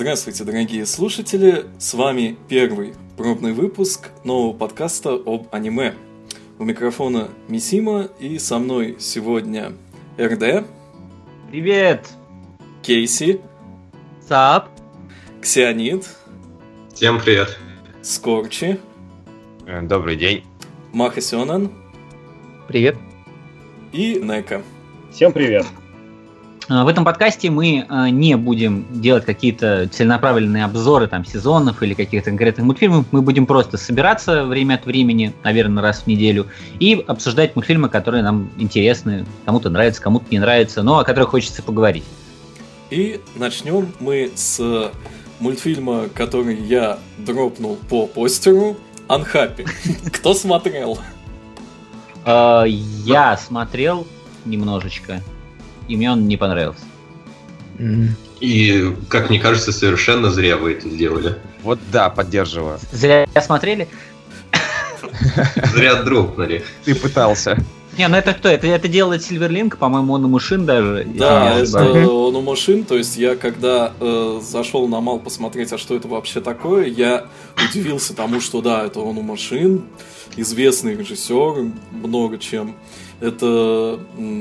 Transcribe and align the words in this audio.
Здравствуйте, 0.00 0.44
дорогие 0.44 0.86
слушатели! 0.86 1.66
С 1.76 1.92
вами 1.92 2.38
первый 2.48 2.94
пробный 3.16 3.52
выпуск 3.52 4.10
нового 4.22 4.56
подкаста 4.56 5.14
об 5.14 5.48
аниме. 5.50 5.96
У 6.60 6.64
микрофона 6.64 7.30
Мисима 7.48 8.08
и 8.20 8.38
со 8.38 8.60
мной 8.60 8.94
сегодня 9.00 9.72
РД. 10.16 10.64
Привет! 11.50 12.08
Кейси. 12.80 13.40
Сап. 14.28 14.68
Ксионид. 15.42 16.08
Всем 16.94 17.20
привет. 17.20 17.58
Скорчи. 18.00 18.78
Э, 19.66 19.82
добрый 19.82 20.14
день. 20.14 20.44
Махасёнан. 20.92 21.72
Привет. 22.68 22.96
И 23.90 24.20
Нека. 24.22 24.62
Всем 25.10 25.32
привет. 25.32 25.66
А, 26.68 26.84
в 26.84 26.88
этом 26.88 27.04
подкасте 27.04 27.50
мы 27.50 27.86
а, 27.88 28.10
не 28.10 28.36
будем 28.36 28.86
делать 28.90 29.24
какие-то 29.24 29.88
целенаправленные 29.90 30.64
обзоры 30.64 31.06
там, 31.06 31.24
сезонов 31.24 31.82
или 31.82 31.94
каких-то 31.94 32.30
конкретных 32.30 32.66
мультфильмов. 32.66 33.06
Мы 33.10 33.22
будем 33.22 33.46
просто 33.46 33.78
собираться 33.78 34.44
время 34.44 34.74
от 34.74 34.84
времени, 34.84 35.32
наверное, 35.42 35.82
раз 35.82 36.02
в 36.02 36.06
неделю, 36.06 36.46
и 36.78 37.02
обсуждать 37.06 37.56
мультфильмы, 37.56 37.88
которые 37.88 38.22
нам 38.22 38.50
интересны, 38.58 39.24
кому-то 39.46 39.70
нравятся, 39.70 40.02
кому-то 40.02 40.26
не 40.30 40.38
нравятся, 40.38 40.82
но 40.82 40.98
о 40.98 41.04
которых 41.04 41.30
хочется 41.30 41.62
поговорить. 41.62 42.04
И 42.90 43.20
начнем 43.34 43.88
мы 44.00 44.30
с 44.34 44.90
мультфильма, 45.40 46.08
который 46.14 46.56
я 46.56 46.98
дропнул 47.16 47.78
по 47.88 48.06
постеру, 48.06 48.76
Unhappy. 49.08 49.66
Кто 50.12 50.34
смотрел? 50.34 50.98
А, 52.26 52.64
я 52.64 53.38
смотрел 53.38 54.06
немножечко 54.44 55.22
и 55.88 55.96
мне 55.96 56.12
он 56.12 56.28
не 56.28 56.36
понравился. 56.36 56.82
И, 58.40 58.94
как 59.08 59.30
мне 59.30 59.40
кажется, 59.40 59.72
совершенно 59.72 60.30
зря 60.30 60.56
вы 60.56 60.72
это 60.72 60.88
сделали. 60.88 61.36
Вот 61.62 61.78
да, 61.90 62.08
поддерживаю. 62.10 62.78
Зря 62.92 63.26
смотрели? 63.40 63.88
Зря 65.74 66.02
дропнули. 66.02 66.64
Ты 66.84 66.94
пытался. 66.94 67.58
Не, 67.98 68.06
ну 68.06 68.16
это 68.16 68.32
кто? 68.32 68.48
Это, 68.48 68.68
это 68.68 68.86
делает 68.86 69.22
Silverlink, 69.22 69.76
по-моему, 69.76 70.12
он 70.14 70.24
у 70.24 70.28
машин 70.28 70.64
даже. 70.64 71.04
Да, 71.04 71.58
это 71.58 72.08
он 72.08 72.36
у 72.36 72.40
машин. 72.40 72.84
То 72.84 72.96
есть 72.96 73.16
я 73.16 73.34
когда 73.34 73.92
э, 73.98 74.40
зашел 74.40 74.86
на 74.86 75.00
Мал 75.00 75.18
посмотреть, 75.18 75.72
а 75.72 75.78
что 75.78 75.96
это 75.96 76.06
вообще 76.06 76.40
такое, 76.40 76.86
я 76.86 77.26
удивился 77.68 78.14
тому, 78.14 78.40
что 78.40 78.62
да, 78.62 78.86
это 78.86 79.00
он 79.00 79.18
у 79.18 79.22
машин, 79.22 79.82
известный 80.36 80.94
режиссер, 80.94 81.72
много 81.90 82.38
чем. 82.38 82.76
Это 83.20 83.98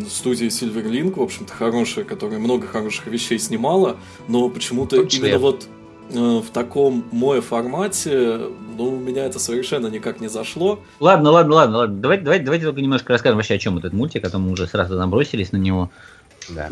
студия 0.08 0.50
Silverlink, 0.50 1.18
в 1.18 1.24
общем-то, 1.24 1.52
хорошая, 1.52 2.06
которая 2.06 2.38
много 2.38 2.68
хороших 2.68 3.08
вещей 3.08 3.40
снимала, 3.40 3.98
но 4.28 4.50
почему-то 4.50 4.98
именно 5.02 5.40
вот 5.40 5.68
в 6.10 6.50
таком 6.54 7.06
мое 7.12 7.42
формате, 7.42 8.40
ну, 8.78 8.96
у 8.96 9.00
меня 9.00 9.26
это 9.26 9.40
совершенно 9.40 9.88
никак 9.88 10.20
не 10.20 10.30
зашло. 10.30 10.80
Ладно, 11.00 11.32
ладно, 11.32 11.56
ладно, 11.56 11.78
ладно. 11.78 11.96
Давайте, 11.98 12.24
давайте, 12.24 12.46
давайте 12.46 12.66
только 12.66 12.82
немножко 12.82 13.14
расскажем 13.14 13.38
вообще, 13.38 13.56
о 13.56 13.60
чем 13.60 13.78
этот 13.78 13.94
мультик, 13.94 14.26
а 14.26 14.30
то 14.30 14.40
мы 14.40 14.52
уже 14.52 14.68
сразу 14.68 14.96
набросились 14.96 15.52
на 15.52 15.58
него. 15.58 15.90
Да. 16.50 16.70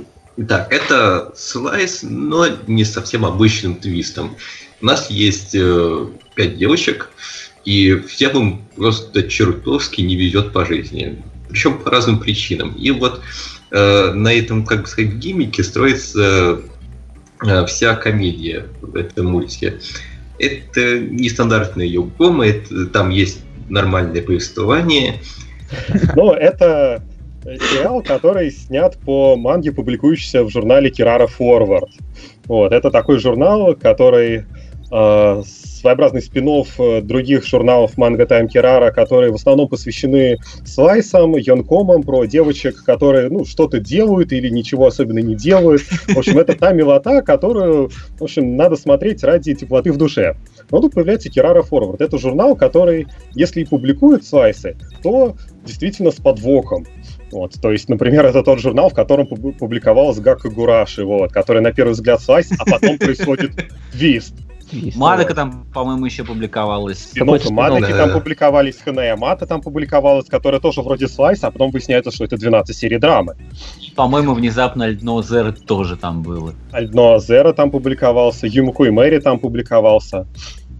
Так, 0.47 0.71
это 0.71 1.31
слайс, 1.35 2.01
но 2.03 2.47
не 2.67 2.83
совсем 2.83 3.25
обычным 3.25 3.75
твистом. 3.75 4.35
У 4.81 4.85
нас 4.85 5.09
есть 5.09 5.55
э, 5.55 6.07
пять 6.35 6.57
девочек, 6.57 7.09
и 7.63 7.95
всем 7.95 8.37
им 8.37 8.61
просто 8.75 9.23
чертовски 9.23 10.01
не 10.01 10.15
везет 10.15 10.53
по 10.53 10.65
жизни 10.65 11.23
причем 11.55 11.79
по 11.79 11.89
разным 11.89 12.19
причинам. 12.19 12.73
И 12.73 12.91
вот 12.91 13.21
э, 13.71 14.11
на 14.11 14.33
этом, 14.33 14.65
как 14.65 14.81
бы 14.81 14.87
сказать, 14.87 15.13
гиммике 15.13 15.63
строится 15.63 16.19
э, 16.19 16.61
вся 17.67 17.95
комедия 17.95 18.65
в 18.81 18.95
этом 18.95 19.27
мультике. 19.27 19.79
Это 20.37 20.99
нестандартная 20.99 21.85
Йогома, 21.85 22.47
это, 22.47 22.87
там 22.87 23.09
есть 23.09 23.41
нормальное 23.69 24.21
повествование. 24.21 25.15
Но 26.15 26.33
это 26.33 27.01
сериал, 27.43 28.01
который 28.01 28.51
снят 28.51 28.97
по 29.05 29.35
манге, 29.35 29.71
публикующейся 29.71 30.43
в 30.43 30.49
журнале 30.49 30.89
Kirara 30.89 31.27
Forward. 31.27 31.89
Вот, 32.45 32.71
это 32.71 32.91
такой 32.91 33.19
журнал, 33.19 33.75
который 33.75 34.45
э, 34.91 35.43
своеобразный 35.85 36.23
спин 36.23 36.47
э, 36.79 37.01
других 37.01 37.45
журналов 37.45 37.95
Манга 37.95 38.25
Тайм 38.25 38.47
Кирара, 38.47 38.91
которые 38.91 39.31
в 39.31 39.35
основном 39.35 39.67
посвящены 39.67 40.37
слайсам, 40.65 41.35
йонкомам, 41.35 42.01
про 42.01 42.25
девочек, 42.25 42.83
которые 42.83 43.29
ну, 43.29 43.45
что-то 43.45 43.79
делают 43.79 44.33
или 44.33 44.49
ничего 44.49 44.87
особенно 44.87 45.19
не 45.19 45.35
делают. 45.35 45.83
В 45.83 46.17
общем, 46.17 46.39
это 46.39 46.57
та 46.57 46.71
милота, 46.73 47.21
которую, 47.21 47.89
в 48.17 48.23
общем, 48.23 48.55
надо 48.55 48.77
смотреть 48.77 49.23
ради 49.23 49.53
теплоты 49.53 49.91
в 49.91 49.97
душе. 49.97 50.35
Но 50.71 50.81
тут 50.81 50.95
появляется 50.95 51.29
Кирара 51.29 51.61
Форвард. 51.61 52.01
Это 52.01 52.17
журнал, 52.17 52.55
который, 52.55 53.05
если 53.35 53.61
и 53.61 53.65
публикует 53.65 54.25
слайсы, 54.25 54.77
то 55.03 55.35
действительно 55.65 56.09
с 56.09 56.15
подвохом. 56.15 56.87
Вот, 57.31 57.53
то 57.61 57.71
есть, 57.71 57.89
например, 57.89 58.25
это 58.25 58.41
тот 58.41 58.59
журнал, 58.59 58.89
в 58.89 58.93
котором 58.93 59.27
публиковалась 59.27 60.19
Гака 60.19 60.49
Гураши, 60.49 61.03
вот, 61.03 61.31
который 61.31 61.61
на 61.61 61.71
первый 61.71 61.91
взгляд 61.91 62.21
слайс, 62.21 62.49
а 62.57 62.65
потом 62.65 62.97
происходит 62.97 63.51
твист. 63.91 64.33
Мадока 64.95 65.33
там, 65.33 65.65
по-моему, 65.73 66.05
еще 66.05 66.23
публиковалась. 66.23 67.11
Спин-оффы 67.13 67.51
Мадоки 67.51 67.91
там 67.91 68.11
публиковались, 68.11 68.77
Ханея 68.83 69.15
Мата 69.15 69.45
там 69.45 69.61
публиковалась, 69.61 70.27
которая 70.27 70.59
тоже 70.59 70.81
вроде 70.81 71.07
слайс, 71.07 71.43
а 71.43 71.51
потом 71.51 71.71
выясняется, 71.71 72.11
что 72.11 72.25
это 72.25 72.37
12 72.37 72.75
серий 72.75 72.97
драмы. 72.97 73.35
По-моему, 73.95 74.33
внезапно 74.33 74.85
Альдно 74.85 75.21
Зера 75.21 75.51
тоже 75.51 75.95
там 75.95 76.21
было. 76.23 76.53
Альдно 76.71 77.19
Зера 77.19 77.53
там 77.53 77.71
публиковался, 77.71 78.47
Юмку 78.47 78.85
и 78.85 78.89
Мэри 78.89 79.19
там 79.19 79.39
публиковался. 79.39 80.27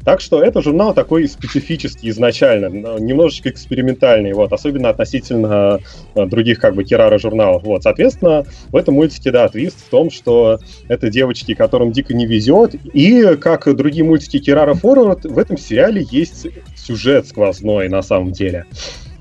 Так 0.05 0.21
что 0.21 0.41
это 0.43 0.61
журнал 0.61 0.93
такой 0.93 1.27
специфический 1.27 2.09
изначально, 2.09 2.67
немножечко 2.99 3.49
экспериментальный, 3.49 4.33
вот, 4.33 4.53
особенно 4.53 4.89
относительно 4.89 5.79
э, 6.13 6.25
других 6.27 6.59
как 6.59 6.75
бы 6.75 6.83
Кирара 6.83 7.17
журналов. 7.17 7.63
Вот, 7.63 7.81
соответственно, 7.81 8.45
в 8.69 8.75
этом 8.75 8.93
мультике, 8.93 9.31
да, 9.31 9.49
твист 9.49 9.79
в 9.79 9.89
том, 9.89 10.11
что 10.11 10.59
это 10.87 11.09
девочки, 11.09 11.55
которым 11.55 11.91
дико 11.91 12.13
не 12.13 12.27
везет, 12.27 12.75
и, 12.93 13.35
как 13.37 13.75
другие 13.75 14.05
мультики 14.05 14.37
Кирара 14.37 14.75
Форвард, 14.75 15.25
в 15.25 15.39
этом 15.39 15.57
сериале 15.57 16.05
есть 16.11 16.45
сюжет 16.75 17.27
сквозной 17.27 17.89
на 17.89 18.03
самом 18.03 18.31
деле. 18.31 18.65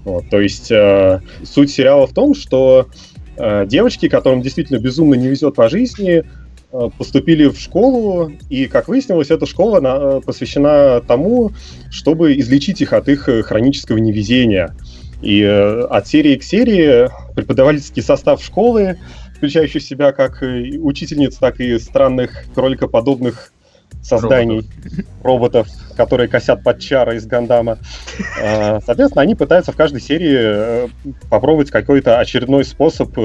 Вот, 0.04 0.28
то 0.28 0.38
есть 0.38 0.70
э, 0.70 1.22
суть 1.44 1.70
сериала 1.70 2.06
в 2.06 2.12
том, 2.12 2.34
что 2.34 2.88
э, 3.38 3.64
девочки, 3.66 4.10
которым 4.10 4.42
действительно 4.42 4.78
безумно 4.78 5.14
не 5.14 5.28
везет 5.28 5.54
по 5.54 5.70
жизни, 5.70 6.24
поступили 6.98 7.46
в 7.46 7.58
школу, 7.58 8.32
и, 8.50 8.66
как 8.66 8.88
выяснилось, 8.88 9.30
эта 9.30 9.46
школа 9.46 9.80
э, 9.82 10.20
посвящена 10.24 11.00
тому, 11.00 11.52
чтобы 11.90 12.36
излечить 12.38 12.80
их 12.80 12.92
от 12.92 13.08
их 13.08 13.28
э, 13.28 13.42
хронического 13.42 13.98
невезения. 13.98 14.74
И 15.22 15.42
от 15.42 16.06
серии 16.06 16.36
к 16.36 16.42
серии 16.42 17.08
преподавательский 17.34 18.02
состав 18.02 18.42
школы, 18.42 18.98
включающий 19.36 19.80
в 19.80 19.84
себя 19.84 20.12
как 20.12 20.42
учительниц, 20.42 21.36
так 21.36 21.60
и 21.60 21.78
странных 21.78 22.44
кроликоподобных 22.54 23.52
созданий, 24.02 24.68
роботов, 25.22 25.66
роботов 25.66 25.68
которые 25.96 26.28
косят 26.28 26.62
под 26.62 26.80
чара 26.80 27.14
из 27.14 27.24
Гандама. 27.24 27.78
Соответственно, 28.36 29.22
они 29.22 29.34
пытаются 29.34 29.72
в 29.72 29.76
каждой 29.76 30.02
серии 30.02 30.90
попробовать 31.30 31.70
какой-то 31.70 32.18
очередной 32.18 32.66
способ 32.66 33.16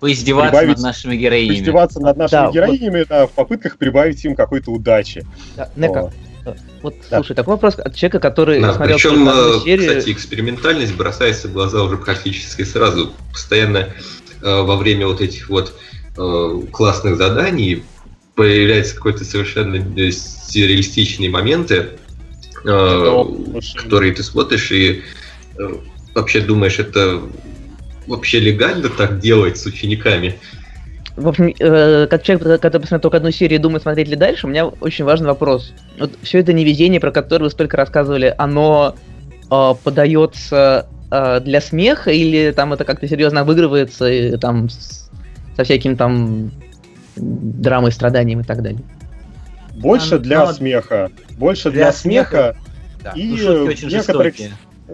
Поиздеваться 0.00 0.50
прибавить, 0.50 0.76
над 0.76 0.82
нашими 0.82 1.16
героинями. 1.16 1.54
Поиздеваться 1.54 2.00
над 2.00 2.16
нашими 2.16 2.46
да, 2.46 2.50
героинями, 2.52 2.98
вот... 3.00 3.08
да, 3.08 3.26
в 3.26 3.32
попытках 3.32 3.76
прибавить 3.76 4.24
им 4.24 4.34
какой-то 4.34 4.70
удачи. 4.70 5.26
Да, 5.56 5.68
Нека, 5.76 6.10
вот, 6.82 6.94
да. 7.10 7.18
слушай, 7.18 7.34
такой 7.34 7.54
вопрос 7.54 7.74
от 7.78 7.94
человека, 7.94 8.20
который 8.20 8.60
да, 8.60 8.74
смотрел 8.74 8.96
причем, 8.96 9.28
э, 9.28 9.60
серию... 9.64 9.88
кстати, 9.88 10.12
экспериментальность 10.12 10.94
бросается 10.94 11.48
в 11.48 11.52
глаза 11.52 11.82
уже 11.82 11.96
практически 11.96 12.62
сразу. 12.62 13.12
Постоянно 13.32 13.78
э, 13.78 14.62
во 14.62 14.76
время 14.76 15.06
вот 15.06 15.20
этих 15.20 15.48
вот 15.48 15.74
э, 16.16 16.60
классных 16.70 17.16
заданий 17.16 17.82
появляются 18.36 18.94
какой-то 18.94 19.24
совершенно 19.24 19.76
э, 19.76 20.10
сюрреалистичные 20.12 21.30
моменты, 21.30 21.88
э, 22.64 23.24
которые 23.82 24.12
ты 24.12 24.22
смотришь 24.22 24.70
и 24.70 25.02
э, 25.58 25.74
вообще 26.14 26.40
думаешь, 26.40 26.78
это 26.78 27.22
вообще 28.06 28.40
легально 28.40 28.88
так 28.88 29.18
делать 29.18 29.58
с 29.58 29.66
учениками? 29.66 30.36
В 31.16 31.28
общем, 31.28 31.54
э, 31.58 32.06
как 32.08 32.22
человек, 32.22 32.60
который 32.60 32.82
посмотрел 32.82 33.00
только 33.00 33.16
одну 33.16 33.30
серию 33.30 33.58
и 33.58 33.62
думает, 33.62 33.82
смотреть 33.82 34.08
ли 34.08 34.16
дальше, 34.16 34.46
у 34.46 34.50
меня 34.50 34.66
очень 34.66 35.04
важный 35.04 35.28
вопрос. 35.28 35.72
Вот 35.98 36.12
все 36.22 36.40
это 36.40 36.52
невезение, 36.52 37.00
про 37.00 37.10
которое 37.10 37.44
вы 37.44 37.50
столько 37.50 37.78
рассказывали, 37.78 38.34
оно 38.36 38.94
э, 39.50 39.74
подается 39.82 40.86
э, 41.10 41.40
для 41.40 41.62
смеха 41.62 42.10
или 42.10 42.52
там 42.54 42.74
это 42.74 42.84
как-то 42.84 43.08
серьезно 43.08 43.40
обыгрывается 43.40 44.06
и, 44.10 44.36
там 44.36 44.68
с, 44.68 45.10
со 45.56 45.64
всяким 45.64 45.96
там 45.96 46.50
драмой, 47.16 47.92
страданием 47.92 48.40
и 48.40 48.44
так 48.44 48.62
далее? 48.62 48.82
Больше 49.74 50.16
а, 50.16 50.18
для 50.18 50.44
но... 50.44 50.52
смеха. 50.52 51.10
Больше 51.38 51.70
для, 51.70 51.84
для 51.84 51.92
смеха. 51.92 52.28
смеха. 52.30 52.56
Да. 53.02 53.12
И 53.12 53.24
ну, 53.24 53.68
некоторых... 53.68 54.34
жестокие 54.34 54.50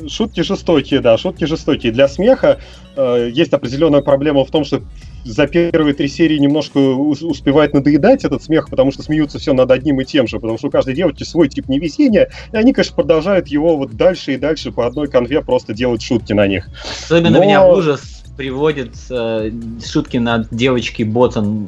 шутки 0.09 0.41
жестокие, 0.43 1.01
да, 1.01 1.17
шутки 1.19 1.45
жестокие. 1.45 1.93
Для 1.93 2.09
смеха 2.09 2.59
э, 2.97 3.31
есть 3.33 3.53
определенная 3.53 4.01
проблема 4.01 4.45
в 4.45 4.51
том, 4.51 4.65
что 4.65 4.83
за 5.25 5.47
первые 5.47 5.95
три 5.95 6.09
серии 6.09 6.39
немножко 6.39 6.79
ус- 6.79 7.23
успевает 7.23 7.75
надоедать 7.75 8.25
этот 8.25 8.43
смех, 8.43 8.69
потому 8.71 8.91
что 8.93 9.03
смеются 9.03 9.39
все 9.39 9.53
над 9.53 9.71
одним 9.71 10.01
и 10.01 10.05
тем 10.05 10.27
же, 10.27 10.41
потому 10.41 10.59
что 10.59 10.69
у 10.69 10.71
каждой 10.71 10.95
девочки 10.95 11.25
свой 11.25 11.49
тип 11.49 11.69
невезения, 11.69 12.31
и 12.53 12.57
они, 12.57 12.73
конечно, 12.73 12.97
продолжают 12.97 13.49
его 13.49 13.77
вот 13.77 13.93
дальше 13.93 14.35
и 14.35 14.37
дальше 14.37 14.73
по 14.73 14.87
одной 14.87 15.09
конве 15.09 15.43
просто 15.43 15.75
делать 15.75 16.03
шутки 16.03 16.33
на 16.33 16.47
них. 16.47 16.69
Особенно 17.05 17.39
Но- 17.39 17.45
меня 17.45 17.65
в 17.65 17.71
ужас 17.73 18.23
приводит 18.37 18.95
э, 19.11 19.51
шутки 19.85 20.17
над 20.17 20.49
девочкой 20.51 21.05
Ботан. 21.05 21.67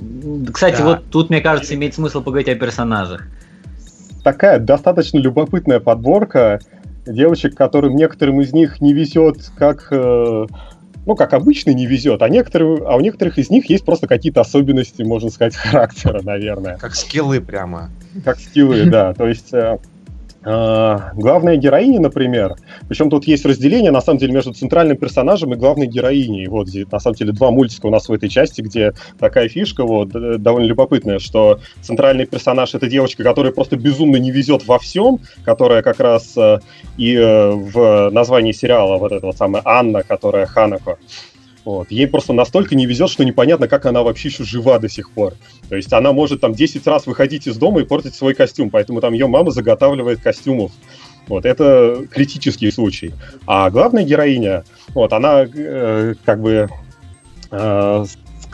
Кстати, 0.53 0.79
Да. 0.79 0.85
вот 0.85 1.05
тут, 1.11 1.29
мне 1.31 1.41
кажется, 1.43 1.75
имеет 1.75 1.95
смысл 1.95 2.23
поговорить 2.23 2.49
о 2.49 2.55
персонажах. 2.55 3.27
Такая 4.25 4.59
достаточно 4.59 5.19
любопытная 5.19 5.79
подборка 5.81 6.59
девочек, 7.07 7.55
которым 7.55 7.97
некоторым 7.97 8.41
из 8.41 8.53
них 8.53 8.81
не 8.81 8.93
везет 8.93 9.51
как... 9.57 9.89
э, 9.91 10.47
ну, 11.07 11.17
как 11.17 11.35
обычно 11.35 11.71
не 11.71 11.87
везет, 11.87 12.23
а, 12.23 12.29
некоторым, 12.29 12.83
а 12.87 12.97
у 12.97 13.01
некоторых 13.01 13.39
из 13.39 13.51
них 13.51 13.69
есть 13.69 13.85
просто 13.85 14.07
какие-то 14.07 14.41
особенности, 14.41 15.03
можно 15.03 15.31
сказать, 15.31 15.55
характера, 15.57 16.23
наверное. 16.23 16.79
Как 16.79 16.95
скиллы 16.95 17.41
прямо. 17.41 17.91
Как 18.25 18.39
стилы, 18.39 18.87
да. 18.87 19.13
То 19.13 19.27
есть 19.27 19.53
э, 19.53 19.79
главная 20.45 21.57
героиня, 21.57 22.01
например, 22.01 22.57
причем 22.89 23.09
тут 23.11 23.27
есть 23.27 23.47
разделение, 23.47 23.91
на 23.91 24.01
самом 24.01 24.19
деле, 24.19 24.33
между 24.33 24.53
центральным 24.53 24.97
персонажем 24.97 25.53
и 25.55 25.57
главной 25.57 25.87
героиней. 25.87 26.47
Вот, 26.49 26.69
на 26.93 26.99
самом 26.99 27.17
деле, 27.17 27.33
два 27.33 27.51
мультика 27.51 27.87
у 27.87 27.91
нас 27.91 28.09
в 28.09 28.13
этой 28.13 28.29
части, 28.29 28.61
где 28.61 28.93
такая 29.19 29.49
фишка 29.49 29.85
вот, 29.85 30.09
д- 30.09 30.39
довольно 30.39 30.67
любопытная, 30.67 31.19
что 31.19 31.61
центральный 31.81 32.27
персонаж— 32.27 32.75
это 32.77 32.87
девочка, 32.87 33.23
которая 33.23 33.53
просто 33.53 33.77
безумно 33.77 34.17
не 34.17 34.31
везет 34.31 34.67
во 34.67 34.79
всем, 34.79 35.21
которая 35.45 35.83
как 35.83 36.01
раз 36.01 36.37
э, 36.37 36.59
и 36.97 37.15
э, 37.15 37.51
в 37.51 38.11
названии 38.11 38.53
сериала 38.53 38.99
вот 38.99 39.13
эта 39.13 39.27
вот 39.27 39.37
самая 39.37 39.63
Анна, 39.65 40.03
которая 40.03 40.47
Ханако, 40.47 40.99
вот. 41.65 41.91
Ей 41.91 42.07
просто 42.07 42.33
настолько 42.33 42.75
не 42.75 42.87
везет, 42.87 43.11
что 43.11 43.25
непонятно, 43.25 43.69
как 43.69 43.87
она 43.87 44.03
вообще 44.03 44.29
еще 44.29 44.45
жива 44.45 44.79
до 44.79 44.89
сих 44.89 45.11
пор. 45.11 45.35
То 45.69 45.77
есть 45.77 45.93
она 45.93 46.13
может 46.13 46.41
там 46.41 46.53
10 46.53 46.87
раз 46.87 47.07
выходить 47.07 47.47
из 47.47 47.57
дома 47.57 47.81
и 47.81 47.85
портить 47.85 48.15
свой 48.15 48.35
костюм, 48.35 48.71
поэтому 48.71 49.01
там 49.01 49.15
ее 49.15 49.27
мама 49.27 49.51
заготавливает 49.51 50.21
костюмов. 50.21 50.73
Вот, 51.27 51.47
это 51.47 52.07
критический 52.11 52.71
случай. 52.71 53.15
А 53.47 53.71
главная 53.71 54.05
героиня, 54.05 54.65
вот, 54.89 55.13
она 55.15 55.47
э, 55.47 56.15
как 56.25 56.43
бы 56.43 56.69
э, 57.51 58.05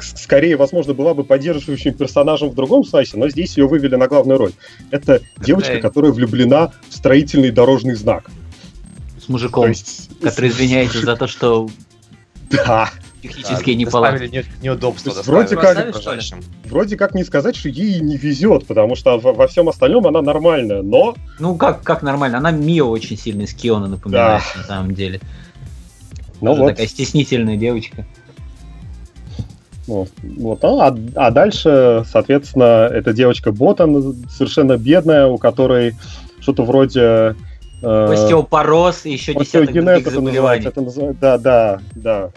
скорее, 0.01 0.57
возможно, 0.57 0.95
была 0.95 1.13
бы 1.13 1.25
поддерживающим 1.25 1.95
персонажем 1.95 2.51
в 2.51 2.55
другом 2.55 2.85
слайсе, 2.85 3.17
но 3.17 3.29
здесь 3.29 3.57
ее 3.57 3.67
вывели 3.67 3.97
на 3.97 4.07
главную 4.07 4.39
роль. 4.39 4.53
Это 4.93 5.21
девочка, 5.39 5.73
Какая? 5.73 5.83
которая 5.83 6.13
влюблена 6.13 6.73
в 6.89 6.95
строительный 6.95 7.51
дорожный 7.51 7.95
знак. 7.95 8.31
С 9.19 9.29
мужиком, 9.29 9.69
есть, 9.69 10.11
который 10.23 10.51
извиняется 10.51 11.01
за 11.01 11.17
то, 11.17 11.27
что 11.27 11.69
да, 12.51 12.91
технические 13.23 13.77
Да, 13.77 13.81
неполадки. 13.81 14.45
неудобства. 14.63 15.11
Есть 15.11 15.27
вроде 15.27 15.57
как- 15.57 15.95
вроде 16.65 16.97
как 16.97 17.15
не 17.15 17.25
сказать, 17.25 17.57
что 17.57 17.69
ей 17.69 18.01
не 18.01 18.17
везет, 18.17 18.67
потому 18.67 18.97
что 18.97 19.19
во, 19.19 19.33
во 19.33 19.47
всем 19.47 19.69
остальном 19.69 20.07
она 20.07 20.23
нормальная, 20.23 20.83
но 20.83 21.15
Ну, 21.39 21.57
как, 21.57 21.83
как 21.83 22.03
нормально. 22.03 22.39
Она 22.39 22.51
Мио 22.51 22.89
очень 22.89 23.17
сильно 23.17 23.43
из 23.43 23.55
Киона 23.55 23.87
напоминает, 23.89 24.43
на 24.57 24.63
самом 24.65 24.95
деле. 24.95 25.21
ну 26.41 26.51
Тоже 26.51 26.63
вот, 26.63 26.69
такая 26.71 26.87
стеснительная 26.87 27.57
девочка. 27.57 28.07
ну, 29.87 30.07
вот, 30.23 30.65
а, 30.65 30.97
а 31.17 31.31
дальше, 31.31 32.05
соответственно, 32.11 32.89
эта 32.93 33.13
девочка 33.13 33.53
Ботан 33.53 34.15
совершенно 34.31 34.77
бедная, 34.77 35.27
у 35.27 35.37
которой 35.39 35.95
что-то 36.41 36.63
вроде 36.65 37.35
Остеопороз 37.83 39.07
и 39.07 39.13
еще 39.13 39.35
десяток 39.35 39.73
других 39.73 40.11
заболеваний. 40.11 40.67
это 40.67 40.81
называется, 40.81 41.21
да, 41.21 41.39
да, 41.39 41.81
да. 41.95 42.31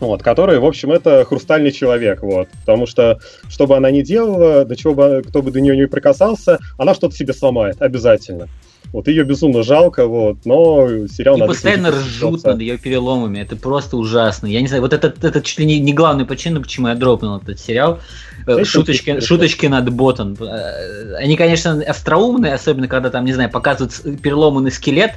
Вот, 0.00 0.20
который, 0.20 0.58
в 0.58 0.64
общем, 0.64 0.90
это 0.90 1.24
хрустальный 1.24 1.70
человек, 1.70 2.22
вот, 2.22 2.48
потому 2.66 2.86
что, 2.86 3.20
что 3.48 3.68
бы 3.68 3.76
она 3.76 3.88
ни 3.92 4.00
делала, 4.00 4.64
до 4.64 4.74
чего 4.74 4.94
бы, 4.94 5.22
кто 5.24 5.42
бы 5.42 5.52
до 5.52 5.60
нее 5.60 5.76
не 5.76 5.86
прикасался, 5.86 6.58
она 6.76 6.94
что-то 6.94 7.14
себе 7.14 7.32
сломает, 7.32 7.80
обязательно. 7.80 8.48
Вот 8.92 9.08
ее 9.08 9.24
безумно 9.24 9.62
жалко, 9.62 10.06
вот, 10.06 10.38
но 10.44 11.06
сериал 11.06 11.36
И 11.36 11.40
над 11.40 11.48
этим 11.48 11.54
постоянно 11.54 11.90
ржут 11.92 12.44
над 12.44 12.60
ее 12.60 12.76
переломами. 12.76 13.38
Это 13.38 13.56
просто 13.56 13.96
ужасно. 13.96 14.46
Я 14.46 14.60
не 14.60 14.66
знаю, 14.66 14.82
вот 14.82 14.92
это, 14.92 15.14
это 15.22 15.40
чуть 15.40 15.60
ли 15.60 15.64
не, 15.64 15.78
не 15.80 15.94
главная 15.94 16.26
причина, 16.26 16.60
почему 16.60 16.88
я 16.88 16.94
дропнул 16.94 17.38
этот 17.38 17.58
сериал. 17.58 18.00
Э, 18.46 18.64
Шуточки, 18.64 19.20
шуточки 19.20 19.66
над 19.66 19.92
ботом. 19.92 20.36
Э, 20.40 21.14
Они, 21.16 21.36
конечно, 21.36 21.82
остроумные, 21.86 22.54
особенно 22.54 22.88
когда 22.88 23.10
там, 23.10 23.24
не 23.24 23.32
знаю, 23.32 23.50
показывают 23.50 24.20
переломанный 24.20 24.70
скелет, 24.72 25.12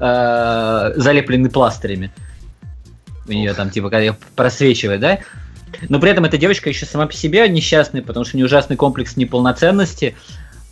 э, 0.00 0.92
залепленный 0.96 1.50
пластырями. 1.50 2.10
У 3.28 3.32
нее 3.32 3.52
там, 3.54 3.70
типа, 3.70 3.90
когда 3.90 4.00
её 4.00 4.16
просвечивает, 4.34 5.00
да? 5.00 5.18
Но 5.88 6.00
при 6.00 6.10
этом 6.10 6.24
эта 6.24 6.36
девочка 6.36 6.68
еще 6.68 6.84
сама 6.86 7.06
по 7.06 7.12
себе 7.14 7.48
несчастная, 7.48 8.02
потому 8.02 8.24
что 8.24 8.36
у 8.36 8.38
нее 8.38 8.46
ужасный 8.46 8.76
комплекс 8.76 9.16
неполноценности. 9.16 10.16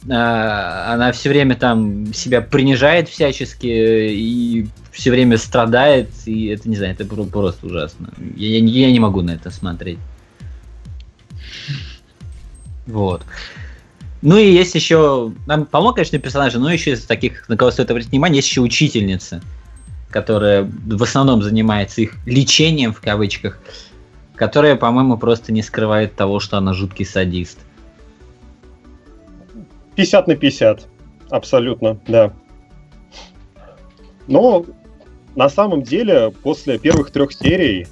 Она 0.09 1.11
все 1.13 1.29
время 1.29 1.55
там 1.57 2.13
себя 2.15 2.41
принижает 2.41 3.09
всячески 3.09 3.67
и 3.67 4.67
все 4.93 5.11
время 5.11 5.37
страдает, 5.39 6.09
и 6.25 6.47
это, 6.49 6.69
не 6.69 6.77
знаю, 6.77 6.93
это 6.93 7.05
про- 7.05 7.25
просто 7.25 7.67
ужасно. 7.67 8.11
Я, 8.37 8.59
я 8.59 8.87
я 8.87 8.91
не 8.93 9.01
могу 9.01 9.23
на 9.23 9.33
это 9.33 9.51
смотреть. 9.51 9.99
Вот. 12.89 13.23
Ну 14.23 14.37
и 14.37 14.51
есть 14.51 14.75
еще, 14.75 15.33
там 15.47 15.67
полно, 15.67 15.93
конечно, 15.93 16.19
персонажей, 16.19 16.59
но 16.59 16.73
еще 16.73 16.93
из 16.93 17.05
таких, 17.05 17.49
на 17.49 17.57
кого 17.57 17.71
стоит 17.71 17.91
обратить 17.91 18.11
внимание, 18.11 18.39
есть 18.39 18.49
еще 18.49 18.63
учительница, 18.63 19.41
которая 20.11 20.65
в 20.65 21.03
основном 21.03 21.43
занимается 21.43 22.01
их 22.01 22.17
лечением, 22.27 22.93
в 22.93 23.01
кавычках, 23.01 23.61
которая, 24.35 24.75
по-моему, 24.75 25.19
просто 25.19 25.53
не 25.53 25.63
скрывает 25.63 26.17
того, 26.17 26.41
что 26.41 26.57
она 26.57 26.73
жуткий 26.73 27.05
садист. 27.05 27.59
50 29.95 30.27
на 30.27 30.37
50. 30.37 30.89
Абсолютно, 31.31 32.01
да. 32.09 32.33
Но 34.27 34.65
на 35.37 35.49
самом 35.49 35.83
деле, 35.83 36.33
после 36.43 36.79
первых 36.79 37.11
трех 37.11 37.33
серий 37.33 37.87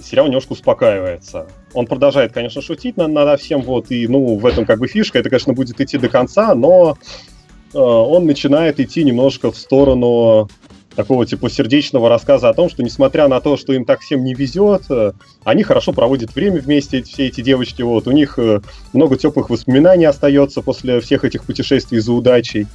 сериал 0.00 0.26
немножко 0.26 0.52
успокаивается. 0.52 1.48
Он 1.74 1.86
продолжает, 1.86 2.32
конечно, 2.32 2.62
шутить 2.62 2.96
над, 2.96 3.10
над 3.10 3.40
всем, 3.40 3.62
вот, 3.62 3.90
и, 3.90 4.06
ну, 4.06 4.36
в 4.36 4.46
этом 4.46 4.64
как 4.64 4.78
бы 4.78 4.86
фишка, 4.86 5.18
это, 5.18 5.28
конечно, 5.28 5.52
будет 5.52 5.80
идти 5.80 5.98
до 5.98 6.08
конца, 6.08 6.54
но 6.54 6.96
э, 7.72 7.78
он 7.78 8.26
начинает 8.26 8.80
идти 8.80 9.02
немножко 9.04 9.50
в 9.50 9.56
сторону 9.56 10.48
такого, 10.94 11.26
типа, 11.26 11.50
сердечного 11.50 12.08
рассказа 12.08 12.48
о 12.48 12.54
том, 12.54 12.70
что, 12.70 12.82
несмотря 12.82 13.26
на 13.26 13.40
то, 13.40 13.56
что 13.56 13.72
им 13.72 13.84
так 13.84 14.00
всем 14.00 14.24
не 14.24 14.34
везет, 14.34 14.82
э, 14.88 15.12
они 15.42 15.64
хорошо 15.64 15.92
проводят 15.92 16.34
время 16.34 16.60
вместе, 16.60 17.02
все 17.02 17.26
эти 17.26 17.40
девочки, 17.40 17.82
вот, 17.82 18.06
у 18.06 18.12
них 18.12 18.38
э, 18.38 18.60
много 18.92 19.16
теплых 19.16 19.50
воспоминаний 19.50 20.04
остается 20.04 20.62
после 20.62 21.00
всех 21.00 21.24
этих 21.24 21.44
путешествий 21.44 21.98
за 21.98 22.12
удачей. 22.12 22.66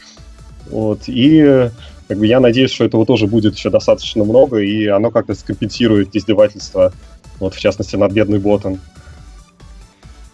Вот, 0.70 1.03
и 1.08 1.70
как 2.10 2.18
бы 2.18 2.25
я 2.25 2.39
надеюсь, 2.39 2.72
что 2.72 2.86
этого 2.86 3.06
тоже 3.06 3.27
будет 3.27 3.56
еще 3.56 3.70
достаточно 3.70 4.24
много, 4.24 4.58
и 4.58 4.88
оно 4.88 5.12
как-то 5.12 5.36
скомпенсирует 5.36 6.15
издевательство, 6.15 6.91
вот, 7.39 7.53
в 7.53 7.60
частности, 7.60 7.96
над 7.96 8.12
бедной 8.12 8.39
Ботан. 8.39 8.79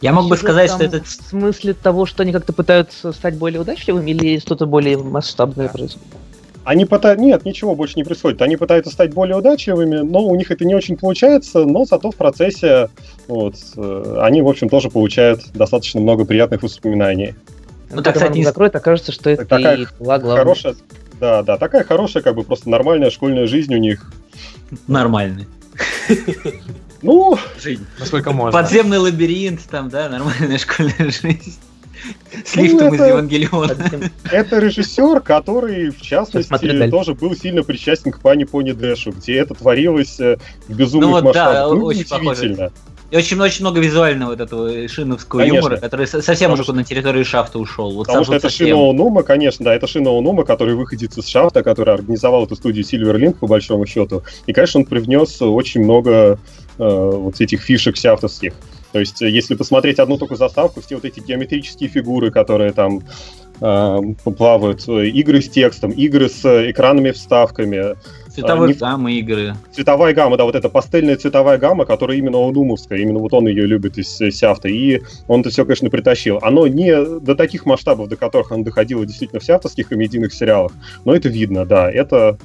Я 0.02 0.14
мог 0.14 0.28
бы 0.28 0.38
сказать, 0.38 0.70
что 0.70 0.84
этот... 0.84 1.08
В 1.08 1.30
смысле 1.30 1.74
того, 1.74 2.06
что 2.06 2.24
они 2.24 2.32
как-то 2.32 2.54
пытаются 2.54 3.12
стать 3.12 3.38
более 3.38 3.62
удачливыми 3.62 4.12
или 4.12 4.40
что-то 4.40 4.66
более 4.66 4.98
масштабное 4.98 5.68
происходит? 5.70 6.08
Они 6.64 6.86
пытаются... 6.86 7.24
Нет, 7.24 7.46
ничего 7.46 7.76
больше 7.76 7.96
не 7.96 8.04
происходит. 8.04 8.42
Они 8.42 8.58
пытаются 8.58 8.92
стать 8.92 9.14
более 9.14 9.38
удачливыми, 9.38 9.98
но 10.00 10.26
у 10.26 10.36
них 10.36 10.52
это 10.52 10.66
не 10.66 10.76
очень 10.76 10.98
получается, 10.98 11.64
но 11.64 11.86
зато 11.86 12.12
в 12.12 12.16
процессе 12.16 12.90
вот, 13.28 13.56
э, 13.78 14.20
они, 14.22 14.42
в 14.42 14.48
общем, 14.48 14.68
тоже 14.68 14.90
получают 14.90 15.52
достаточно 15.54 16.02
много 16.02 16.26
приятных 16.26 16.64
воспоминаний. 16.64 17.36
Ну, 17.92 18.02
так, 18.02 18.16
кстати, 18.16 18.44
закроет, 18.44 18.76
окажется, 18.76 19.12
что 19.12 19.30
это 19.30 19.46
Такая 19.46 19.78
и 19.78 19.88
была 20.00 20.18
главная. 20.20 20.44
Хорошая... 20.44 20.76
Да, 21.20 21.44
да, 21.44 21.58
такая 21.58 21.84
хорошая, 21.84 22.22
как 22.24 22.36
бы 22.36 22.44
просто 22.44 22.70
нормальная 22.70 23.10
школьная 23.10 23.48
жизнь 23.48 23.74
у 23.74 23.78
них. 23.78 24.12
Нормальный. 24.88 25.48
Ну, 27.06 27.38
Жизнь. 27.62 27.86
Насколько 28.00 28.32
можно. 28.32 28.52
Подземный 28.60 28.98
лабиринт, 28.98 29.62
там, 29.70 29.90
да, 29.90 30.10
нормальная 30.10 30.58
школьная 30.58 31.12
жизнь. 31.12 31.56
С 32.46 32.56
Ну, 32.56 32.64
лифтом 32.64 32.88
из 32.90 32.94
это- 33.02 33.08
Евангелиона. 33.08 33.76
это 34.32 34.60
режиссер, 34.60 35.22
который, 35.22 35.90
в 35.90 36.02
частности, 36.02 36.90
тоже 36.90 37.14
был 37.16 37.36
сильно 37.36 37.64
причастен 37.64 38.12
к 38.12 38.20
Пани 38.20 38.44
Пони 38.44 38.74
Дэшу, 38.74 39.12
где 39.12 39.38
это 39.38 39.54
творилось 39.56 40.20
э, 40.20 40.38
в 40.68 40.76
безумных 40.76 41.08
Ну 41.10 41.14
вот 41.22 41.34
да, 41.34 41.46
масштабах. 41.46 41.78
Ну, 41.80 41.86
очень 41.86 42.08
похоже. 42.08 42.42
удивительно. 42.42 42.72
И 43.12 43.18
очень, 43.18 43.40
очень 43.40 43.62
много 43.62 43.80
визуального 43.80 44.32
вот 44.32 44.42
этого 44.42 44.88
шиновского 44.88 45.40
Конечно. 45.42 45.58
юмора, 45.58 45.78
который 45.78 46.08
со- 46.08 46.22
совсем 46.24 46.50
Потому 46.52 46.64
уже 46.64 46.74
на 46.74 46.84
территорию 46.84 47.24
шафта 47.24 47.60
ушел. 47.60 47.92
Вот 47.94 48.08
Потому 48.08 48.24
что 48.24 48.34
вот 48.34 48.38
это 48.40 48.50
совсем. 48.50 48.68
Шино 48.68 48.90
Онума, 48.90 49.22
конечно, 49.24 49.64
да, 49.64 49.76
это 49.76 49.88
Шино 49.88 50.18
Онума, 50.18 50.44
который 50.44 50.76
выходит 50.76 51.16
из 51.18 51.28
Шафта, 51.28 51.64
который 51.64 51.94
организовал 51.94 52.46
эту 52.46 52.56
студию 52.56 52.84
Silverlink, 52.84 53.36
по 53.36 53.48
большому 53.48 53.86
счету. 53.86 54.24
И, 54.48 54.54
конечно, 54.54 54.80
он 54.82 54.86
привнес 54.88 55.40
очень 55.42 55.84
много 55.84 56.40
вот 56.78 57.40
этих 57.42 57.62
фишек 57.62 57.96
шафтовских. 57.98 58.54
То 58.92 59.00
есть, 59.00 59.22
э, 59.22 59.30
если 59.30 59.56
посмотреть 59.56 60.00
одну 60.00 60.18
только 60.18 60.36
заставку, 60.36 60.82
все 60.82 60.96
вот 60.96 61.06
эти 61.06 61.20
геометрические 61.20 61.90
фигуры, 61.90 62.32
которые 62.32 62.72
там 62.72 63.02
э, 63.62 63.98
плавают, 64.38 64.88
э, 64.88 65.08
игры 65.08 65.42
с 65.42 65.50
текстом, 65.50 65.92
игры 65.92 66.30
с 66.30 66.46
э, 66.46 66.72
экранными 66.72 67.12
вставками, 67.12 67.96
Цветовой 68.34 68.68
не- 68.70 68.74
гаммы 68.74 69.14
игры. 69.14 69.56
цветовая 69.72 70.14
гамма, 70.14 70.36
да, 70.36 70.44
вот 70.44 70.56
эта 70.56 70.68
пастельная 70.68 71.16
цветовая 71.16 71.58
гамма, 71.58 71.86
которая 71.86 72.18
именно 72.18 72.38
онумовская, 72.46 73.00
именно 73.00 73.20
вот 73.20 73.34
он 73.34 73.48
ее 73.48 73.66
любит 73.66 73.98
из 73.98 74.20
э, 74.20 74.32
Сяфта, 74.32 74.68
и 74.68 75.02
он 75.28 75.40
это 75.42 75.50
все, 75.52 75.64
конечно, 75.64 75.90
притащил. 75.90 76.40
Оно 76.42 76.68
не 76.68 77.20
до 77.22 77.36
таких 77.36 77.66
масштабов, 77.66 78.10
до 78.10 78.18
которых 78.18 78.52
оно 78.52 78.64
доходило 78.64 79.06
действительно 79.06 79.40
в 79.40 79.46
сяфтовских 79.46 79.88
комедийных 79.88 80.34
сериалах, 80.34 80.74
но 81.06 81.16
это 81.16 81.30
видно, 81.30 81.66
да, 81.66 81.90
это 81.90 82.38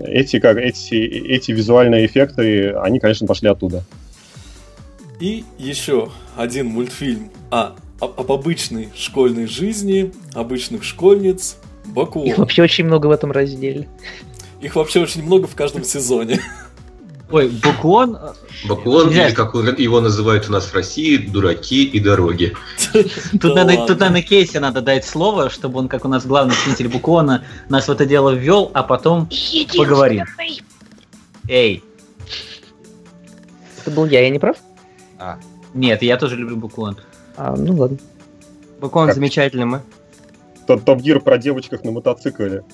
эти, 0.00 0.38
как, 0.38 0.56
эти, 0.58 0.94
эти 0.94 1.52
визуальные 1.52 2.06
эффекты, 2.06 2.70
они, 2.72 3.00
конечно, 3.00 3.26
пошли 3.26 3.48
оттуда. 3.48 3.84
И 5.20 5.44
еще 5.58 6.10
один 6.36 6.66
мультфильм 6.66 7.30
о, 7.50 7.72
об, 8.00 8.18
об 8.18 8.32
обычной 8.32 8.88
школьной 8.94 9.46
жизни, 9.46 10.12
обычных 10.34 10.82
школьниц, 10.82 11.56
Бакуон. 11.84 12.26
Их 12.26 12.38
вообще 12.38 12.62
очень 12.62 12.84
много 12.84 13.06
в 13.06 13.10
этом 13.10 13.32
разделе. 13.32 13.88
Их 14.60 14.76
вообще 14.76 15.00
очень 15.00 15.24
много 15.24 15.46
в 15.46 15.54
каждом 15.54 15.84
сезоне. 15.84 16.40
Ой, 17.32 17.48
Буквон... 17.48 18.18
Баклон, 18.68 19.08
Нельзя. 19.08 19.28
или 19.28 19.34
как 19.34 19.54
его 19.54 20.00
называют 20.00 20.48
у 20.48 20.52
нас 20.52 20.66
в 20.66 20.74
России, 20.74 21.16
дураки 21.16 21.84
и 21.84 21.98
дороги. 21.98 22.54
Тут, 22.92 23.54
надо, 23.54 23.72
наверное, 23.72 24.22
Кейси 24.22 24.58
надо 24.58 24.82
дать 24.82 25.04
слово, 25.04 25.50
чтобы 25.50 25.78
он, 25.78 25.88
как 25.88 26.04
у 26.04 26.08
нас 26.08 26.26
главный 26.26 26.54
ценитель 26.54 26.88
Буквона, 26.88 27.44
нас 27.68 27.88
в 27.88 27.90
это 27.90 28.04
дело 28.06 28.30
ввел, 28.30 28.70
а 28.74 28.82
потом 28.82 29.28
поговорим. 29.76 30.26
Эй, 31.48 31.82
Это 33.80 33.90
был 33.90 34.06
я, 34.06 34.20
я 34.20 34.30
не 34.30 34.38
прав? 34.38 34.56
А, 35.18 35.38
нет, 35.74 36.02
я 36.02 36.16
тоже 36.16 36.36
люблю 36.36 36.56
Буквон. 36.56 36.96
А, 37.36 37.56
ну 37.56 37.74
ладно. 37.74 37.98
Бакон 38.80 39.06
Как? 39.06 39.14
замечательный 39.14 39.64
мы. 39.64 39.82
Топ-Гир 40.66 41.20
про 41.20 41.38
девочках 41.38 41.82
на 41.84 41.90
мотоцикле. 41.92 42.64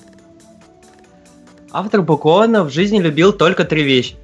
Автор 1.71 2.01
Букона 2.01 2.63
в 2.63 2.71
жизни 2.71 2.99
любил 2.99 3.31
только 3.31 3.63
три 3.63 3.83
вещи. 3.83 4.15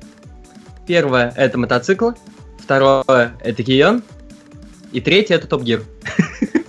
Первое— 0.86 1.34
это 1.36 1.58
мотоциклы. 1.58 2.16
Второе— 2.60 3.34
это 3.44 3.64
Кион. 3.64 4.04
И 4.92 5.02
третье— 5.02 5.36
это 5.36 5.48
Топ 5.48 5.64
Гир. 5.64 5.84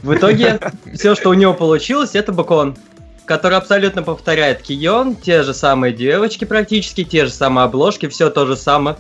В 0.02 0.14
итоге 0.14 0.60
все, 0.94 1.14
что 1.14 1.30
у 1.30 1.34
него 1.34 1.52
получилось, 1.52 2.14
это 2.14 2.32
Бакон, 2.32 2.76
который 3.24 3.58
абсолютно 3.58 4.02
повторяет 4.02 4.62
Кион, 4.62 5.16
те 5.16 5.42
же 5.42 5.52
самые 5.52 5.92
девочки 5.92 6.44
практически, 6.44 7.04
те 7.04 7.26
же 7.26 7.32
самые 7.32 7.64
обложки, 7.64 8.08
все 8.08 8.30
то 8.30 8.46
же 8.46 8.56
самое. 8.56 8.96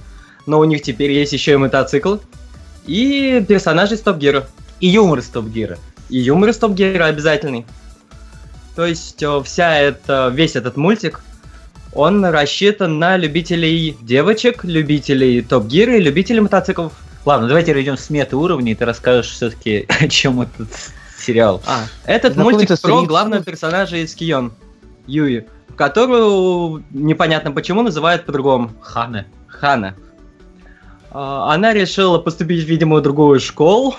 Но 0.46 0.58
у 0.58 0.64
них 0.64 0.82
теперь 0.82 1.12
есть 1.12 1.32
еще 1.32 1.52
и 1.52 1.56
мотоцикл. 1.56 2.16
И 2.86 3.44
персонажи 3.48 3.94
из 3.94 4.00
Топ 4.00 4.16
Гира. 4.18 4.46
И 4.80 4.88
юмор 4.88 5.18
из 5.20 5.26
Топ 5.26 5.46
Гира. 5.46 5.78
И 6.08 6.18
юмор 6.18 6.50
из 6.50 6.58
Топ 6.58 6.72
Гира 6.72 7.06
обязательный. 7.06 7.66
То 8.76 8.84
есть 8.84 9.22
э, 9.22 9.42
вся 9.44 9.78
эта, 9.78 10.30
весь 10.32 10.54
этот 10.54 10.76
мультик, 10.76 11.20
он 11.96 12.24
рассчитан 12.24 12.98
на 12.98 13.16
любителей 13.16 13.96
девочек, 14.02 14.64
любителей 14.64 15.40
Топ 15.42 15.66
Гира 15.66 15.96
и 15.96 16.00
любителей 16.00 16.40
мотоциклов. 16.40 16.92
Ладно, 17.24 17.48
давайте 17.48 17.72
перейдем 17.72 17.96
с 17.96 18.10
мета 18.10 18.36
уровня, 18.36 18.72
и 18.72 18.74
ты 18.74 18.84
расскажешь 18.84 19.32
все-таки, 19.32 19.86
о 20.00 20.06
чем 20.08 20.42
этот 20.42 20.68
сериал. 21.18 21.62
А, 21.66 21.84
этот 22.04 22.36
мультик 22.36 22.68
про 22.68 22.74
Риксом. 22.74 23.06
главного 23.06 23.42
персонажа 23.42 23.96
из 23.96 24.14
Кион, 24.14 24.52
Юи, 25.06 25.46
которую 25.74 26.84
непонятно 26.90 27.50
почему 27.50 27.82
называют 27.82 28.26
по-другому. 28.26 28.72
Хана. 28.80 29.26
Хана. 29.48 29.94
А, 31.10 31.52
Она 31.54 31.72
решила 31.72 32.18
поступить, 32.18 32.64
видимо, 32.66 32.96
в 32.96 33.02
другую 33.02 33.40
школу, 33.40 33.96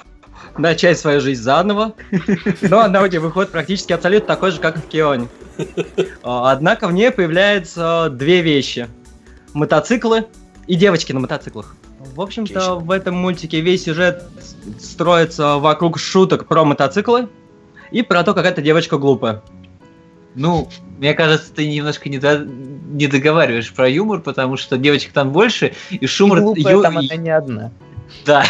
начать 0.57 0.97
свою 0.99 1.21
жизнь 1.21 1.41
заново, 1.41 1.93
но 2.61 2.79
она 2.79 3.01
у 3.01 3.05
нее 3.07 3.19
выходит 3.19 3.51
практически 3.51 3.93
абсолютно 3.93 4.27
такой 4.27 4.51
же, 4.51 4.59
как 4.59 4.77
и 4.77 4.79
в 4.81 4.87
Кионе. 4.87 5.27
А, 6.23 6.51
Однако 6.51 6.87
в 6.87 6.93
ней 6.93 7.11
появляются 7.11 8.09
две 8.11 8.41
вещи. 8.41 8.87
Мотоциклы 9.53 10.25
и 10.67 10.75
девочки 10.75 11.13
на 11.13 11.19
мотоциклах. 11.19 11.75
В 12.13 12.21
общем-то, 12.21 12.75
в 12.75 12.91
этом 12.91 13.15
мультике 13.15 13.61
весь 13.61 13.83
сюжет 13.83 14.23
строится 14.79 15.57
вокруг 15.57 15.97
шуток 15.99 16.47
про 16.47 16.63
мотоциклы 16.63 17.27
и 17.91 18.01
про 18.01 18.23
то, 18.23 18.33
как 18.33 18.45
эта 18.45 18.61
девочка 18.61 18.97
глупая. 18.97 19.41
Ну, 20.35 20.69
мне 20.99 21.13
кажется, 21.15 21.51
ты 21.51 21.67
немножко 21.67 22.09
не, 22.09 22.19
до- 22.19 22.45
не 22.45 23.07
договариваешь 23.07 23.73
про 23.73 23.89
юмор, 23.89 24.19
потому 24.19 24.57
что 24.57 24.77
девочек 24.77 25.11
там 25.11 25.31
больше, 25.31 25.73
и 25.89 26.05
шумор... 26.05 26.39
И 26.39 26.41
глупая 26.41 26.73
ю- 26.75 26.81
там 26.83 26.97
она 26.99 27.15
не 27.15 27.29
одна. 27.31 27.71
Да. 28.25 28.43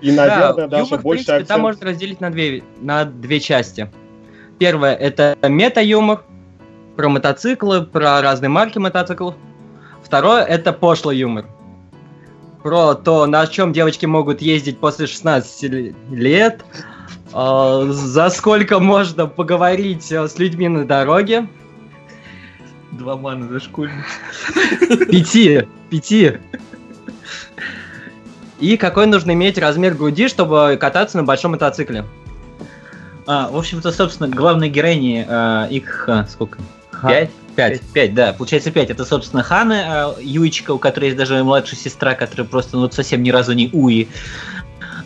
И, 0.00 0.12
наверное, 0.12 0.52
Да, 0.52 0.66
даже 0.68 0.84
юмор, 0.84 0.98
в 1.00 1.02
больше 1.02 1.24
принципе, 1.24 1.44
там 1.46 1.60
акцент- 1.60 1.62
можно 1.62 1.86
разделить 1.86 2.20
на 2.20 2.30
две, 2.30 2.62
на 2.80 3.04
две 3.04 3.40
части. 3.40 3.90
Первое 4.58 4.94
это 4.94 5.36
мета-юмор 5.42 6.22
про 6.96 7.08
мотоциклы, 7.08 7.82
про 7.84 8.22
разные 8.22 8.48
марки 8.48 8.78
мотоциклов. 8.78 9.34
Второе 10.02 10.42
это 10.44 10.72
пошлый 10.72 11.18
юмор. 11.18 11.46
Про 12.62 12.94
то, 12.94 13.26
на 13.26 13.46
чем 13.46 13.72
девочки 13.72 14.06
могут 14.06 14.40
ездить 14.40 14.78
после 14.78 15.06
16 15.06 15.92
лет, 16.10 16.64
э, 17.32 17.86
за 17.90 18.30
сколько 18.30 18.78
можно 18.80 19.26
поговорить 19.26 20.10
э, 20.10 20.26
с 20.26 20.38
людьми 20.38 20.68
на 20.68 20.84
дороге. 20.84 21.48
Два 22.92 23.16
мана 23.16 23.46
за 23.48 23.60
школьник. 23.60 24.04
Пяти, 25.10 25.68
пяти. 25.90 26.38
И 28.58 28.76
какой 28.76 29.06
нужно 29.06 29.32
иметь 29.32 29.58
размер 29.58 29.94
груди, 29.94 30.28
чтобы 30.28 30.78
кататься 30.80 31.16
на 31.16 31.24
большом 31.24 31.52
мотоцикле? 31.52 32.04
А, 33.26 33.48
в 33.50 33.56
общем-то, 33.56 33.92
собственно, 33.92 34.28
главной 34.28 34.68
героини, 34.68 35.26
а, 35.28 35.66
их 35.66 36.08
а, 36.08 36.26
сколько? 36.26 36.58
Ха- 36.90 37.08
Пять? 37.08 37.30
Пять. 37.56 37.80
Пять, 37.92 38.14
да. 38.14 38.32
Получается 38.32 38.70
пять. 38.70 38.90
Это, 38.90 39.04
собственно, 39.04 39.42
Хана, 39.42 39.82
а, 39.86 40.16
Юичка, 40.20 40.72
у 40.72 40.78
которой 40.78 41.06
есть 41.06 41.16
даже 41.16 41.42
младшая 41.42 41.78
сестра, 41.78 42.14
которая 42.14 42.46
просто 42.46 42.76
ну, 42.76 42.90
совсем 42.90 43.22
ни 43.22 43.30
разу 43.30 43.52
не 43.52 43.68
Уи. 43.72 44.08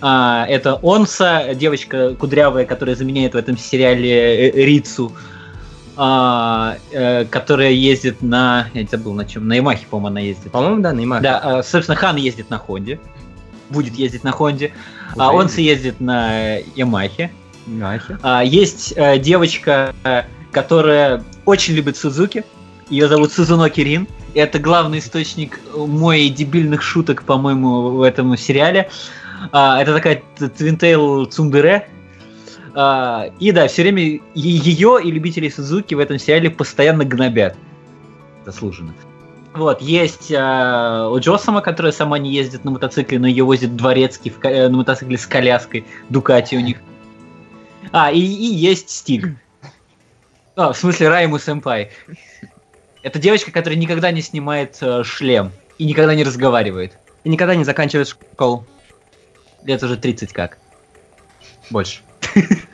А, 0.00 0.47
это 0.49 0.78
Онса, 0.83 1.54
девочка 1.54 2.14
кудрявая, 2.14 2.64
которая 2.64 2.97
заменяет 2.97 3.35
в 3.35 3.37
этом 3.37 3.57
сериале 3.57 4.50
э, 4.50 4.64
Рицу, 4.64 5.12
а, 5.97 6.76
э, 6.90 7.25
которая 7.26 7.71
ездит 7.71 8.23
на... 8.23 8.69
Я 8.75 8.83
не 8.83 8.88
забыл 8.88 9.12
на 9.12 9.25
чем. 9.25 9.47
На 9.47 9.54
Ямахе, 9.54 9.87
по-моему, 9.88 10.09
она 10.09 10.21
ездит. 10.21 10.52
По-моему, 10.52 10.80
да, 10.80 10.92
Неймар. 10.92 11.23
Да, 11.23 11.38
а, 11.38 11.62
собственно, 11.62 11.97
Хан 11.97 12.16
ездит 12.16 12.50
на 12.50 12.59
Хонде. 12.59 12.99
Будет 13.71 13.95
ездить 13.95 14.25
на 14.25 14.33
Хонде. 14.33 14.73
А 15.17 15.31
Уже 15.31 15.43
Онса 15.43 15.61
ездит 15.61 16.00
на 16.00 16.57
Ямахе. 16.75 17.31
А, 18.23 18.43
есть 18.43 18.93
э, 18.97 19.19
девочка, 19.19 19.95
э, 20.05 20.25
которая 20.50 21.25
очень 21.45 21.75
любит 21.75 21.97
Сузуки. 21.97 22.45
Ее 22.89 23.09
зовут 23.09 23.33
Сузуно 23.33 23.71
Кирин. 23.71 24.09
Это 24.35 24.59
главный 24.59 24.99
источник 24.99 25.61
моей 25.75 26.31
дебильных 26.31 26.83
шуток, 26.83 27.25
по-моему, 27.25 27.91
в 27.91 28.03
этом 28.03 28.37
сериале. 28.37 28.91
А, 29.53 29.81
это 29.81 29.95
такая 29.95 30.23
твинтейл 30.57 31.27
Цундере. 31.27 31.89
А, 32.75 33.31
и 33.39 33.53
да, 33.53 33.69
все 33.69 33.83
время 33.83 34.21
ее 34.35 35.00
и 35.03 35.11
любителей 35.11 35.50
Сузуки 35.50 35.95
в 35.95 35.99
этом 35.99 36.19
сериале 36.19 36.50
постоянно 36.50 37.05
гнобят. 37.05 37.57
Заслуженно. 38.45 38.95
Вот, 39.54 39.83
есть 39.83 40.30
э, 40.30 41.09
у 41.11 41.19
Джосама, 41.19 41.61
которая 41.61 41.92
сама 41.92 42.19
не 42.19 42.33
ездит 42.33 42.64
на 42.64 42.71
мотоцикле, 42.71 43.19
но 43.19 43.26
ее 43.26 43.42
возит 43.45 43.75
дворецкий 43.75 44.30
в 44.30 44.45
э, 44.45 44.69
на 44.69 44.76
мотоцикле 44.76 45.19
с 45.19 45.26
коляской. 45.26 45.85
Дукати 46.09 46.54
у 46.57 46.61
них. 46.61 46.78
А, 47.90 48.12
и, 48.12 48.21
и 48.21 48.54
есть 48.54 48.90
Стиг. 48.90 49.28
А, 50.54 50.73
в 50.73 50.76
смысле 50.76 51.09
Райму 51.09 51.38
Сэмпай. 51.38 51.90
Это 53.02 53.19
девочка, 53.19 53.50
которая 53.50 53.78
никогда 53.78 54.12
не 54.12 54.23
снимает 54.23 54.78
э, 54.83 55.02
шлем 55.02 55.50
и 55.78 55.85
никогда 55.85 56.14
не 56.14 56.23
разговаривает. 56.23 56.97
И 57.25 57.28
никогда 57.28 57.57
не 57.57 57.64
заканчивает 57.64 58.09
школу. 58.09 58.64
Лет 59.64 59.83
уже 59.83 59.97
30 59.97 60.33
как. 60.33 60.59
Больше. 61.71 62.00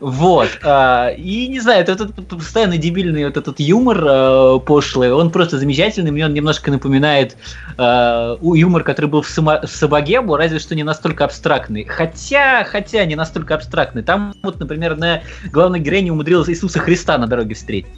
Вот. 0.00 0.48
а, 0.62 1.08
И 1.10 1.48
не 1.48 1.60
знаю, 1.60 1.82
это 1.82 1.92
этот 1.92 2.14
постоянно 2.28 2.78
дебильный 2.78 3.24
вот 3.26 3.36
этот 3.36 3.60
юмор 3.60 4.04
э, 4.04 4.58
пошлый, 4.66 5.12
он 5.12 5.30
просто 5.30 5.58
замечательный. 5.58 6.10
Мне 6.10 6.24
он 6.26 6.34
немножко 6.34 6.70
напоминает 6.70 7.36
у- 7.78 8.54
юмор, 8.54 8.82
который 8.82 9.06
был 9.06 9.22
в, 9.22 9.28
Сабагебу, 9.28 10.36
разве 10.36 10.58
что 10.58 10.74
не 10.74 10.82
настолько 10.82 11.24
абстрактный. 11.24 11.84
Хотя, 11.84 12.64
хотя 12.64 13.04
не 13.04 13.14
настолько 13.14 13.54
абстрактный. 13.54 14.02
Там 14.02 14.34
вот, 14.42 14.58
например, 14.58 14.96
на 14.96 15.22
главной 15.52 15.80
героине 15.80 16.12
умудрилась 16.12 16.48
Иисуса 16.48 16.78
Христа 16.80 17.16
на 17.18 17.26
дороге 17.26 17.54
встретить. 17.54 17.92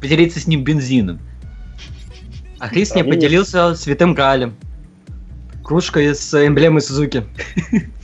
Поделиться 0.00 0.40
с 0.40 0.46
ним 0.46 0.64
бензином. 0.64 1.18
А 2.58 2.68
Хрис 2.68 2.94
не 2.94 3.04
поделился 3.04 3.74
святым 3.74 4.14
Граалем. 4.14 4.54
Кружкой 5.62 6.14
с 6.14 6.34
эмблемой 6.46 6.82
Сузуки. 6.82 7.24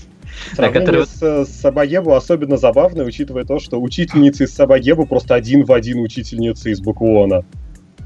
Сравнение 0.55 0.87
который- 0.87 1.07
с, 1.07 1.47
с 1.47 1.61
Сабаебу 1.61 2.15
особенно 2.15 2.57
забавно, 2.57 3.05
учитывая 3.05 3.45
то, 3.45 3.59
что 3.59 3.81
учительница 3.81 4.45
из 4.45 4.55
Сабаебу 4.55 5.07
просто 5.07 5.35
один 5.35 5.65
в 5.65 5.73
один 5.73 6.01
учительница 6.01 6.71
из 6.71 6.81
Букуона. 6.81 7.45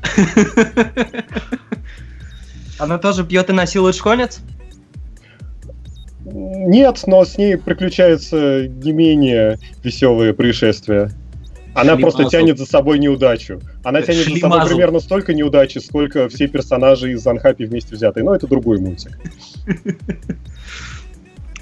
Она 2.79 2.99
тоже 2.99 3.25
пьет 3.25 3.50
и 3.50 3.53
насилует 3.53 3.95
школьниц? 3.95 4.41
Нет, 6.25 7.03
но 7.07 7.25
с 7.25 7.38
ней 7.38 7.57
приключаются 7.57 8.67
не 8.67 8.93
менее 8.93 9.59
веселые 9.83 10.33
происшествия. 10.35 11.11
Она 11.75 11.97
просто 11.97 12.23
Шлемазл. 12.23 12.31
тянет 12.31 12.59
за 12.59 12.67
собой 12.67 12.99
неудачу. 12.99 13.61
Она 13.83 14.00
тянет 14.00 14.26
за 14.26 14.37
собой 14.37 14.64
примерно 14.67 15.00
столько 15.00 15.35
неудачи, 15.35 15.79
сколько 15.79 16.29
все 16.29 16.47
персонажи 16.47 17.12
из 17.12 17.26
Анхапи 17.26 17.64
вместе 17.64 17.97
взятые. 17.97 18.25
Но 18.25 18.35
это 18.35 18.47
другой 18.47 18.79
мультик. 18.79 19.19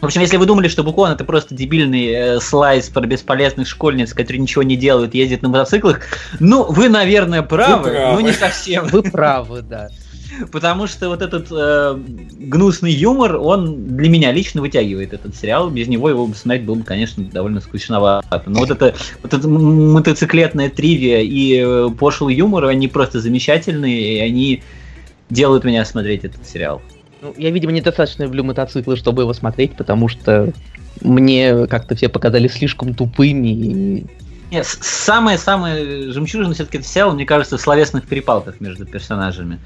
В 0.02 0.06
общем, 0.06 0.20
если 0.20 0.36
вы 0.36 0.46
думали, 0.46 0.66
что 0.66 0.82
Букон 0.82 1.12
это 1.12 1.24
просто 1.24 1.54
дебильный 1.54 2.06
э, 2.06 2.40
слайс 2.40 2.88
про 2.88 3.06
бесполезных 3.06 3.68
школьниц, 3.68 4.12
которые 4.12 4.40
ничего 4.40 4.64
не 4.64 4.76
делают, 4.76 5.14
ездят 5.14 5.42
на 5.42 5.48
мотоциклах, 5.48 6.00
ну, 6.40 6.64
вы, 6.64 6.88
наверное, 6.88 7.42
правы, 7.42 7.90
правы. 7.90 8.14
но 8.14 8.20
не 8.20 8.32
совсем. 8.32 8.88
Вы 8.88 9.04
правы, 9.04 9.62
да. 9.62 9.90
Потому 10.50 10.88
что 10.88 11.08
вот 11.08 11.22
этот 11.22 11.46
э, 11.52 11.96
гнусный 11.96 12.90
юмор, 12.90 13.36
он 13.36 13.96
для 13.96 14.08
меня 14.08 14.32
лично 14.32 14.60
вытягивает 14.60 15.12
этот 15.12 15.36
сериал. 15.36 15.70
Без 15.70 15.86
него 15.86 16.08
его 16.08 16.26
бы 16.26 16.34
смотреть 16.34 16.64
было 16.66 16.74
бы, 16.74 16.82
конечно, 16.82 17.22
довольно 17.22 17.60
скучновато. 17.60 18.42
Но 18.46 18.58
вот 18.58 18.72
это, 18.72 18.96
вот 19.22 19.32
это 19.32 19.46
мотоциклетная 19.46 20.68
тривия 20.68 21.20
и 21.20 21.62
э, 21.64 21.90
пошлый 21.96 22.34
юмор, 22.34 22.64
они 22.64 22.88
просто 22.88 23.20
замечательные, 23.20 24.16
и 24.16 24.18
они 24.18 24.64
делают 25.30 25.62
меня 25.62 25.84
смотреть 25.84 26.24
этот 26.24 26.44
сериал. 26.44 26.82
Ну, 27.22 27.32
я, 27.38 27.50
видимо, 27.50 27.70
недостаточно 27.70 28.24
люблю 28.24 28.42
мотоциклы, 28.42 28.96
чтобы 28.96 29.22
его 29.22 29.32
смотреть, 29.32 29.76
потому 29.76 30.08
что 30.08 30.52
мне 31.00 31.68
как-то 31.68 31.94
все 31.94 32.08
показались 32.08 32.54
слишком 32.54 32.94
тупыми. 32.94 33.48
и- 33.48 34.06
Нет, 34.50 34.66
с- 34.66 34.78
Самое-самое 34.82 36.10
жемчужина 36.10 36.52
все-таки 36.52 36.82
сериал, 36.82 37.14
мне 37.14 37.24
кажется, 37.24 37.56
в 37.56 37.60
словесных 37.60 38.06
перепалках 38.08 38.60
между 38.60 38.86
персонажами. 38.86 39.60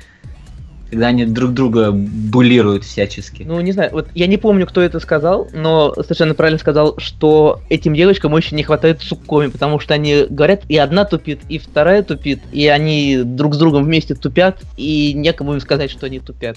Когда 0.90 1.08
они 1.08 1.24
друг 1.24 1.52
друга 1.52 1.90
булируют 1.90 2.84
всячески. 2.84 3.42
Ну, 3.42 3.58
не 3.60 3.72
знаю, 3.72 3.90
вот 3.92 4.08
я 4.14 4.26
не 4.28 4.36
помню, 4.36 4.66
кто 4.66 4.80
это 4.82 5.00
сказал, 5.00 5.48
но 5.52 5.92
совершенно 5.94 6.34
правильно 6.34 6.60
сказал, 6.60 6.94
что 6.98 7.60
этим 7.70 7.94
девочкам 7.94 8.34
очень 8.34 8.56
не 8.56 8.62
хватает 8.62 9.02
суккоми, 9.02 9.48
потому 9.48 9.80
что 9.80 9.94
они 9.94 10.26
говорят, 10.30 10.62
и 10.68 10.76
одна 10.76 11.04
тупит, 11.04 11.40
и 11.48 11.58
вторая 11.58 12.02
тупит, 12.04 12.40
и 12.52 12.68
они 12.68 13.22
друг 13.24 13.54
с 13.54 13.58
другом 13.58 13.82
вместе 13.84 14.14
тупят, 14.14 14.60
и 14.76 15.12
некому 15.14 15.54
им 15.54 15.60
сказать, 15.60 15.90
что 15.90 16.06
они 16.06 16.20
тупят. 16.20 16.56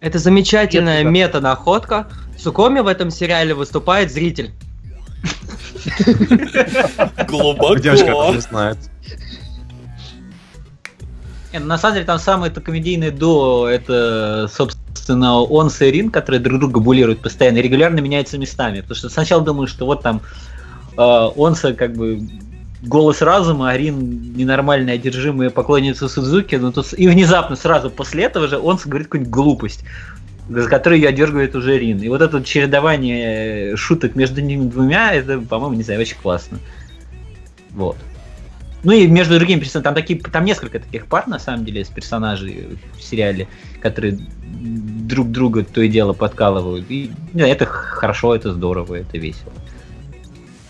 Это 0.00 0.18
замечательная 0.18 1.04
мета-находка. 1.04 2.06
В 2.36 2.40
Сукоме 2.40 2.82
в 2.82 2.86
этом 2.86 3.10
сериале 3.10 3.54
выступает 3.54 4.12
зритель. 4.12 4.52
Глубоко. 7.28 7.76
Девушка 7.76 8.12
не 8.32 8.40
знает. 8.40 8.78
Не, 11.52 11.60
ну, 11.60 11.66
на 11.66 11.78
самом 11.78 11.94
деле 11.94 12.06
там 12.06 12.18
самое 12.18 12.52
это 12.52 12.60
комедийное 12.60 13.10
дуо, 13.10 13.66
это, 13.66 14.50
собственно, 14.52 15.40
он 15.40 15.68
и 15.68 15.84
Рин, 15.84 16.10
которые 16.10 16.40
друг 16.40 16.60
друга 16.60 16.80
булируют 16.80 17.22
постоянно, 17.22 17.58
и 17.58 17.62
регулярно 17.62 18.00
меняются 18.00 18.36
местами. 18.36 18.80
Потому 18.82 18.96
что 18.96 19.08
сначала 19.08 19.42
думаю, 19.42 19.66
что 19.66 19.86
вот 19.86 20.02
там 20.02 20.20
э, 20.98 21.30
Онса 21.36 21.72
как 21.72 21.94
бы 21.94 22.28
голос 22.82 23.22
разума, 23.22 23.70
а 23.70 23.76
Рин 23.76 24.34
ненормальная, 24.36 24.94
одержимая 24.94 25.50
поклонница 25.50 26.08
Судзуки, 26.08 26.56
но 26.56 26.72
тут 26.72 26.94
и 26.96 27.08
внезапно 27.08 27.56
сразу 27.56 27.90
после 27.90 28.24
этого 28.24 28.48
же 28.48 28.58
Онса 28.58 28.88
говорит 28.88 29.08
какую-нибудь 29.08 29.32
глупость, 29.32 29.84
за 30.48 30.68
которую 30.68 31.00
ее 31.00 31.08
одергивает 31.08 31.54
уже 31.54 31.78
Рин. 31.78 31.98
И 32.02 32.08
вот 32.08 32.20
это 32.20 32.42
чередование 32.44 33.76
шуток 33.76 34.14
между 34.14 34.40
ними 34.40 34.68
двумя, 34.68 35.14
это, 35.14 35.40
по-моему, 35.40 35.74
не 35.74 35.82
знаю, 35.82 36.00
очень 36.00 36.16
классно. 36.16 36.58
Вот. 37.70 37.96
Ну 38.84 38.92
и 38.92 39.06
между 39.06 39.34
другими 39.36 39.60
персонажами, 39.60 39.82
там, 39.82 39.94
такие, 39.94 40.20
там 40.20 40.44
несколько 40.44 40.78
таких 40.78 41.06
пар, 41.06 41.26
на 41.26 41.38
самом 41.38 41.64
деле, 41.64 41.80
из 41.80 41.88
персонажей 41.88 42.78
в 42.96 43.02
сериале, 43.02 43.48
которые 43.80 44.18
друг 44.44 45.30
друга 45.30 45.64
то 45.64 45.80
и 45.80 45.88
дело 45.88 46.12
подкалывают. 46.12 46.86
И 46.88 47.10
ну, 47.32 47.44
это 47.44 47.66
хорошо, 47.66 48.34
это 48.34 48.52
здорово, 48.52 48.96
это 48.96 49.18
весело. 49.18 49.52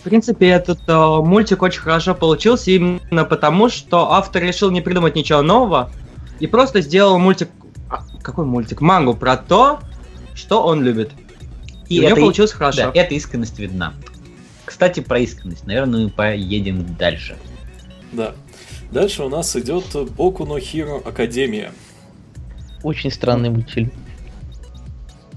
В 0.07 0.09
принципе, 0.09 0.51
этот 0.51 0.79
э, 0.87 1.21
мультик 1.25 1.63
очень 1.63 1.81
хорошо 1.81 2.15
получился 2.15 2.71
именно 2.71 3.25
потому, 3.25 3.69
что 3.69 4.13
автор 4.13 4.41
решил 4.41 4.71
не 4.71 4.81
придумать 4.81 5.17
ничего 5.17 5.43
нового 5.43 5.91
и 6.39 6.47
просто 6.47 6.81
сделал 6.81 7.19
мультик... 7.19 7.49
а, 7.91 8.05
какой 8.23 8.45
мультик? 8.45 8.81
Мангу 8.81 9.15
про 9.15 9.37
то, 9.37 9.81
что 10.33 10.63
он 10.63 10.85
любит. 10.85 11.11
И, 11.89 11.99
у 11.99 12.03
него 12.03 12.13
это, 12.13 12.21
получилось 12.21 12.53
хорошо. 12.53 12.83
Да, 12.83 12.93
эта 12.95 13.17
искренность 13.17 13.59
видна. 13.59 13.95
Кстати, 14.65 15.01
про 15.01 15.19
искренность. 15.19 15.67
Наверное, 15.67 16.05
мы 16.05 16.11
поедем 16.11 16.87
дальше. 16.97 17.37
Да. 18.13 18.33
Дальше 18.93 19.25
у 19.25 19.29
нас 19.29 19.57
идет 19.57 19.87
Боку 20.13 20.47
но 20.47 20.61
Хиро 20.61 20.99
Академия. 20.99 21.73
Очень 22.85 23.11
странный 23.11 23.51
мультфильм. 23.51 23.91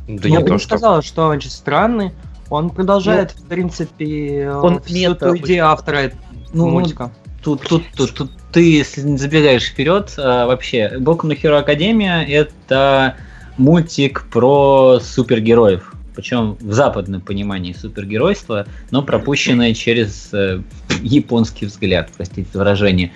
Да 0.08 0.29
Я 0.29 0.36
не 0.38 0.43
бы 0.43 0.49
то, 0.49 0.53
не 0.53 0.60
что... 0.60 0.77
сказал, 0.77 1.01
что 1.01 1.23
он 1.23 1.38
очень 1.38 1.49
странный. 1.49 2.12
Он 2.49 2.69
продолжает, 2.69 3.31
в 3.31 3.47
принципе, 3.47 4.41
э, 4.43 4.55
он 4.55 4.81
всю 4.81 4.95
мета 4.95 5.27
ту 5.27 5.31
очень. 5.31 5.45
идею 5.45 5.67
автора 5.67 6.12
Ну, 6.53 6.69
мультика. 6.69 7.12
Тут, 7.43 7.62
тут, 7.67 7.83
тут, 7.95 8.13
тут 8.13 8.31
ты 8.51 8.83
забегаешь 8.83 9.65
вперед, 9.65 10.13
а, 10.17 10.47
вообще, 10.47 10.97
Боку 10.99 11.27
на 11.27 11.35
Херо 11.35 11.59
Академия 11.59 12.23
это 12.23 13.15
мультик 13.57 14.25
про 14.31 14.99
супергероев. 15.01 15.93
Причем 16.15 16.57
в 16.59 16.73
западном 16.73 17.21
понимании 17.21 17.71
супергеройства, 17.71 18.65
но 18.91 19.03
пропущенное 19.03 19.73
через 19.73 20.33
э, 20.33 20.62
японский 21.01 21.67
взгляд, 21.67 22.09
простите 22.17 22.49
за 22.51 22.59
выражение. 22.59 23.12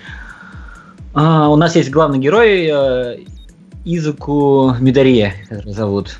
А, 1.12 1.48
у 1.48 1.56
нас 1.56 1.76
есть 1.76 1.90
главный 1.90 2.18
герой 2.18 2.66
э, 2.72 3.18
Изуку 3.84 4.74
Мидария, 4.80 5.34
который 5.48 5.72
зовут, 5.72 6.16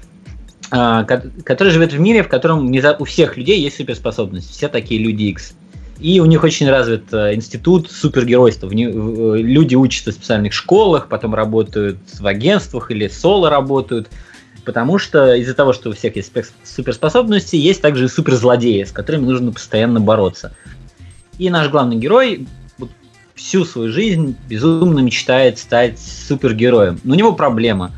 который 0.70 1.70
живет 1.70 1.92
в 1.92 2.00
мире, 2.00 2.22
в 2.22 2.28
котором 2.28 2.70
у 2.98 3.04
всех 3.04 3.36
людей 3.36 3.60
есть 3.60 3.76
суперспособность. 3.76 4.50
Все 4.50 4.68
такие 4.68 5.00
люди 5.00 5.24
X. 5.24 5.54
И 6.00 6.20
у 6.20 6.26
них 6.26 6.42
очень 6.42 6.68
развит 6.68 7.12
э, 7.12 7.34
институт 7.34 7.90
супергеройства. 7.90 8.66
Э, 8.66 8.70
люди 8.72 9.74
учатся 9.74 10.10
в 10.10 10.14
специальных 10.14 10.52
школах, 10.52 11.08
потом 11.08 11.34
работают 11.34 11.98
в 12.18 12.26
агентствах 12.26 12.90
или 12.90 13.08
соло 13.08 13.48
работают. 13.48 14.08
Потому 14.64 14.98
что 14.98 15.34
из-за 15.34 15.54
того, 15.54 15.72
что 15.72 15.90
у 15.90 15.92
всех 15.92 16.16
есть 16.16 16.32
суперспособности, 16.64 17.56
есть 17.56 17.80
также 17.80 18.06
и 18.06 18.08
суперзлодеи, 18.08 18.84
с 18.84 18.92
которыми 18.92 19.26
нужно 19.26 19.52
постоянно 19.52 20.00
бороться. 20.00 20.54
И 21.38 21.50
наш 21.50 21.68
главный 21.68 21.96
герой 21.96 22.46
всю 23.34 23.64
свою 23.64 23.92
жизнь 23.92 24.36
безумно 24.48 25.00
мечтает 25.00 25.58
стать 25.58 25.98
супергероем. 25.98 27.00
Но 27.04 27.14
у 27.14 27.16
него 27.16 27.32
проблема. 27.32 27.92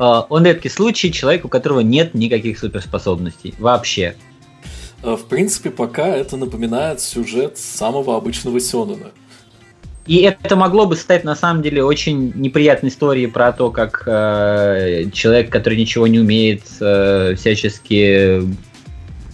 Э, 0.00 0.22
Он 0.28 0.44
редкий 0.44 0.70
случай 0.70 1.12
человек, 1.12 1.44
у 1.44 1.48
которого 1.48 1.80
нет 1.80 2.14
никаких 2.14 2.58
суперспособностей. 2.58 3.54
Вообще. 3.58 4.16
Э, 5.02 5.14
В 5.14 5.26
принципе, 5.26 5.70
пока 5.70 6.08
это 6.08 6.36
напоминает 6.36 7.00
сюжет 7.00 7.58
самого 7.58 8.16
обычного 8.16 8.58
Сёнэна. 8.58 9.12
И 10.06 10.16
это 10.22 10.56
могло 10.56 10.86
бы 10.86 10.96
стать 10.96 11.24
на 11.24 11.36
самом 11.36 11.62
деле 11.62 11.84
очень 11.84 12.32
неприятной 12.34 12.88
историей 12.88 13.26
про 13.26 13.52
то, 13.52 13.70
как 13.70 14.02
э, 14.06 15.04
человек, 15.12 15.50
который 15.50 15.78
ничего 15.78 16.06
не 16.06 16.18
умеет, 16.18 16.62
э, 16.80 17.34
всячески 17.36 18.42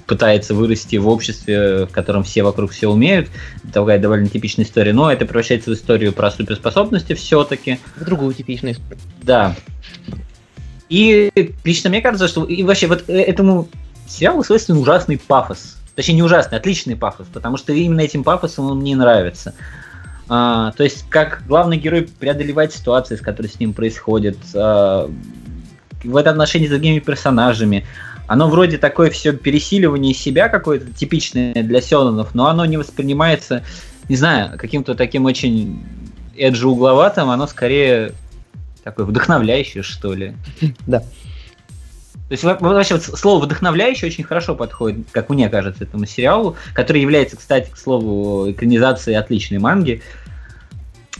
пытается 0.07 0.55
вырасти 0.55 0.97
в 0.97 1.09
обществе, 1.09 1.87
в 1.87 1.91
котором 1.93 2.25
все 2.25 2.43
вокруг 2.43 2.73
все 2.73 2.89
умеют. 2.89 3.29
Такая 3.73 3.99
довольно 3.99 4.29
типичная 4.29 4.65
история. 4.65 4.93
Но 4.93 5.11
это 5.11 5.25
превращается 5.25 5.71
в 5.71 5.75
историю 5.75 6.13
про 6.13 6.31
суперспособности 6.31 7.15
все-таки. 7.15 7.79
В 7.97 8.05
другую 8.05 8.35
типичную 8.35 8.75
историю. 8.75 8.99
Да. 9.23 9.57
И 10.89 11.31
лично 11.65 11.91
мне 11.91 12.01
кажется, 12.01 12.29
что 12.29 12.45
и 12.45 12.63
вообще 12.63 12.87
вот 12.87 13.09
э, 13.09 13.21
этому 13.21 13.69
сериалу 14.07 14.45
свойственен 14.45 14.81
ужасный 14.81 15.19
пафос. 15.19 15.77
Точнее, 15.95 16.15
не 16.15 16.23
ужасный, 16.23 16.59
отличный 16.59 16.95
пафос, 16.95 17.27
потому 17.33 17.57
что 17.57 17.73
именно 17.73 18.01
этим 18.01 18.23
пафосом 18.23 18.71
он 18.71 18.79
мне 18.79 18.95
нравится. 18.95 19.55
А, 20.29 20.73
то 20.73 20.85
есть, 20.85 21.09
как 21.09 21.43
главный 21.47 21.79
герой 21.79 22.03
преодолевает 22.03 22.73
ситуации, 22.73 23.17
с 23.17 23.21
которыми 23.21 23.51
с 23.51 23.59
ним 23.59 23.73
происходят, 23.73 24.37
а, 24.55 25.11
в 26.05 26.17
этом 26.17 26.33
отношении 26.33 26.67
с 26.67 26.71
другими 26.71 26.99
персонажами. 26.99 27.85
Оно 28.29 28.49
вроде 28.49 28.79
такое 28.79 29.11
все 29.11 29.33
пересиливание 29.33 30.13
себя 30.13 30.49
какое-то 30.49 30.93
типичное 30.93 31.55
для 31.55 31.81
Сёнонов, 31.81 32.35
но 32.35 32.49
оно 32.49 32.65
не 32.65 32.77
воспринимается, 32.77 33.65
не 34.09 34.17
знаю, 34.17 34.59
каким-то 34.59 34.95
таким 34.95 35.25
очень 35.25 35.85
эджи 36.37 36.69
угловатым, 36.69 37.31
оно 37.31 37.47
скорее 37.47 38.13
такое 38.87 39.05
вдохновляющее, 39.05 39.83
что 39.83 40.15
ли. 40.15 40.35
Да. 40.87 41.01
То 41.01 42.33
есть 42.33 42.45
во- 42.45 42.57
вообще 42.59 42.95
вот 42.95 43.05
слово 43.05 43.45
вдохновляющее 43.45 44.09
очень 44.09 44.25
хорошо 44.25 44.55
подходит, 44.55 45.07
как 45.13 45.29
мне 45.29 45.49
кажется, 45.49 45.85
этому 45.85 46.07
сериалу, 46.07 46.57
который 46.73 47.03
является, 47.03 47.37
кстати, 47.37 47.69
к 47.71 47.77
слову, 47.77 48.51
экранизацией 48.51 49.19
отличной 49.19 49.59
манги, 49.59 50.03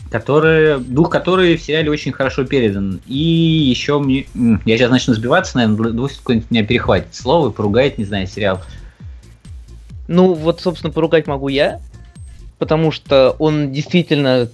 который, 0.09 0.79
дух 0.79 1.09
которой 1.09 1.57
в 1.57 1.61
сериале 1.61 1.91
очень 1.91 2.13
хорошо 2.13 2.45
передан. 2.45 3.01
И 3.05 3.17
еще 3.17 3.99
мне... 3.99 4.27
Я 4.65 4.77
сейчас 4.77 4.91
начну 4.91 5.13
сбиваться, 5.13 5.57
наверное, 5.57 5.91
двух 5.91 6.11
секунд 6.11 6.49
меня 6.49 6.65
перехватит 6.65 7.13
слово 7.15 7.49
и 7.49 7.53
поругает, 7.53 7.97
не 7.97 8.05
знаю, 8.05 8.27
сериал. 8.27 8.61
Ну, 10.07 10.33
вот, 10.33 10.61
собственно, 10.61 10.91
поругать 10.91 11.27
могу 11.27 11.49
я, 11.49 11.81
потому 12.59 12.91
что 12.91 13.35
он 13.39 13.71
действительно, 13.73 14.49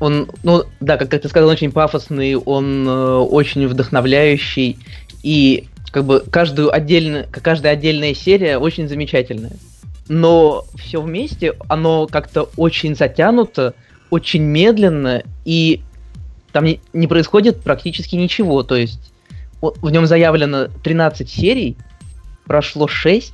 он, 0.00 0.28
ну, 0.42 0.64
да, 0.80 0.96
как, 0.96 1.08
ты 1.08 1.28
сказал, 1.28 1.48
очень 1.48 1.72
пафосный, 1.72 2.36
он 2.36 2.86
э, 2.86 3.16
очень 3.16 3.66
вдохновляющий, 3.66 4.78
и 5.22 5.68
как 5.90 6.04
бы 6.04 6.20
каждую 6.30 6.74
отдельно, 6.74 7.26
каждая 7.30 7.72
отдельная 7.72 8.14
серия 8.14 8.58
очень 8.58 8.88
замечательная. 8.88 9.52
но 10.08 10.64
все 10.76 11.00
вместе, 11.00 11.54
оно 11.68 12.06
как-то 12.06 12.48
очень 12.56 12.94
затянуто, 12.94 13.74
очень 14.10 14.42
медленно, 14.42 15.22
и 15.44 15.80
там 16.52 16.64
не, 16.64 16.80
не 16.92 17.06
происходит 17.06 17.60
практически 17.62 18.14
ничего. 18.14 18.62
То 18.62 18.76
есть 18.76 19.12
в 19.60 19.90
нем 19.90 20.06
заявлено 20.06 20.68
13 20.84 21.28
серий, 21.28 21.76
прошло 22.44 22.86
6, 22.86 23.32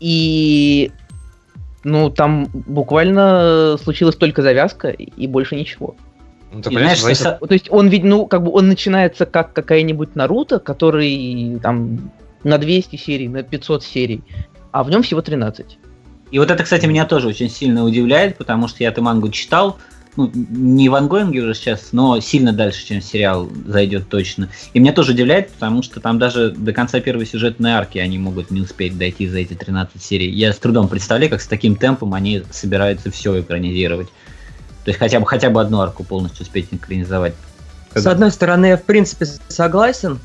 и 0.00 0.90
ну 1.84 2.10
там 2.10 2.48
буквально 2.52 3.76
случилась 3.82 4.16
только 4.16 4.42
завязка 4.42 4.88
и 4.88 5.26
больше 5.26 5.56
ничего. 5.56 5.94
Ну, 6.52 6.62
ты 6.62 6.70
И 6.70 6.74
понимаешь, 6.74 7.00
знаешь, 7.00 7.18
зависит- 7.18 7.38
со- 7.40 7.46
То 7.46 7.52
есть 7.54 7.66
он 7.70 7.88
ведь, 7.88 8.04
ну, 8.04 8.26
как 8.26 8.42
бы 8.44 8.52
он 8.52 8.68
начинается 8.68 9.26
как 9.26 9.52
какая-нибудь 9.52 10.14
Наруто, 10.14 10.58
который 10.60 11.58
там 11.62 12.10
на 12.44 12.58
200 12.58 12.96
серий, 12.96 13.28
на 13.28 13.42
500 13.42 13.82
серий, 13.82 14.22
а 14.70 14.84
в 14.84 14.90
нем 14.90 15.02
всего 15.02 15.20
13. 15.20 15.78
И 16.30 16.38
вот 16.38 16.50
это, 16.50 16.62
кстати, 16.62 16.86
меня 16.86 17.06
тоже 17.06 17.28
очень 17.28 17.48
сильно 17.50 17.84
удивляет, 17.84 18.36
потому 18.38 18.68
что 18.68 18.82
я 18.82 18.88
эту 18.90 19.02
мангу 19.02 19.28
читал, 19.30 19.78
ну, 20.16 20.30
не 20.32 20.88
в 20.88 20.94
ангоинге 20.94 21.40
уже 21.40 21.54
сейчас, 21.54 21.88
но 21.92 22.20
сильно 22.20 22.52
дальше, 22.52 22.86
чем 22.86 23.02
сериал 23.02 23.50
зайдет 23.66 24.08
точно. 24.08 24.48
И 24.72 24.78
меня 24.78 24.92
тоже 24.92 25.12
удивляет, 25.12 25.50
потому 25.52 25.82
что 25.82 26.00
там 26.00 26.18
даже 26.18 26.50
до 26.50 26.72
конца 26.72 27.00
первой 27.00 27.26
сюжетной 27.26 27.72
арки 27.72 27.98
они 27.98 28.18
могут 28.18 28.50
не 28.50 28.60
успеть 28.60 28.96
дойти 28.96 29.26
за 29.28 29.38
эти 29.38 29.54
13 29.54 30.02
серий. 30.02 30.30
Я 30.30 30.52
с 30.52 30.58
трудом 30.58 30.88
представляю, 30.88 31.30
как 31.30 31.40
с 31.40 31.46
таким 31.46 31.76
темпом 31.76 32.14
они 32.14 32.42
собираются 32.50 33.10
все 33.10 33.40
экранизировать. 33.40 34.08
То 34.84 34.90
есть 34.90 34.98
хотя 34.98 35.18
бы, 35.18 35.26
хотя 35.26 35.50
бы 35.50 35.60
одну 35.60 35.80
арку 35.80 36.04
полностью 36.04 36.42
успеть 36.42 36.68
экранизовать. 36.70 37.34
Как- 37.92 38.02
С 38.02 38.06
одной 38.06 38.30
стороны, 38.30 38.66
я 38.66 38.76
в 38.76 38.82
принципе 38.84 39.26
согласен. 39.48 40.18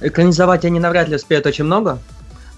Экранизовать 0.00 0.64
они 0.64 0.78
навряд 0.78 1.08
ли 1.08 1.16
успеют 1.16 1.46
очень 1.46 1.64
много. 1.64 1.98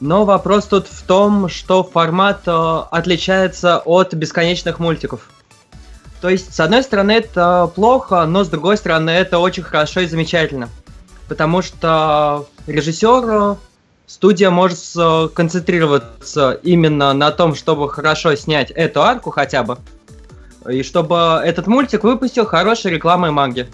Но 0.01 0.25
вопрос 0.25 0.67
тут 0.67 0.89
в 0.89 1.03
том, 1.03 1.49
что 1.49 1.85
формат 1.85 2.43
э, 2.47 2.79
отличается 2.91 3.79
от 3.79 4.15
бесконечных 4.15 4.79
мультиков. 4.79 5.29
То 6.21 6.29
есть, 6.29 6.55
с 6.55 6.61
одной 6.61 6.83
стороны, 6.83 7.13
это 7.13 7.71
плохо, 7.75 8.27
но 8.27 8.45
с 8.45 8.49
другой 8.49 8.77
стороны, 8.77 9.11
это 9.11 9.39
очень 9.39 9.63
хорошо 9.63 10.01
и 10.01 10.07
замечательно. 10.07 10.69
Потому 11.29 11.63
что 11.63 12.47
режиссер, 12.67 13.25
э, 13.31 13.57
студия 14.07 14.51
может 14.51 14.79
сконцентрироваться 14.79 16.59
именно 16.63 17.13
на 17.15 17.31
том, 17.31 17.55
чтобы 17.55 17.89
хорошо 17.89 18.35
снять 18.35 18.71
эту 18.73 19.03
арку 19.03 19.31
хотя 19.31 19.63
бы. 19.63 19.79
И 20.69 20.83
чтобы 20.83 21.41
этот 21.43 21.67
мультик 21.67 22.05
выпустил 22.05 22.45
хорошей 22.45 22.91
рекламой 22.93 23.31
манги. 23.31 23.69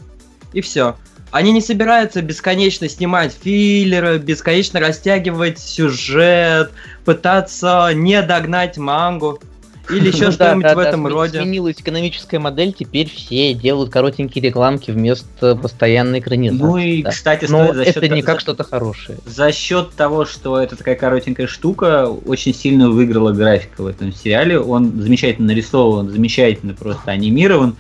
И 0.52 0.60
все. 0.60 0.94
Они 1.32 1.50
не 1.50 1.60
собираются 1.60 2.22
бесконечно 2.22 2.88
снимать 2.88 3.36
филлеры, 3.42 4.18
бесконечно 4.18 4.78
растягивать 4.78 5.58
сюжет, 5.58 6.70
пытаться 7.04 7.90
не 7.92 8.22
догнать 8.22 8.78
мангу 8.78 9.40
или 9.90 10.08
еще 10.08 10.26
Ну 10.26 10.36
да, 10.36 10.50
что-нибудь 10.50 10.74
в 10.74 10.78
этом 10.78 11.06
роде. 11.06 11.40
Сменилась 11.40 11.76
экономическая 11.78 12.38
модель, 12.38 12.72
теперь 12.72 13.08
все 13.08 13.54
делают 13.54 13.90
коротенькие 13.90 14.42
рекламки 14.44 14.90
вместо 14.90 15.54
постоянной 15.56 16.20
экранизации. 16.20 16.62
Ну 16.62 16.76
и, 16.76 17.02
кстати, 17.02 17.46
Но 17.48 17.72
это 17.72 18.08
не 18.08 18.22
как 18.22 18.40
что-то 18.40 18.64
хорошее. 18.64 19.18
За 19.24 19.52
счет 19.52 19.92
того, 19.92 20.24
что 20.24 20.58
это 20.58 20.76
такая 20.76 20.96
коротенькая 20.96 21.46
штука, 21.46 22.08
очень 22.08 22.54
сильно 22.54 22.90
выиграла 22.90 23.32
графика 23.32 23.82
в 23.82 23.86
этом 23.86 24.12
сериале. 24.12 24.58
Он 24.58 25.00
замечательно 25.00 25.48
нарисован, 25.48 26.10
замечательно 26.10 26.74
просто 26.74 27.10
анимирован. 27.10 27.76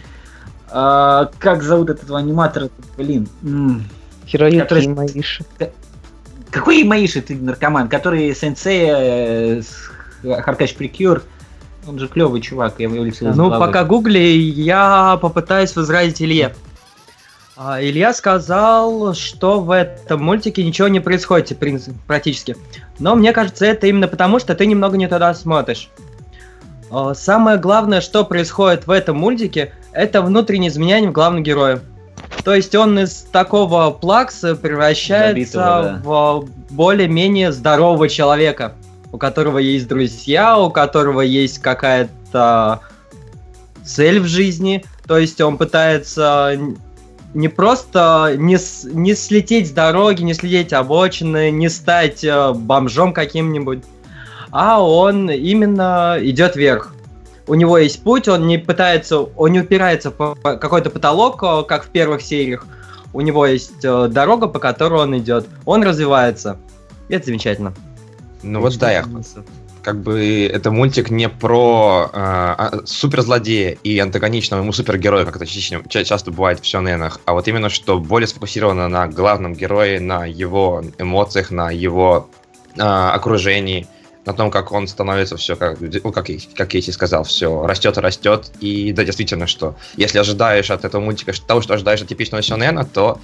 А, 0.70 1.30
как 1.38 1.62
зовут 1.62 1.90
этого 1.90 2.18
аниматора? 2.18 2.70
Блин. 2.96 3.28
Хироюки 4.26 4.58
Который- 4.58 4.88
Маиши. 4.88 5.44
Какой 6.50 6.84
Маиши 6.84 7.20
ты 7.20 7.34
наркоман? 7.36 7.88
Который 7.88 8.34
сенсей 8.34 8.86
э, 8.88 9.62
Харкач 10.22 10.74
Прикюр. 10.74 11.22
Он 11.88 11.98
же 11.98 12.08
клевый 12.08 12.40
чувак, 12.40 12.74
я 12.78 12.88
вылетел 12.88 13.30
из 13.30 13.36
Ну, 13.36 13.44
головы. 13.48 13.66
пока 13.66 13.84
гугли, 13.84 14.18
я 14.18 15.18
попытаюсь 15.22 15.74
возразить 15.76 16.20
Илье. 16.20 16.54
А, 17.56 17.82
Илья 17.82 18.12
сказал, 18.12 19.14
что 19.14 19.60
в 19.60 19.70
этом 19.70 20.22
мультике 20.22 20.62
ничего 20.62 20.88
не 20.88 21.00
происходит 21.00 21.58
практически. 22.06 22.56
Но 22.98 23.14
мне 23.14 23.32
кажется, 23.32 23.64
это 23.64 23.86
именно 23.86 24.08
потому, 24.08 24.38
что 24.38 24.54
ты 24.54 24.66
немного 24.66 24.96
не 24.96 25.08
туда 25.08 25.32
смотришь. 25.32 25.88
А, 26.90 27.14
Самое 27.14 27.56
главное, 27.58 28.00
что 28.00 28.24
происходит 28.24 28.86
в 28.86 28.90
этом 28.90 29.16
мультике, 29.16 29.72
это 29.92 30.20
внутреннее 30.22 30.70
изменение 30.70 31.10
в 31.10 31.12
главного 31.12 31.42
героя. 31.42 31.80
То 32.44 32.54
есть 32.54 32.74
он 32.74 32.98
из 32.98 33.22
такого 33.32 33.90
плакса 33.90 34.54
превращается 34.54 35.98
Забитого, 36.02 36.42
в 36.44 36.48
более-менее 36.70 37.52
здорового 37.52 38.08
человека, 38.08 38.74
у 39.16 39.18
которого 39.18 39.56
есть 39.56 39.88
друзья, 39.88 40.58
у 40.58 40.70
которого 40.70 41.22
есть 41.22 41.60
какая-то 41.60 42.80
цель 43.82 44.20
в 44.20 44.26
жизни. 44.26 44.84
То 45.06 45.16
есть 45.16 45.40
он 45.40 45.56
пытается 45.56 46.58
не 47.32 47.48
просто 47.48 48.34
не, 48.36 48.58
не 48.92 49.14
слететь 49.14 49.68
с 49.68 49.70
дороги, 49.70 50.22
не 50.22 50.34
слететь 50.34 50.74
обочины, 50.74 51.50
не 51.50 51.70
стать 51.70 52.24
э, 52.24 52.52
бомжом 52.52 53.14
каким-нибудь, 53.14 53.84
а 54.50 54.82
он 54.82 55.30
именно 55.30 56.18
идет 56.20 56.54
вверх. 56.54 56.92
У 57.46 57.54
него 57.54 57.78
есть 57.78 58.02
путь, 58.02 58.28
он 58.28 58.46
не 58.46 58.58
пытается, 58.58 59.20
он 59.20 59.52
не 59.52 59.60
упирается 59.60 60.10
в 60.10 60.34
какой-то 60.42 60.90
потолок, 60.90 61.42
э, 61.42 61.62
как 61.66 61.84
в 61.84 61.88
первых 61.88 62.20
сериях. 62.20 62.66
У 63.14 63.22
него 63.22 63.46
есть 63.46 63.82
э, 63.82 64.08
дорога, 64.08 64.46
по 64.46 64.58
которой 64.58 65.00
он 65.00 65.16
идет. 65.16 65.46
Он 65.64 65.82
развивается. 65.82 66.58
И 67.08 67.14
это 67.14 67.26
замечательно. 67.26 67.72
Ну 68.46 68.60
вот 68.60 68.78
да, 68.78 68.92
я 68.92 69.04
как 69.82 70.00
бы 70.02 70.50
это 70.52 70.72
мультик 70.72 71.10
не 71.10 71.28
про 71.28 72.10
э, 72.12 72.16
а, 72.16 72.80
суперзлодея 72.86 73.78
и 73.84 73.96
антагоничного 74.00 74.62
ему 74.62 74.72
супергероя, 74.72 75.24
как 75.24 75.36
это 75.36 75.46
ча- 75.46 75.80
ча- 75.88 76.02
часто 76.02 76.32
бывает 76.32 76.58
в 76.58 76.66
сёнэнах, 76.66 77.20
а 77.24 77.34
вот 77.34 77.46
именно 77.46 77.68
что 77.68 78.00
более 78.00 78.26
сфокусировано 78.26 78.88
на 78.88 79.06
главном 79.06 79.54
герое, 79.54 80.00
на 80.00 80.26
его 80.26 80.82
эмоциях, 80.98 81.52
на 81.52 81.70
его 81.70 82.28
э, 82.76 82.82
окружении, 82.82 83.86
на 84.24 84.32
том, 84.32 84.50
как 84.50 84.72
он 84.72 84.88
становится 84.88 85.36
все, 85.36 85.54
как, 85.54 85.78
ну, 85.80 86.10
как, 86.10 86.26
как 86.56 86.68
Кейси 86.68 86.90
сказал, 86.90 87.22
все 87.22 87.64
растет 87.64 87.96
и 87.96 88.00
растет. 88.00 88.50
И 88.60 88.92
да, 88.92 89.04
действительно, 89.04 89.46
что 89.46 89.76
если 89.96 90.18
ожидаешь 90.18 90.68
от 90.72 90.84
этого 90.84 91.00
мультика 91.00 91.32
того, 91.46 91.60
что 91.60 91.74
ожидаешь 91.74 92.02
от 92.02 92.08
типичного 92.08 92.42
сёнэна, 92.42 92.84
то 92.84 93.20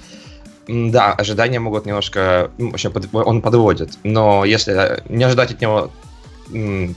да, 0.67 1.13
ожидания 1.13 1.59
могут 1.59 1.85
немножко, 1.85 2.49
ну, 2.57 2.71
в 2.71 2.73
общем, 2.73 2.91
под- 2.91 3.09
он 3.13 3.41
подводит. 3.41 3.91
Но 4.03 4.45
если 4.45 5.01
не 5.09 5.23
ожидать 5.23 5.51
от 5.51 5.61
него 5.61 5.91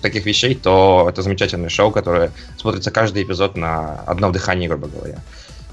таких 0.03 0.27
вещей, 0.27 0.55
то 0.55 1.07
это 1.09 1.23
замечательное 1.23 1.69
шоу, 1.69 1.91
которое 1.91 2.31
смотрится 2.59 2.91
каждый 2.91 3.23
эпизод 3.23 3.57
на 3.57 4.01
одном 4.07 4.33
дыхании, 4.33 4.69
грубо 4.69 4.89
говоря. 4.89 5.19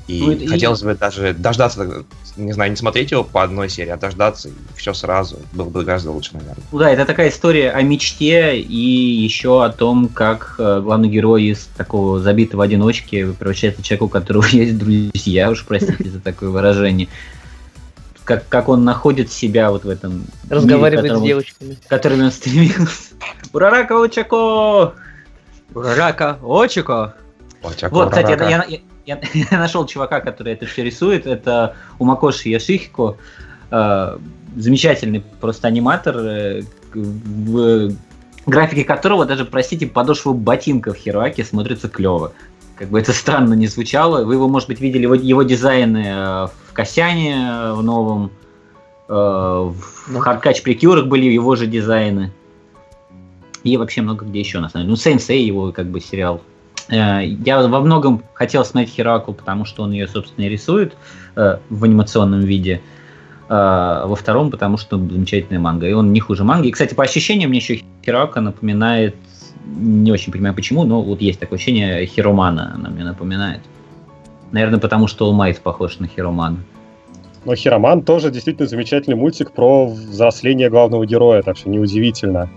И 0.08 0.22
Ну, 0.22 0.32
это 0.32 0.44
и- 0.44 0.48
хотелось 0.48 0.82
бы 0.84 0.96
даже 0.96 1.34
дождаться, 1.34 2.04
не 2.36 2.52
знаю, 2.52 2.72
не 2.72 2.76
смотреть 2.78 3.12
его 3.12 3.24
по 3.24 3.42
одной 3.42 3.70
серии, 3.70 3.90
а 3.92 3.98
дождаться 3.98 4.50
и 4.50 4.52
все 4.76 4.94
сразу. 4.94 5.38
Было 5.54 5.70
бы 5.70 5.84
гораздо 5.84 6.12
лучше, 6.12 6.32
наверное. 6.34 6.64
Ну 6.74 6.78
да, 6.80 6.90
это 6.92 7.06
такая 7.06 7.30
история 7.30 7.72
о 7.72 7.82
мечте 7.82 8.60
и 8.60 8.76
еще 9.24 9.64
о 9.64 9.70
том, 9.70 10.10
как 10.10 10.56
э, 10.60 10.82
главный 10.84 11.08
герой 11.08 11.44
из 11.44 11.70
такого 11.78 12.20
забитого 12.20 12.66
одиночки 12.66 13.32
превращается 13.32 13.82
в 13.82 13.86
человека, 13.86 14.04
у 14.04 14.10
которого 14.10 14.46
есть 14.52 14.78
друзья, 14.78 15.50
уж 15.50 15.66
простите 15.66 16.10
за 16.10 16.20
такое 16.20 16.50
выражение. 16.50 17.08
Как, 18.26 18.48
как 18.48 18.70
он 18.70 18.86
находит 18.86 19.32
себя 19.32 19.70
вот 19.72 19.84
в 19.84 19.90
этом 19.90 20.14
мире, 20.20 20.26
Разговаривает 20.50 21.00
с 21.06 21.10
которому- 21.10 21.26
девочками. 21.28 21.74
к 21.76 21.88
которому 21.90 22.24
он 22.26 22.32
стремился. 22.32 23.14
Урарака 23.52 23.94
Учако! 24.00 24.94
Рака, 25.76 26.38
Очико. 26.44 27.16
Вот, 27.62 28.10
кстати, 28.10 28.32
я, 28.40 28.64
я- 28.68 28.80
я- 29.06 29.22
я 29.52 29.60
нашел 29.60 29.86
чувака, 29.86 30.20
который 30.22 30.54
это 30.54 30.66
все 30.68 30.84
рисует. 30.84 31.26
Это 31.26 31.76
Умакоши 32.00 32.50
Яшихико. 32.50 33.18
Э, 33.72 34.18
замечательный 34.56 35.22
просто 35.42 35.68
аниматор, 35.68 36.16
э, 36.18 36.62
в 36.94 37.92
графике 38.46 38.84
которого 38.84 39.26
даже, 39.26 39.46
простите, 39.46 39.88
подошва 39.88 40.34
ботинков 40.34 40.96
Хероаки 40.96 41.44
смотрится 41.44 41.90
клево. 41.90 42.34
Как 42.78 42.90
бы 42.90 43.00
это 43.00 43.14
странно 43.14 43.54
не 43.56 43.68
звучало. 43.68 44.24
Вы 44.26 44.36
его, 44.36 44.48
может 44.48 44.68
быть, 44.68 44.80
видели 44.80 45.04
его, 45.04 45.16
его 45.16 45.42
дизайны 45.44 46.04
э, 46.06 46.48
в 46.74 46.80
э, 46.80 47.74
в 47.74 47.84
новом, 47.84 48.32
э, 49.08 49.14
в 49.14 50.14
Да. 50.14 50.20
Хардкач 50.20 50.64
Прикюрах 50.64 51.08
были 51.08 51.26
его 51.26 51.56
же 51.56 51.68
дизайны. 51.68 52.32
И 53.64 53.78
вообще 53.78 54.02
много 54.02 54.26
где 54.26 54.40
еще, 54.40 54.60
на 54.60 54.70
самом 54.70 54.86
деле. 54.86 54.92
Ну, 54.92 54.96
Сенсей, 54.98 55.46
его 55.46 55.72
как 55.72 55.88
бы 55.88 56.02
сериал. 56.02 56.42
Э, 56.90 57.22
Я 57.24 57.66
во 57.68 57.80
многом 57.80 58.24
хотел 58.34 58.66
смотреть 58.66 58.94
Хераку, 58.94 59.34
потому 59.34 59.66
что 59.66 59.84
он 59.84 59.92
ее, 59.92 60.08
собственно, 60.08 60.46
и 60.46 60.50
рисует 60.50 60.96
э, 61.36 61.58
в 61.70 61.84
анимационном 61.84 62.42
виде. 62.42 62.82
А 63.50 64.08
во 64.08 64.16
втором, 64.16 64.52
потому 64.52 64.78
что 64.78 64.98
замечательная 64.98 65.60
манга. 65.60 65.88
И 65.88 65.94
он 65.94 66.14
не 66.14 66.20
хуже 66.20 66.44
манги. 66.44 66.70
И, 66.70 66.72
кстати, 66.72 66.94
по 66.94 67.04
ощущениям 67.04 67.50
мне 67.50 67.60
еще 67.60 67.82
Херака 68.04 68.42
напоминает, 68.42 69.16
не 69.66 70.12
очень 70.12 70.32
понимаю 70.32 70.56
почему, 70.56 70.86
но 70.86 71.02
вот 71.02 71.22
есть 71.22 71.40
такое 71.40 71.58
ощущение 71.58 72.06
Хиромана 72.06 72.74
она 72.76 72.90
мне 72.90 73.04
напоминает. 73.04 73.62
Наверное, 74.54 74.80
потому 74.80 75.08
что 75.08 75.30
All 75.30 75.36
Might 75.38 75.60
похож 75.62 76.00
на 76.00 76.08
Хиромана. 76.08 76.58
Но 77.44 77.56
Хироман 77.56 78.04
тоже 78.04 78.32
действительно 78.32 78.68
замечательный 78.70 79.16
мультик 79.16 79.52
про 79.52 79.88
взросление 79.88 80.70
главного 80.70 81.06
героя, 81.06 81.42
так 81.42 81.58
что 81.58 81.70
неудивительно. 81.70 82.50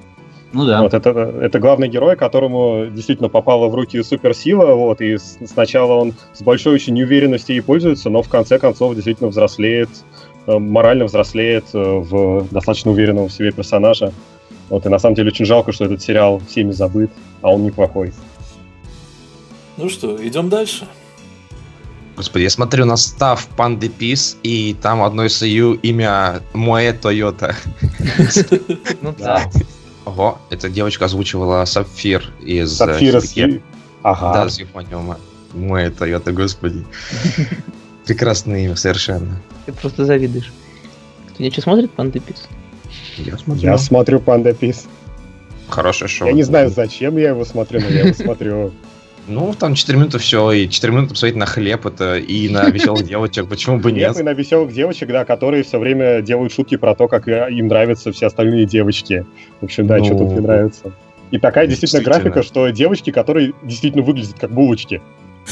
Ну 0.52 0.64
да. 0.64 0.80
Вот 0.82 0.94
это, 0.94 1.11
это 1.11 1.59
главный 1.59 1.88
герой, 1.88 2.14
которому 2.14 2.87
действительно 2.87 3.28
попала 3.28 3.66
в 3.68 3.74
руки 3.74 4.00
суперсила, 4.02 4.74
вот, 4.74 5.00
и 5.00 5.16
с- 5.18 5.38
сначала 5.44 5.94
он 5.94 6.14
с 6.35 6.42
большой 6.42 6.74
очень 6.74 6.94
неуверенностью 6.94 7.56
ей 7.56 7.62
пользуется, 7.62 8.11
но 8.11 8.22
в 8.22 8.28
конце 8.28 8.59
концов 8.59 8.94
действительно 8.94 9.28
взрослеет, 9.30 9.88
э, 10.46 10.56
морально 10.59 11.06
взрослеет 11.06 11.64
э, 11.74 11.78
в 11.78 12.46
достаточно 12.52 12.92
уверенного 12.92 13.26
в 13.28 13.32
себе 13.32 13.50
персонажа. 13.50 14.12
Вот, 14.68 14.87
и 14.87 14.88
на 14.88 14.98
самом 14.98 15.16
деле 15.16 15.28
очень 15.30 15.46
жалко, 15.46 15.72
что 15.72 15.87
этот 15.87 16.00
сериал 16.00 16.40
всеми 16.46 16.70
забыт, 16.70 17.11
а 17.42 17.52
он 17.52 17.64
неплохой. 17.64 18.12
Ну 19.76 19.88
что, 19.88 20.16
идем 20.26 20.48
дальше. 20.48 20.87
Господи, 22.16 22.44
я 22.44 22.50
смотрю 22.50 22.87
на 22.87 22.96
став 22.96 23.46
Панды 23.57 23.88
Пис, 23.88 24.38
и 24.42 24.74
там 24.81 25.02
одной 25.02 25.29
сою 25.29 25.74
имя 25.74 26.40
Моэ 26.55 26.92
Тойота. 26.92 27.55
Ну 29.02 29.14
да. 29.18 29.50
Ого, 30.05 30.38
эта 30.50 30.68
девочка 30.68 31.05
озвучивала 31.07 31.64
Сапфир 31.64 32.33
из 32.40 32.72
э, 32.81 32.87
Сапфира. 33.20 33.61
Ага. 34.02 34.33
Да, 34.33 34.48
с 34.48 34.59
Япониума. 34.59 35.18
Моэ 35.52 35.90
Тойота, 35.90 36.33
господи. 36.33 36.87
Прекрасное 38.07 38.64
имя, 38.64 38.76
совершенно. 38.76 39.40
Ты 39.66 39.72
просто 39.72 40.05
завидуешь. 40.05 40.52
Ты 41.37 41.42
ничего 41.42 41.62
смотрит 41.62 41.90
Панды 41.90 42.20
Пис? 42.20 42.48
Я 43.18 43.37
смотрю. 43.37 43.62
Я 43.62 43.79
смотрю 43.79 44.20
Панда 44.20 44.52
Пис. 44.55 44.87
Хорошее 45.68 46.09
шоу. 46.09 46.29
Я 46.29 46.35
не 46.35 46.44
знаю, 46.44 46.70
зачем 46.70 47.16
я 47.16 47.31
его 47.31 47.44
смотрю, 47.44 47.81
но 47.81 47.88
я 47.88 48.00
его 48.02 48.14
смотрю. 48.14 48.72
Ну, 49.28 49.54
там 49.54 49.74
4 49.74 49.98
минуты 49.98 50.18
все, 50.18 50.52
и 50.52 50.68
4 50.68 50.92
минуты 50.92 51.10
посмотреть 51.10 51.36
на 51.36 51.46
хлеб 51.46 51.84
это 51.86 52.16
и 52.16 52.48
на 52.48 52.70
веселых 52.70 53.04
девочек, 53.06 53.48
почему 53.48 53.78
бы 53.78 53.90
нет? 53.90 54.10
Нет, 54.10 54.20
и 54.20 54.22
на 54.22 54.32
веселых 54.32 54.72
девочек, 54.72 55.08
да, 55.08 55.24
которые 55.24 55.64
все 55.64 55.78
время 55.78 56.22
делают 56.22 56.52
шутки 56.52 56.76
про 56.76 56.94
то, 56.94 57.08
как 57.08 57.26
э, 57.26 57.48
им 57.50 57.66
нравятся 57.66 58.12
все 58.12 58.26
остальные 58.26 58.66
девочки. 58.66 59.26
В 59.60 59.64
общем, 59.64 59.86
да, 59.86 59.98
Ну, 59.98 60.04
что 60.04 60.18
тут 60.18 60.28
не 60.28 60.40
нравится. 60.40 60.92
И 61.32 61.38
такая 61.38 61.66
действительно, 61.66 62.02
действительно. 62.02 62.30
графика, 62.32 62.42
что 62.46 62.68
девочки, 62.68 63.10
которые 63.10 63.52
действительно 63.64 64.04
выглядят 64.04 64.38
как 64.38 64.52
булочки. 64.52 65.02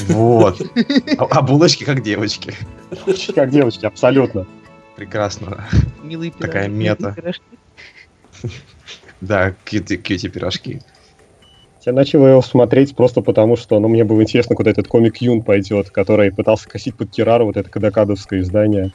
Вот. 0.08 0.60
А, 1.18 1.24
а 1.30 1.42
булочки 1.42 1.84
как 1.84 2.02
девочки. 2.02 2.54
Булочки 3.04 3.32
Как 3.32 3.50
девочки, 3.50 3.87
абсолютно. 3.87 4.46
Прекрасно. 4.96 5.64
Милые 6.02 6.30
пирожки. 6.30 6.46
Такая 6.46 6.68
мета. 6.68 7.02
милые 7.02 7.14
пирожки. 7.14 7.42
Да, 9.20 9.54
кьюти, 9.64 9.96
кьюти 9.96 10.28
пирожки. 10.28 10.80
Я 11.87 11.92
начал 11.92 12.27
его 12.27 12.40
смотреть 12.40 12.97
просто 12.97 13.20
потому, 13.20 13.57
что 13.57 13.79
ну, 13.79 13.88
мне 13.88 14.05
было 14.05 14.23
интересно, 14.23 14.57
куда 14.57 14.70
этот 14.70 14.88
комик 14.88 15.18
Юн 15.18 15.42
пойдет, 15.42 15.90
который 15.90 16.33
пытался 16.33 16.68
косить 16.68 16.94
под 16.94 17.11
Кирару, 17.11 17.47
вот 17.47 17.57
это 17.59 17.68
кадакадовское 17.68 18.40
издание. 18.40 18.92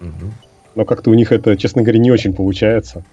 Мгм. 0.00 0.32
Но 0.74 0.84
как-то 0.86 1.10
у 1.10 1.14
них 1.14 1.32
это, 1.32 1.56
честно 1.56 1.82
говоря, 1.82 1.98
не 1.98 2.10
очень 2.10 2.32
получается. 2.32 3.04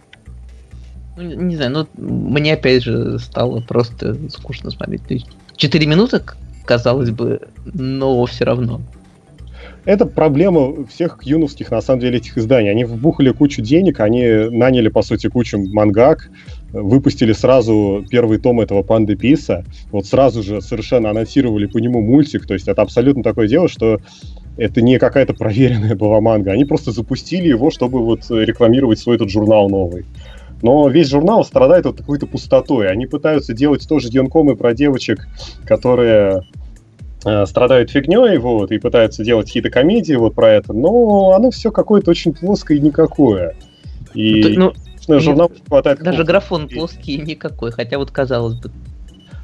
Ну, 1.18 1.24
не 1.24 1.56
знаю, 1.58 1.72
ну, 1.72 1.88
мне 1.98 2.54
опять 2.54 2.84
же 2.84 3.20
стало 3.20 3.60
просто 3.60 4.16
скучно 4.30 4.72
смотреть. 4.72 5.04
То 5.04 5.13
есть 5.13 5.28
4 5.58 5.86
минуты, 5.86 6.22
казалось 6.63 7.10
бы, 7.10 7.42
но 7.66 8.26
все 8.28 8.46
равно. 8.46 8.82
Это 9.84 10.06
проблема 10.06 10.86
всех 10.86 11.20
юновских, 11.24 11.72
на 11.72 11.82
самом 11.82 12.02
деле, 12.02 12.18
этих 12.18 12.38
изданий. 12.38 12.70
Они 12.70 12.86
вбухали 12.86 13.32
кучу 13.32 13.62
денег, 13.62 14.00
они 14.00 14.26
наняли, 14.52 14.90
по 14.90 15.02
сути, 15.02 15.28
кучу 15.28 15.58
мангак, 15.58 16.30
выпустили 16.73 17.34
сразу 17.34 18.06
первый 18.10 18.39
том 18.39 18.60
этого 18.60 18.84
Панды 18.84 19.15
Писа, 19.15 19.65
вот 19.91 20.06
сразу 20.06 20.43
же 20.43 20.62
совершенно 20.62 21.10
анонсировали 21.10 21.65
по 21.65 21.77
нему 21.77 22.01
мультик, 22.01 22.45
то 22.45 22.53
есть 22.53 22.67
это 22.67 22.82
абсолютно 22.82 23.23
такое 23.23 23.47
дело, 23.47 23.67
что 23.67 23.99
это 24.58 24.82
не 24.82 24.99
какая-то 24.99 25.34
проверенная 25.34 25.95
была 25.95 26.19
манга, 26.19 26.51
они 26.51 26.65
просто 26.65 26.91
запустили 26.91 27.47
его, 27.47 27.71
чтобы 27.71 28.03
вот 28.03 28.30
рекламировать 28.30 28.99
свой 28.99 29.15
этот 29.15 29.30
журнал 29.30 29.69
новый. 29.69 30.06
Но 30.62 30.89
весь 30.89 31.10
журнал 31.10 31.45
страдает 31.45 31.86
вот 31.86 31.97
какой-то 31.97 32.25
пустотой. 32.25 32.89
Они 32.89 33.06
пытаются 33.06 33.53
делать 33.53 33.88
тоже 33.88 34.10
ёнкомы 34.12 34.56
про 34.56 34.73
девочек, 34.73 35.27
которые 35.65 36.41
э, 37.23 37.45
страдают 37.45 37.91
фигней, 37.91 38.38
вот, 38.38 38.71
и 38.71 38.80
пытаются 38.80 39.23
делать 39.23 39.47
какие-то 39.47 39.69
комедии 39.69 40.15
вот 40.15 40.34
про 40.34 40.53
это, 40.53 40.73
но 40.73 41.34
оно 41.36 41.51
все 41.51 41.71
какое-то 41.71 42.10
очень 42.10 42.34
плоское 42.34 42.77
и 42.77 42.82
никакое. 42.82 43.56
И, 44.15 44.56
Ну, 44.58 44.73
ну, 45.08 45.13
конечно, 45.15 45.32
журнал 45.32 45.52
хватает 45.67 46.00
даже 46.00 46.10
какого-то- 46.10 46.32
графон 46.32 46.70
плоский 46.70 47.17
никакой, 47.17 47.72
хотя 47.72 47.98
вот 47.98 48.12
казалось 48.12 48.56
бы. 48.56 48.72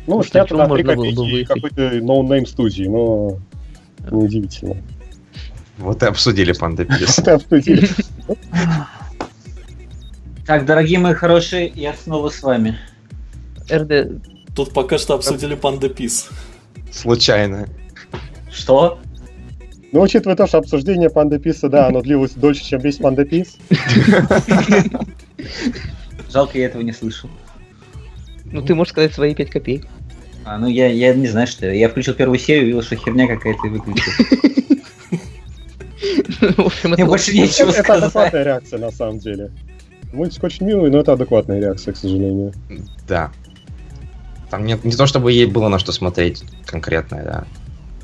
Ну, 0.05 0.17
ну, 0.17 0.23
снято 0.23 0.55
на 0.55 0.65
3 0.67 0.83
можно 0.83 0.95
было 0.95 1.05
бы 1.05 1.11
копейки 1.11 1.31
выехать? 1.31 1.61
какой-то 1.61 2.05
no-name 2.05 2.45
студии, 2.45 2.83
но 2.83 3.37
неудивительно. 4.11 4.77
Вот 5.77 6.03
и 6.03 6.05
обсудили 6.05 6.51
Панда 6.53 6.85
Пис. 6.85 7.19
Это 7.19 7.35
обсудили. 7.35 7.89
Так, 10.45 10.65
дорогие 10.65 10.99
мои 10.99 11.13
хорошие, 11.13 11.71
я 11.73 11.93
снова 11.93 12.29
с 12.29 12.43
вами. 12.43 12.77
РД... 13.71 14.21
Тут 14.55 14.73
пока 14.73 14.97
что 14.97 15.13
обсудили 15.15 15.55
Панда 15.55 15.87
Пис. 15.89 16.29
Случайно. 16.91 17.67
Что? 18.51 18.99
Но 19.93 20.01
учитывая 20.01 20.35
то, 20.35 20.45
что 20.47 20.57
обсуждение 20.57 21.09
Панда 21.09 21.39
Писа, 21.39 21.69
да, 21.69 21.87
оно 21.87 22.01
длилось 22.01 22.31
дольше, 22.31 22.63
чем 22.65 22.81
весь 22.81 22.97
Панда 22.97 23.25
Пис. 23.25 23.57
Жалко, 26.31 26.57
я 26.57 26.65
этого 26.65 26.81
не 26.81 26.91
слышал. 26.93 27.29
Ну, 28.45 28.61
ты 28.61 28.75
можешь 28.75 28.91
сказать 28.91 29.13
свои 29.13 29.33
5 29.33 29.49
копеек. 29.49 29.87
А, 30.45 30.57
ну 30.57 30.67
я, 30.67 30.87
я 30.87 31.13
не 31.13 31.27
знаю, 31.27 31.47
что. 31.47 31.71
Я 31.71 31.89
включил 31.89 32.13
первую 32.13 32.37
серию, 32.37 32.63
увидел, 32.65 32.81
что 32.81 32.95
херня 32.95 33.27
какая-то 33.27 33.67
и 33.67 33.69
выключил. 33.69 34.11
В 36.41 36.59
общем, 36.59 36.89
Мне 36.89 37.03
это 37.03 37.05
больше 37.05 37.33
нечего 37.33 37.69
Это 37.69 37.81
сказать. 37.83 38.03
адекватная 38.03 38.43
реакция, 38.43 38.79
на 38.79 38.91
самом 38.91 39.19
деле. 39.19 39.51
Мультик 40.11 40.43
очень 40.43 40.65
милый, 40.65 40.91
но 40.91 40.99
это 40.99 41.13
адекватная 41.13 41.59
реакция, 41.59 41.93
к 41.93 41.97
сожалению. 41.97 42.53
Да. 43.07 43.31
Там 44.51 44.65
нет, 44.65 44.83
не 44.83 44.91
то, 44.91 45.07
чтобы 45.07 45.31
ей 45.31 45.45
было 45.45 45.69
на 45.69 45.79
что 45.79 45.91
смотреть 45.91 46.43
конкретно, 46.65 47.21
да. 47.23 47.45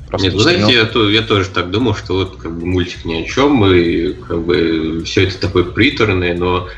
Просто 0.08 0.26
Нет, 0.26 0.34
вы 0.34 0.40
знаете, 0.42 0.72
я, 0.72 0.86
то- 0.86 1.08
я 1.08 1.22
тоже 1.22 1.48
так 1.50 1.70
думал, 1.70 1.94
что 1.94 2.14
вот 2.14 2.36
как 2.38 2.58
бы 2.58 2.66
мультик 2.66 3.04
ни 3.04 3.22
о 3.22 3.24
чем, 3.24 3.64
и 3.66 4.12
как 4.14 4.42
бы 4.44 5.04
все 5.04 5.24
это 5.24 5.38
такое 5.38 5.62
приторное, 5.62 6.36
но 6.36 6.68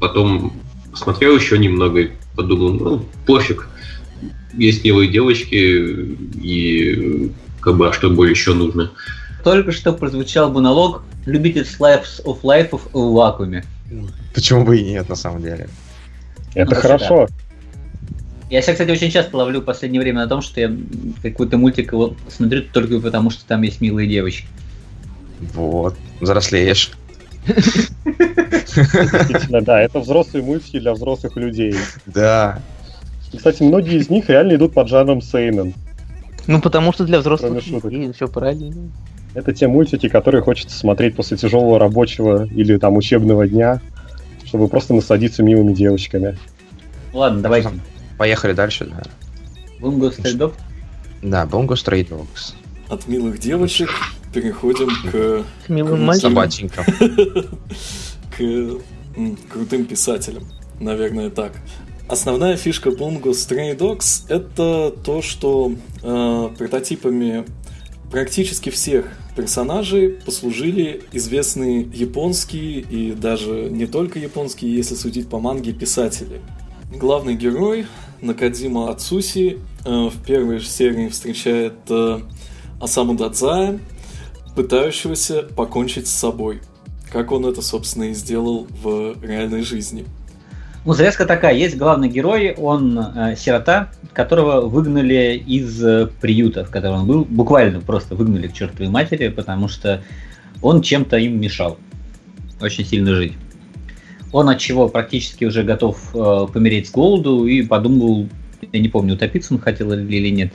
потом 0.00 0.52
посмотрел 0.90 1.36
еще 1.36 1.58
немного 1.58 2.00
и 2.00 2.10
подумал, 2.34 2.72
ну, 2.72 3.04
пофиг. 3.26 3.68
Есть 4.54 4.84
милые 4.84 5.10
девочки, 5.10 5.54
и 5.54 7.32
как 7.60 7.76
бы, 7.76 7.88
а 7.88 7.92
что 7.92 8.10
более 8.10 8.32
еще 8.32 8.54
нужно? 8.54 8.90
Только 9.44 9.72
что 9.72 9.92
прозвучал 9.92 10.50
монолог 10.50 11.02
любитель 11.26 11.62
Slice 11.62 12.24
of 12.24 12.40
Life 12.42 12.80
в 12.92 13.12
вакууме. 13.12 13.64
Почему 14.34 14.64
бы 14.64 14.78
и 14.78 14.84
нет, 14.84 15.08
на 15.08 15.16
самом 15.16 15.42
деле. 15.42 15.68
Это 16.54 16.74
Ну, 16.74 16.80
хорошо. 16.80 17.28
Я 18.48 18.62
себя, 18.62 18.72
кстати, 18.72 18.90
очень 18.90 19.10
часто 19.10 19.36
ловлю 19.36 19.60
в 19.60 19.64
последнее 19.64 20.00
время 20.00 20.20
на 20.20 20.28
том, 20.28 20.40
что 20.40 20.60
я 20.60 20.72
какой-то 21.22 21.58
мультик 21.58 21.92
его 21.92 22.14
смотрю 22.28 22.62
только 22.72 23.00
потому, 23.00 23.30
что 23.30 23.44
там 23.44 23.62
есть 23.62 23.80
милые 23.80 24.08
девочки. 24.08 24.46
Вот. 25.52 25.96
Взрослеешь. 26.20 26.92
Да, 29.62 29.80
это 29.80 30.00
взрослые 30.00 30.44
мультики 30.44 30.78
для 30.78 30.92
взрослых 30.92 31.36
людей. 31.36 31.74
Да. 32.06 32.60
Кстати, 33.34 33.62
многие 33.62 33.98
из 33.98 34.10
них 34.10 34.28
реально 34.28 34.54
идут 34.54 34.74
под 34.74 34.88
жанром 34.88 35.20
Сейнен. 35.20 35.74
Ну, 36.46 36.60
потому 36.60 36.92
что 36.92 37.04
для 37.04 37.20
взрослых 37.20 37.52
людей 37.84 38.12
все 38.12 38.28
правильно. 38.28 38.90
Это 39.34 39.52
те 39.52 39.66
мультики, 39.66 40.08
которые 40.08 40.42
хочется 40.42 40.78
смотреть 40.78 41.14
после 41.16 41.36
тяжелого 41.36 41.78
рабочего 41.78 42.46
или 42.46 42.78
там 42.78 42.96
учебного 42.96 43.46
дня, 43.46 43.80
чтобы 44.44 44.68
просто 44.68 44.94
насладиться 44.94 45.42
милыми 45.42 45.74
девочками. 45.74 46.38
Ладно, 47.12 47.42
давайте. 47.42 47.70
Поехали 48.16 48.54
дальше, 48.54 48.86
да. 48.86 49.02
Stray 49.80 50.38
Dog. 50.38 50.54
Да, 51.22 51.44
Stray 51.44 52.08
Dogs. 52.08 52.54
От 52.88 53.08
милых 53.08 53.38
девочек 53.38 53.90
переходим 54.36 54.88
к, 55.10 55.44
К 55.66 55.68
милым 55.70 56.00
К 56.00 56.28
мальчикам. 56.30 56.84
К 58.36 58.80
крутым 59.50 59.86
писателям. 59.86 60.44
Наверное, 60.78 61.30
так. 61.30 61.52
Основная 62.06 62.56
фишка 62.56 62.90
Bungo 62.90 63.30
Stray 63.30 63.76
Dogs 63.76 64.26
это 64.28 64.94
то, 65.04 65.22
что 65.22 65.72
э, 66.02 66.48
прототипами 66.58 67.46
практически 68.10 68.68
всех 68.68 69.06
персонажей 69.34 70.10
послужили 70.10 71.02
известные 71.12 71.80
японские 71.80 72.80
и 72.80 73.12
даже 73.12 73.68
не 73.70 73.86
только 73.86 74.18
японские, 74.18 74.76
если 74.76 74.94
судить 74.96 75.28
по 75.28 75.38
манге, 75.40 75.72
писатели. 75.72 76.42
Главный 76.94 77.34
герой 77.34 77.86
Накадима 78.20 78.90
Ацуси 78.90 79.58
э, 79.84 79.90
в 80.08 80.22
первой 80.24 80.58
же 80.58 80.68
серии 80.68 81.08
встречает 81.08 81.74
э, 81.88 82.20
Осаму 82.80 83.14
Дадзая, 83.14 83.80
пытающегося 84.56 85.42
покончить 85.42 86.08
с 86.08 86.12
собой. 86.12 86.60
Как 87.12 87.30
он 87.30 87.46
это, 87.46 87.62
собственно, 87.62 88.04
и 88.04 88.14
сделал 88.14 88.66
в 88.82 89.16
реальной 89.22 89.62
жизни. 89.62 90.04
Ну, 90.84 90.94
завязка 90.94 91.26
такая. 91.26 91.54
Есть 91.54 91.76
главный 91.76 92.08
герой, 92.08 92.54
он 92.54 92.98
э, 92.98 93.36
сирота, 93.36 93.90
которого 94.12 94.62
выгнали 94.62 95.36
из 95.46 95.84
э, 95.84 96.08
приюта, 96.20 96.64
в 96.64 96.70
котором 96.70 97.00
он 97.00 97.06
был. 97.06 97.24
Буквально 97.24 97.80
просто 97.80 98.14
выгнали 98.14 98.48
к 98.48 98.52
чертовой 98.52 98.88
матери, 98.88 99.28
потому 99.28 99.68
что 99.68 100.02
он 100.62 100.82
чем-то 100.82 101.16
им 101.16 101.40
мешал. 101.40 101.78
Очень 102.60 102.86
сильно 102.86 103.14
жить. 103.14 103.34
он 104.32 104.48
от 104.48 104.58
чего 104.58 104.88
практически 104.88 105.44
уже 105.44 105.64
готов 105.64 105.98
э, 106.14 106.46
помереть 106.52 106.88
с 106.88 106.92
голоду 106.92 107.46
и 107.46 107.62
подумал, 107.62 108.28
я 108.72 108.80
не 108.80 108.88
помню, 108.88 109.14
утопиться 109.14 109.54
он 109.54 109.60
хотел 109.60 109.92
или 109.92 110.30
нет. 110.30 110.52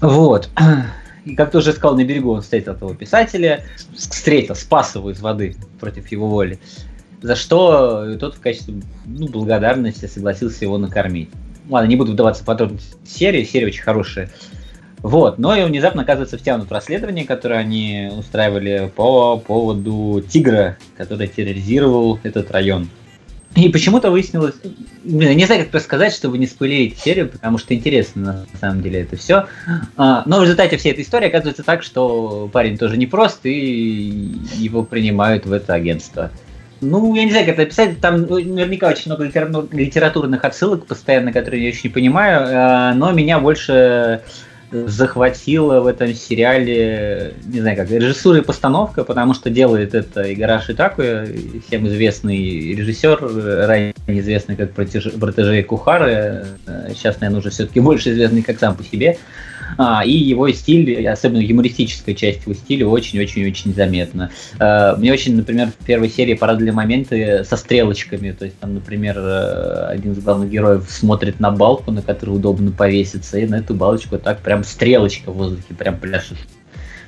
Вот. 0.00 0.48
Как 1.36 1.50
ты 1.50 1.58
уже 1.58 1.72
сказал, 1.72 1.96
на 1.96 2.04
берегу 2.04 2.32
он 2.32 2.42
встретил 2.42 2.72
этого 2.72 2.94
писателя, 2.94 3.64
встретил, 3.94 4.54
спас 4.54 4.94
его 4.94 5.10
из 5.10 5.20
воды 5.20 5.56
против 5.80 6.10
его 6.10 6.28
воли. 6.28 6.58
За 7.22 7.34
что 7.34 8.16
тот 8.18 8.36
в 8.36 8.40
качестве 8.40 8.82
ну, 9.06 9.28
благодарности 9.28 10.06
согласился 10.06 10.64
его 10.64 10.78
накормить. 10.78 11.30
Ладно, 11.68 11.88
не 11.88 11.96
буду 11.96 12.12
вдаваться 12.12 12.42
в 12.42 12.46
подробности 12.46 12.96
серии, 13.04 13.44
серия 13.44 13.66
очень 13.66 13.82
хорошая. 13.82 14.30
Вот, 14.98 15.38
но 15.38 15.54
и 15.54 15.64
внезапно 15.64 16.02
оказывается 16.02 16.38
втянут 16.38 16.70
в 16.70 16.72
расследование, 16.72 17.24
которое 17.24 17.60
они 17.60 18.10
устраивали 18.16 18.90
по 18.94 19.36
поводу 19.36 20.22
тигра, 20.28 20.76
который 20.96 21.28
терроризировал 21.28 22.18
этот 22.24 22.50
район. 22.50 22.88
И 23.54 23.68
почему-то 23.70 24.10
выяснилось, 24.10 24.54
не 25.02 25.44
знаю, 25.46 25.62
как 25.62 25.70
это 25.70 25.80
сказать, 25.80 26.12
чтобы 26.12 26.38
не 26.38 26.46
спылить 26.46 26.98
серию, 26.98 27.28
потому 27.28 27.58
что 27.58 27.74
интересно 27.74 28.46
на 28.52 28.58
самом 28.58 28.82
деле 28.82 29.00
это 29.00 29.16
все. 29.16 29.46
А, 29.96 30.22
но 30.26 30.38
в 30.38 30.42
результате 30.42 30.76
всей 30.76 30.92
этой 30.92 31.02
истории 31.02 31.28
оказывается 31.28 31.62
так, 31.62 31.82
что 31.82 32.48
парень 32.52 32.78
тоже 32.78 32.96
непрост, 32.96 33.40
и 33.44 34.34
его 34.54 34.84
принимают 34.84 35.46
в 35.46 35.52
это 35.52 35.74
агентство. 35.74 36.30
Ну, 36.80 37.14
я 37.14 37.24
не 37.24 37.30
знаю, 37.30 37.46
как 37.46 37.54
это 37.54 37.62
описать. 37.62 38.00
Там 38.00 38.22
ну, 38.22 38.38
наверняка 38.38 38.88
очень 38.88 39.10
много 39.12 39.24
литературных 39.24 40.44
отсылок 40.44 40.86
постоянно, 40.86 41.32
которые 41.32 41.62
я 41.64 41.70
еще 41.70 41.88
не 41.88 41.90
понимаю, 41.92 42.46
а, 42.48 42.94
но 42.94 43.10
меня 43.12 43.40
больше 43.40 44.22
захватила 44.70 45.80
в 45.80 45.86
этом 45.86 46.14
сериале, 46.14 47.34
не 47.46 47.60
знаю 47.60 47.76
как, 47.76 47.90
режиссура 47.90 48.38
и 48.38 48.42
постановка, 48.42 49.04
потому 49.04 49.34
что 49.34 49.50
делает 49.50 49.94
это 49.94 50.32
Игораш 50.32 50.70
Итакуя, 50.70 51.26
всем 51.66 51.86
известный 51.88 52.74
режиссер, 52.74 53.66
ранее 53.66 53.94
известный 54.06 54.56
как 54.56 54.72
протеже 54.72 55.62
Кухары, 55.62 56.44
сейчас, 56.94 57.20
наверное, 57.20 57.40
уже 57.40 57.50
все-таки 57.50 57.80
больше 57.80 58.10
известный 58.10 58.42
как 58.42 58.58
сам 58.58 58.74
по 58.74 58.82
себе. 58.82 59.18
А, 59.78 60.04
и 60.04 60.10
его 60.10 60.50
стиль, 60.50 61.08
особенно 61.08 61.40
юмористическая 61.40 62.14
часть 62.14 62.42
его 62.42 62.54
стиля, 62.54 62.86
очень-очень-очень 62.88 63.72
заметна. 63.72 64.30
А, 64.58 64.96
мне 64.96 65.12
очень, 65.12 65.36
например, 65.36 65.68
в 65.68 65.84
первой 65.84 66.10
серии 66.10 66.34
порадовали 66.34 66.72
моменты 66.72 67.44
со 67.44 67.56
стрелочками. 67.56 68.32
То 68.32 68.46
есть 68.46 68.58
там, 68.58 68.74
например, 68.74 69.16
э, 69.16 69.86
один 69.88 70.12
из 70.12 70.18
главных 70.18 70.50
героев 70.50 70.86
смотрит 70.90 71.38
на 71.38 71.52
балку, 71.52 71.92
на 71.92 72.02
которую 72.02 72.38
удобно 72.38 72.72
повеситься, 72.72 73.38
и 73.38 73.46
на 73.46 73.56
эту 73.56 73.74
балочку 73.74 74.18
так 74.18 74.40
прям 74.40 74.64
стрелочка 74.64 75.30
в 75.30 75.36
воздухе 75.36 75.74
прям 75.78 75.96
пляшет 75.96 76.38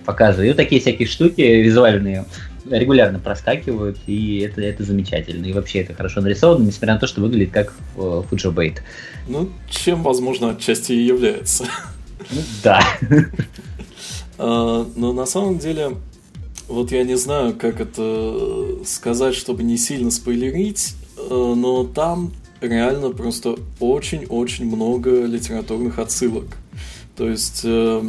показывает. 0.05 0.55
И 0.55 0.57
такие 0.57 0.81
всякие 0.81 1.09
штуки 1.09 1.41
визуальные 1.41 2.25
регулярно 2.71 3.19
проскакивают, 3.19 3.99
и 4.07 4.41
это, 4.41 4.61
это 4.61 4.85
замечательно. 4.85 5.47
И 5.47 5.53
вообще 5.53 5.81
это 5.81 5.95
хорошо 5.95 6.21
нарисовано, 6.21 6.65
несмотря 6.65 6.95
на 6.95 7.01
то, 7.01 7.07
что 7.07 7.21
выглядит 7.21 7.53
как 7.53 7.75
э, 7.97 8.23
Фуджобейт. 8.29 8.83
Ну, 9.29 9.51
чем, 9.69 10.03
возможно, 10.03 10.51
отчасти 10.51 10.93
и 10.93 11.05
является. 11.05 11.65
Ну, 12.31 12.41
да. 12.63 12.83
А, 14.43 14.87
но 14.97 15.13
на 15.13 15.27
самом 15.27 15.59
деле, 15.59 15.97
вот 16.67 16.93
я 16.93 17.05
не 17.05 17.17
знаю, 17.17 17.55
как 17.55 17.79
это 17.79 18.79
сказать, 18.87 19.35
чтобы 19.35 19.63
не 19.63 19.77
сильно 19.77 20.11
спойлерить, 20.11 20.95
а, 21.19 21.55
но 21.55 21.85
там 21.85 22.33
реально 22.61 23.11
просто 23.11 23.57
очень-очень 23.79 24.65
много 24.65 25.25
литературных 25.25 25.99
отсылок. 25.99 26.57
То 27.17 27.29
есть 27.29 27.63
э, 27.65 28.03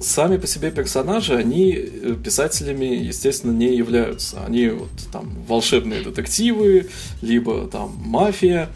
сами 0.00 0.36
по 0.36 0.46
себе 0.46 0.70
персонажи, 0.70 1.36
они 1.36 1.72
э, 1.72 2.16
писателями, 2.22 2.86
естественно, 2.86 3.52
не 3.52 3.76
являются. 3.76 4.44
Они 4.44 4.68
вот 4.68 4.90
там 5.12 5.30
волшебные 5.46 6.02
детективы, 6.02 6.88
либо 7.22 7.66
там 7.68 7.94
мафия, 8.04 8.68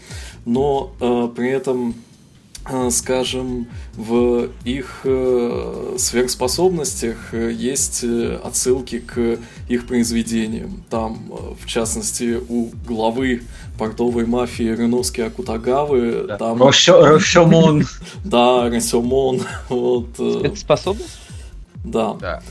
но 0.45 0.95
э, 1.01 1.29
при 1.35 1.51
этом 1.51 1.95
скажем, 2.91 3.67
в 3.95 4.49
их 4.65 5.01
э, 5.05 5.97
сверхспособностях 5.99 7.33
э, 7.33 7.53
есть 7.53 8.05
отсылки 8.43 9.01
к 9.01 9.39
их 9.69 9.87
произведениям. 9.87 10.85
Там, 10.89 11.31
в 11.61 11.67
частности, 11.67 12.41
у 12.49 12.71
главы 12.87 13.43
портовой 13.79 14.27
мафии 14.27 14.65
Реноски 14.65 15.21
Акутагавы. 15.21 16.25
Да. 16.29 16.39
Там... 16.39 16.63
Рошомон. 16.63 17.85
Да, 18.25 18.71
Рошомон. 18.71 19.43
Вот. 19.69 20.09
Способность? 20.57 21.19
Да. 21.85 22.15
да. 22.15 22.43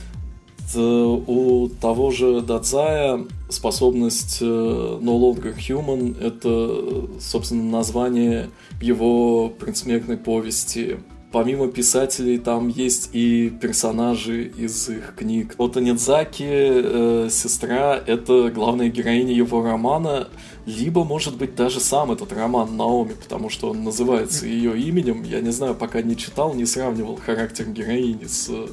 У 0.75 1.69
того 1.81 2.11
же 2.11 2.41
Дадзая 2.41 3.25
способность 3.53 4.41
No 4.41 4.99
Longer 4.99 5.55
Human— 5.55 6.19
это, 6.21 7.19
собственно, 7.21 7.63
название 7.63 8.49
его 8.81 9.49
предсмертной 9.49 10.17
повести. 10.17 10.97
Помимо 11.33 11.67
писателей, 11.67 12.37
там 12.37 12.67
есть 12.67 13.09
и 13.11 13.49
персонажи 13.49 14.43
из 14.55 14.87
их 14.87 15.15
книг. 15.15 15.55
Вот 15.57 15.75
Анидзаки, 15.75 16.45
э, 16.47 17.27
сестра, 17.31 17.99
это 18.05 18.51
главная 18.53 18.89
героиня 18.89 19.33
его 19.33 19.63
романа, 19.63 20.27
либо, 20.67 21.03
может 21.03 21.35
быть, 21.35 21.55
даже 21.55 21.79
сам 21.79 22.11
этот 22.11 22.31
роман 22.33 22.77
Наоми, 22.77 23.13
потому 23.13 23.49
что 23.49 23.71
он 23.71 23.83
называется 23.83 24.45
ее 24.45 24.79
именем. 24.79 25.23
Я 25.23 25.41
не 25.41 25.51
знаю, 25.51 25.73
пока 25.73 26.03
не 26.03 26.15
читал, 26.15 26.53
не 26.53 26.67
сравнивал 26.67 27.15
характер 27.15 27.65
героини 27.65 28.25
с 28.25 28.49
э, 28.49 28.67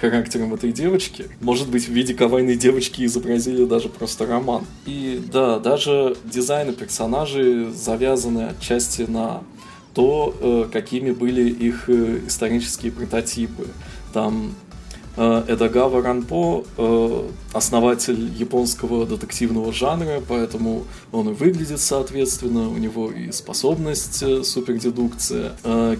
характером 0.00 0.54
этой 0.54 0.72
девочки. 0.72 1.26
Может 1.42 1.68
быть, 1.68 1.86
в 1.86 1.92
виде 1.92 2.14
кавайной 2.14 2.56
девочки 2.56 3.04
изобразили 3.04 3.66
даже 3.66 3.90
просто 3.90 4.24
роман. 4.24 4.64
И 4.86 5.22
да, 5.30 5.58
даже 5.58 6.16
дизайны 6.24 6.72
персонажей 6.72 7.70
завязаны 7.70 8.54
отчасти 8.58 9.02
на 9.02 9.42
то, 9.96 10.34
э, 10.38 10.68
какими 10.70 11.10
были 11.10 11.48
их 11.48 11.88
э, 11.88 12.20
исторические 12.26 12.92
прототипы. 12.92 13.66
Там 14.12 14.54
э, 15.16 15.44
Эдагава 15.48 16.02
Ранпо 16.02 16.66
основатель 17.54 18.30
японского 18.36 19.06
детективного 19.06 19.72
жанра, 19.72 20.20
поэтому 20.28 20.84
он 21.12 21.30
и 21.30 21.32
выглядит 21.32 21.80
соответственно, 21.80 22.68
у 22.68 22.76
него 22.76 23.10
и 23.10 23.32
способность 23.32 24.22
супердедукция. 24.44 25.52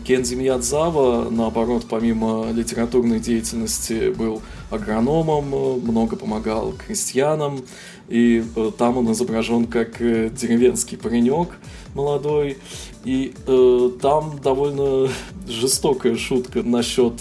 Кензи 0.04 0.34
Миядзава, 0.34 1.30
наоборот, 1.30 1.86
помимо 1.88 2.52
литературной 2.52 3.18
деятельности, 3.18 4.10
был 4.10 4.42
агрономом, 4.70 5.80
много 5.80 6.16
помогал 6.16 6.74
крестьянам, 6.74 7.62
и 8.08 8.44
там 8.76 8.98
он 8.98 9.10
изображен 9.12 9.64
как 9.66 9.96
деревенский 9.98 10.98
паренек 10.98 11.48
молодой, 11.96 12.58
и 13.04 13.34
э, 13.46 13.90
там 14.00 14.38
довольно 14.42 15.08
жестокая 15.48 16.16
шутка 16.16 16.62
насчет 16.62 17.14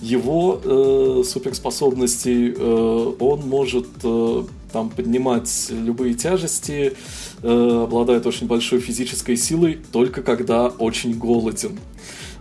его 0.00 0.60
э, 0.62 1.22
суперспособностей. 1.26 2.54
Э, 2.56 3.12
он 3.18 3.40
может 3.40 3.88
э, 4.02 4.44
там 4.72 4.90
поднимать 4.90 5.66
любые 5.70 6.14
тяжести, 6.14 6.94
э, 7.42 7.80
обладает 7.84 8.26
очень 8.26 8.46
большой 8.46 8.80
физической 8.80 9.36
силой, 9.36 9.78
только 9.92 10.22
когда 10.22 10.68
очень 10.68 11.14
голоден. 11.18 11.78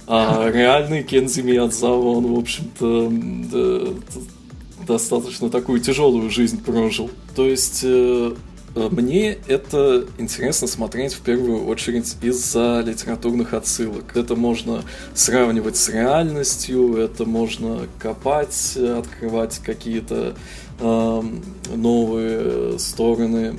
А 0.07 0.49
реальный 0.53 1.03
Кензи 1.03 1.41
Миядзава, 1.41 2.07
он, 2.07 2.33
в 2.33 2.39
общем-то, 2.39 3.11
э, 3.53 3.93
достаточно 4.87 5.49
такую 5.49 5.79
тяжелую 5.79 6.29
жизнь 6.29 6.61
прожил. 6.63 7.09
То 7.35 7.45
есть 7.45 7.81
э, 7.83 8.33
мне 8.75 9.37
это 9.47 10.05
интересно 10.17 10.67
смотреть 10.67 11.13
в 11.13 11.21
первую 11.21 11.65
очередь 11.65 12.15
из-за 12.21 12.83
литературных 12.85 13.53
отсылок. 13.53 14.15
Это 14.15 14.35
можно 14.35 14.83
сравнивать 15.13 15.77
с 15.77 15.89
реальностью, 15.89 16.95
это 16.97 17.25
можно 17.25 17.87
копать, 17.99 18.77
открывать 18.77 19.59
какие-то 19.59 20.35
э, 20.79 21.21
новые 21.75 22.79
стороны 22.79 23.57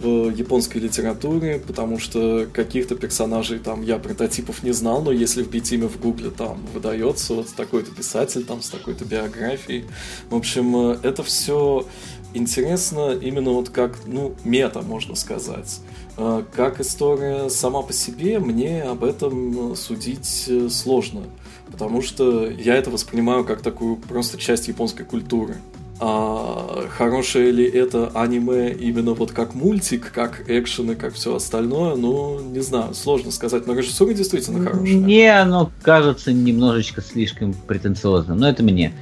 в 0.00 0.30
японской 0.30 0.78
литературе, 0.78 1.62
потому 1.64 1.98
что 1.98 2.46
каких-то 2.52 2.94
персонажей 2.94 3.58
там 3.58 3.82
я 3.82 3.98
прототипов 3.98 4.62
не 4.62 4.72
знал, 4.72 5.02
но 5.02 5.12
если 5.12 5.42
вбить 5.42 5.70
имя 5.72 5.88
в 5.88 6.00
гугле, 6.00 6.30
там 6.30 6.66
выдается 6.72 7.34
вот 7.34 7.48
такой-то 7.54 7.90
писатель 7.90 8.44
там 8.44 8.62
с 8.62 8.70
такой-то 8.70 9.04
биографией. 9.04 9.84
В 10.30 10.36
общем, 10.36 10.92
э, 10.92 10.98
это 11.02 11.22
все 11.22 11.86
интересно 12.34 13.12
именно 13.12 13.50
вот 13.50 13.70
как, 13.70 13.98
ну, 14.06 14.34
мета, 14.44 14.82
можно 14.82 15.14
сказать. 15.14 15.80
А, 16.16 16.44
как 16.54 16.80
история 16.80 17.48
сама 17.48 17.82
по 17.82 17.92
себе, 17.92 18.38
мне 18.38 18.82
об 18.82 19.04
этом 19.04 19.74
судить 19.76 20.44
э, 20.48 20.68
сложно, 20.68 21.22
потому 21.70 22.02
что 22.02 22.48
я 22.48 22.76
это 22.76 22.90
воспринимаю 22.90 23.44
как 23.44 23.62
такую 23.62 23.96
просто 23.96 24.38
часть 24.38 24.68
японской 24.68 25.04
культуры. 25.04 25.56
А 26.02 26.86
хорошее 26.88 27.52
ли 27.52 27.68
это 27.68 28.10
аниме 28.14 28.72
именно 28.72 29.12
вот 29.12 29.32
как 29.32 29.54
мультик, 29.54 30.10
как 30.12 30.48
экшен 30.48 30.92
и 30.92 30.94
как 30.94 31.12
все 31.12 31.34
остальное, 31.34 31.94
ну, 31.94 32.40
не 32.40 32.60
знаю, 32.60 32.94
сложно 32.94 33.30
сказать, 33.30 33.66
но 33.66 33.74
режиссура 33.74 34.14
действительно 34.14 34.64
хорошая. 34.64 34.96
Мне 34.96 35.38
оно 35.38 35.70
кажется 35.82 36.32
немножечко 36.32 37.02
слишком 37.02 37.52
претенциозным, 37.52 38.38
но 38.38 38.48
это 38.48 38.62
мне. 38.62 38.94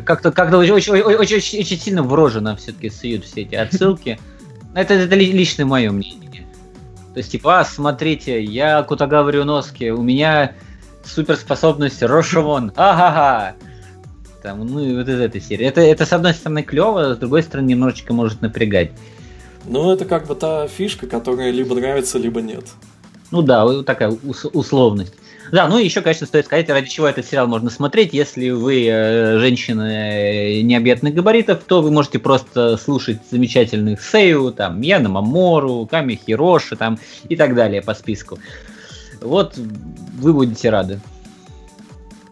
Как-то 0.00 0.32
как 0.32 0.52
очень, 0.52 0.72
очень, 0.72 0.92
очень, 0.92 1.36
очень 1.60 1.78
сильно 1.78 2.02
врожено 2.02 2.56
все-таки 2.56 2.90
суют 2.90 3.24
все 3.24 3.42
эти 3.42 3.54
отсылки. 3.54 4.18
Это, 4.74 4.94
это 4.94 5.14
личное 5.14 5.66
мое 5.66 5.90
мнение. 5.90 6.46
То 7.12 7.18
есть, 7.18 7.30
типа, 7.30 7.60
а, 7.60 7.64
смотрите, 7.64 8.42
я 8.42 8.82
Кутагава 8.82 9.30
Рюноски, 9.30 9.90
у 9.90 10.02
меня 10.02 10.52
суперспособность 11.04 12.02
Рошевон, 12.02 12.72
ага-га. 12.74 13.54
Там, 14.42 14.66
ну, 14.66 14.80
и 14.80 14.96
вот 14.96 15.08
из 15.08 15.20
этой 15.20 15.40
серии. 15.40 15.66
Это, 15.66 15.80
это, 15.80 16.04
с 16.04 16.12
одной 16.12 16.34
стороны, 16.34 16.62
клево, 16.62 17.14
с 17.14 17.18
другой 17.18 17.42
стороны, 17.42 17.68
немножечко 17.68 18.12
может 18.12 18.42
напрягать. 18.42 18.90
Ну, 19.64 19.92
это 19.92 20.04
как 20.04 20.26
бы 20.26 20.34
та 20.34 20.68
фишка, 20.68 21.06
которая 21.06 21.50
либо 21.50 21.74
нравится, 21.74 22.18
либо 22.18 22.42
нет. 22.42 22.64
Ну 23.30 23.42
да, 23.42 23.64
вот 23.64 23.86
такая 23.86 24.10
ус- 24.10 24.44
условность. 24.52 25.14
Да, 25.54 25.68
ну 25.68 25.78
и 25.78 25.84
еще, 25.84 26.00
конечно, 26.00 26.26
стоит 26.26 26.46
сказать, 26.46 26.68
ради 26.68 26.88
чего 26.88 27.06
этот 27.06 27.24
сериал 27.26 27.46
можно 27.46 27.70
смотреть. 27.70 28.12
Если 28.12 28.50
вы 28.50 28.88
э, 28.88 29.38
женщина 29.38 29.82
э, 29.88 30.62
необъятных 30.62 31.14
габаритов, 31.14 31.62
то 31.62 31.80
вы 31.80 31.92
можете 31.92 32.18
просто 32.18 32.76
слушать 32.76 33.18
замечательных 33.30 34.02
Сею, 34.02 34.50
там, 34.52 34.80
Яна 34.80 35.10
Мамору, 35.10 35.86
Ками 35.88 36.16
Хироши, 36.26 36.74
там, 36.74 36.98
и 37.28 37.36
так 37.36 37.54
далее 37.54 37.82
по 37.82 37.94
списку. 37.94 38.40
Вот 39.20 39.56
вы 39.56 40.32
будете 40.32 40.70
рады. 40.70 41.00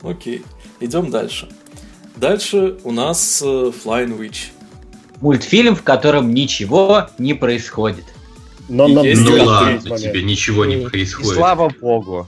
Окей, 0.02 0.42
идем 0.80 1.12
дальше. 1.12 1.48
Дальше 2.16 2.78
у 2.82 2.90
нас 2.90 3.40
э, 3.40 3.46
Flying 3.46 4.18
Witch. 4.18 4.46
Мультфильм, 5.20 5.76
в 5.76 5.84
котором 5.84 6.34
ничего 6.34 7.06
не 7.18 7.34
происходит. 7.34 8.04
Но 8.68 8.88
есть 9.04 9.22
Ну 9.22 9.44
ладно, 9.44 9.96
тебе 9.96 10.24
ничего 10.24 10.64
не 10.64 10.74
И- 10.74 10.80
И 10.80 10.88
происходит. 10.88 11.36
слава 11.36 11.72
богу. 11.80 12.26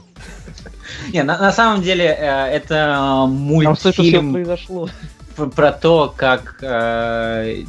Не, 1.11 1.23
на, 1.23 1.37
на 1.37 1.51
самом 1.51 1.81
деле 1.81 2.05
э, 2.05 2.47
это 2.47 2.75
Там 2.75 3.77
слышу, 3.77 4.01
мультфильм 4.01 4.33
произошло. 4.33 4.89
про 5.55 5.71
то, 5.71 6.13
как 6.15 6.59
э, 6.61 7.63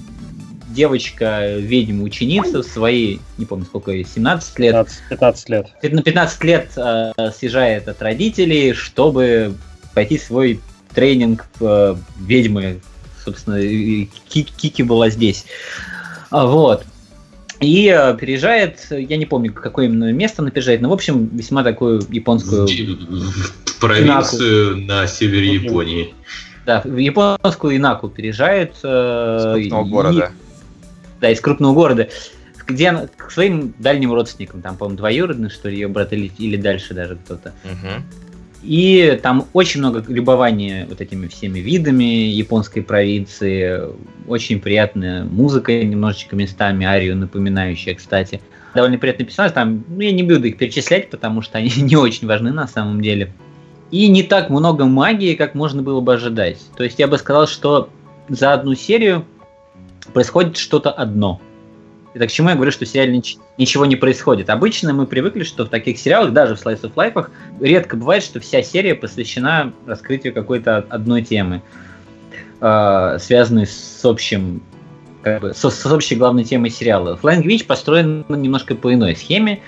девочка, 0.69 1.57
ведьма, 1.57 2.05
ученица 2.05 2.63
в 2.63 2.67
свои, 2.67 3.19
не 3.39 3.47
помню 3.47 3.65
сколько 3.65 3.91
ей, 3.91 4.05
17 4.05 4.59
лет, 4.59 4.73
15, 4.73 5.03
15 5.11 5.49
лет. 5.49 5.67
на 5.83 6.03
15 6.03 6.45
лет 6.45 6.71
э, 6.77 7.13
съезжает 7.37 7.89
от 7.89 8.01
родителей, 8.03 8.73
чтобы 8.75 9.55
пойти 9.95 10.19
свой 10.19 10.61
тренинг 10.95 11.47
э, 11.61 11.97
ведьмы. 12.21 12.81
Собственно, 13.25 13.61
Кики 14.29 14.83
была 14.83 15.11
здесь. 15.11 15.47
А, 16.31 16.47
Вот. 16.47 16.85
И 17.61 17.89
э, 17.89 18.17
переезжает, 18.17 18.87
я 18.91 19.17
не 19.17 19.25
помню, 19.25 19.53
какое 19.53 19.87
именно 19.87 20.13
место 20.13 20.43
она 20.43 20.51
переезжает, 20.51 20.83
но, 20.83 20.91
в 20.91 20.93
общем, 20.93 21.27
весьма 21.33 21.63
такую 21.63 22.03
японскую... 22.11 22.67
В 22.67 23.81
провинцию 23.81 24.79
на 24.87 25.07
севере 25.07 25.55
Японии. 25.55 26.15
Да, 26.65 26.83
в 26.85 26.97
японскую 26.97 27.77
Инаку 27.77 28.09
переезжает. 28.09 28.75
э, 28.83 29.37
Из 29.59 29.69
крупного 29.71 29.87
и- 29.87 29.91
города. 29.91 30.33
да, 31.21 31.31
из 31.31 31.41
крупного 31.41 31.75
города, 31.75 32.09
где 32.67 32.89
она 32.89 33.09
к 33.17 33.31
своим 33.31 33.73
дальним 33.79 34.13
родственникам, 34.13 34.61
там, 34.63 34.77
по-моему, 34.77 34.97
двоюродный, 34.99 35.51
что 35.51 35.69
ли, 35.69 35.77
ее 35.77 35.89
брат, 35.89 36.13
или, 36.13 36.31
или 36.39 36.57
дальше 36.57 36.95
даже 36.95 37.17
кто-то. 37.17 37.53
Мгм. 37.65 38.05
И 38.67 39.21
там 39.23 39.47
очень 39.53 39.79
много 39.79 40.03
любования 40.09 40.87
вот 40.89 41.01
этими 41.01 41.29
всеми 41.29 41.61
видами 41.61 42.03
японской 42.03 42.81
провинции. 42.81 43.81
Очень 44.27 44.61
приятная 44.61 45.23
музыка 45.23 45.85
немножечко 45.85 46.35
местами, 46.35 46.85
арию 46.85 47.17
напоминающая, 47.17 47.95
кстати. 47.95 48.41
Довольно 48.75 48.99
приятный 48.99 49.27
персонаж. 49.27 49.53
Там, 49.53 49.85
ну, 49.87 50.01
я 50.01 50.11
не 50.11 50.25
буду 50.25 50.49
их 50.49 50.59
перечислять, 50.59 51.11
потому 51.11 51.43
что 51.43 51.59
они 51.59 51.71
не 51.77 51.95
очень 51.95 52.27
важны 52.27 52.53
на 52.53 52.67
самом 52.67 53.01
деле. 53.03 53.33
И 53.93 54.09
не 54.09 54.25
так 54.25 54.51
много 54.51 54.85
магии, 54.85 55.37
как 55.37 55.55
можно 55.55 55.83
было 55.83 56.01
бы 56.01 56.15
ожидать. 56.15 56.59
То 56.77 56.83
есть 56.83 56.99
я 56.99 57.07
бы 57.07 57.19
сказал, 57.19 57.47
что 57.47 57.89
за 58.29 58.53
одну 58.53 58.75
серию 58.75 59.25
происходит 60.13 60.57
что-то 60.57 60.91
одно. 60.91 61.41
Это 62.17 62.29
к 62.29 62.31
чему 62.31 62.49
я 62.49 62.55
говорю, 62.55 62.73
что 62.73 62.87
в 62.87 62.89
сериале 62.89 63.19
нич- 63.19 63.37
ничего 63.59 63.85
не 63.85 63.95
происходит. 63.95 64.49
Обычно 64.49 64.95
мы 64.95 65.07
привыкли, 65.07 65.43
что 65.43 65.67
в 65.67 65.69
таких 65.69 65.99
сериалах, 65.99 66.33
даже 66.33 66.57
в 66.57 66.65
Slice 66.65 66.81
of 66.81 66.95
Life, 66.95 67.31
редко 67.61 67.95
бывает, 67.95 68.23
что 68.23 68.41
вся 68.41 68.63
серия 68.63 68.95
посвящена 68.95 69.75
раскрытию 69.85 70.33
какой-то 70.33 70.79
одной 70.89 71.21
темы, 71.21 71.61
э, 72.63 73.19
связанной 73.21 73.67
с 73.67 74.01
общим 74.03 74.63
как 75.21 75.43
бы, 75.43 75.53
со- 75.53 75.69
с, 75.69 75.85
общей 75.85 76.15
главной 76.15 76.45
темой 76.45 76.71
сериала. 76.71 77.19
Flying 77.23 77.43
Witch 77.43 77.67
построен 77.67 78.25
немножко 78.31 78.75
по 78.77 78.95
иной 78.95 79.15
схеме. 79.15 79.61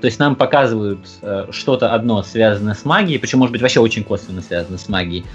То 0.00 0.06
есть 0.06 0.18
нам 0.18 0.36
показывают 0.36 1.00
э, 1.20 1.48
что-то 1.50 1.92
одно 1.92 2.22
связанное 2.22 2.72
с 2.72 2.86
магией, 2.86 3.18
причем 3.18 3.40
может 3.40 3.52
быть 3.52 3.60
вообще 3.60 3.80
очень 3.80 4.04
косвенно 4.04 4.40
связано 4.40 4.78
с 4.78 4.88
магией. 4.88 5.26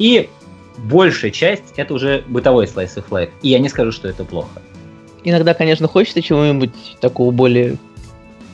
И 0.00 0.28
большая 0.78 1.30
часть 1.30 1.74
это 1.76 1.94
уже 1.94 2.24
бытовой 2.26 2.64
slice 2.64 2.96
of 2.96 3.04
life. 3.10 3.30
И 3.42 3.50
я 3.50 3.60
не 3.60 3.68
скажу, 3.68 3.92
что 3.92 4.08
это 4.08 4.24
плохо. 4.24 4.60
Иногда, 5.24 5.54
конечно, 5.54 5.88
хочется 5.88 6.22
чего-нибудь 6.22 6.72
такого 7.00 7.30
более... 7.30 7.76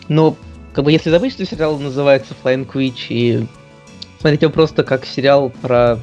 Но, 0.08 0.36
как 0.72 0.84
бы, 0.84 0.92
если 0.92 1.10
забыть, 1.10 1.32
что 1.32 1.46
сериал 1.46 1.78
называется 1.78 2.34
Flying 2.42 2.70
Witch, 2.72 3.06
и 3.08 3.46
смотреть 4.20 4.42
его 4.42 4.52
просто 4.52 4.82
как 4.82 5.06
сериал 5.06 5.50
про 5.62 5.98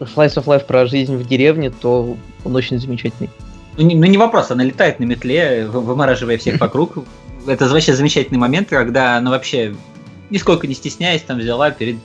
Slice 0.00 0.36
of 0.36 0.44
Life, 0.44 0.66
про 0.66 0.86
жизнь 0.86 1.16
в 1.16 1.26
деревне, 1.26 1.70
то 1.70 2.16
он 2.44 2.56
очень 2.56 2.78
замечательный. 2.78 3.30
Ну 3.76 3.84
не, 3.84 3.94
ну, 3.94 4.06
не 4.06 4.18
вопрос, 4.18 4.50
она 4.50 4.64
летает 4.64 4.98
на 5.00 5.04
метле, 5.04 5.66
вы- 5.66 5.80
вымораживая 5.80 6.38
всех 6.38 6.60
вокруг. 6.60 7.04
Это 7.46 7.68
вообще 7.68 7.94
замечательный 7.94 8.38
момент, 8.38 8.68
когда 8.68 9.16
она 9.16 9.30
вообще, 9.30 9.74
нисколько 10.30 10.66
не 10.66 10.74
стесняясь, 10.74 11.22
там 11.22 11.38
взяла 11.38 11.70
перед 11.70 11.96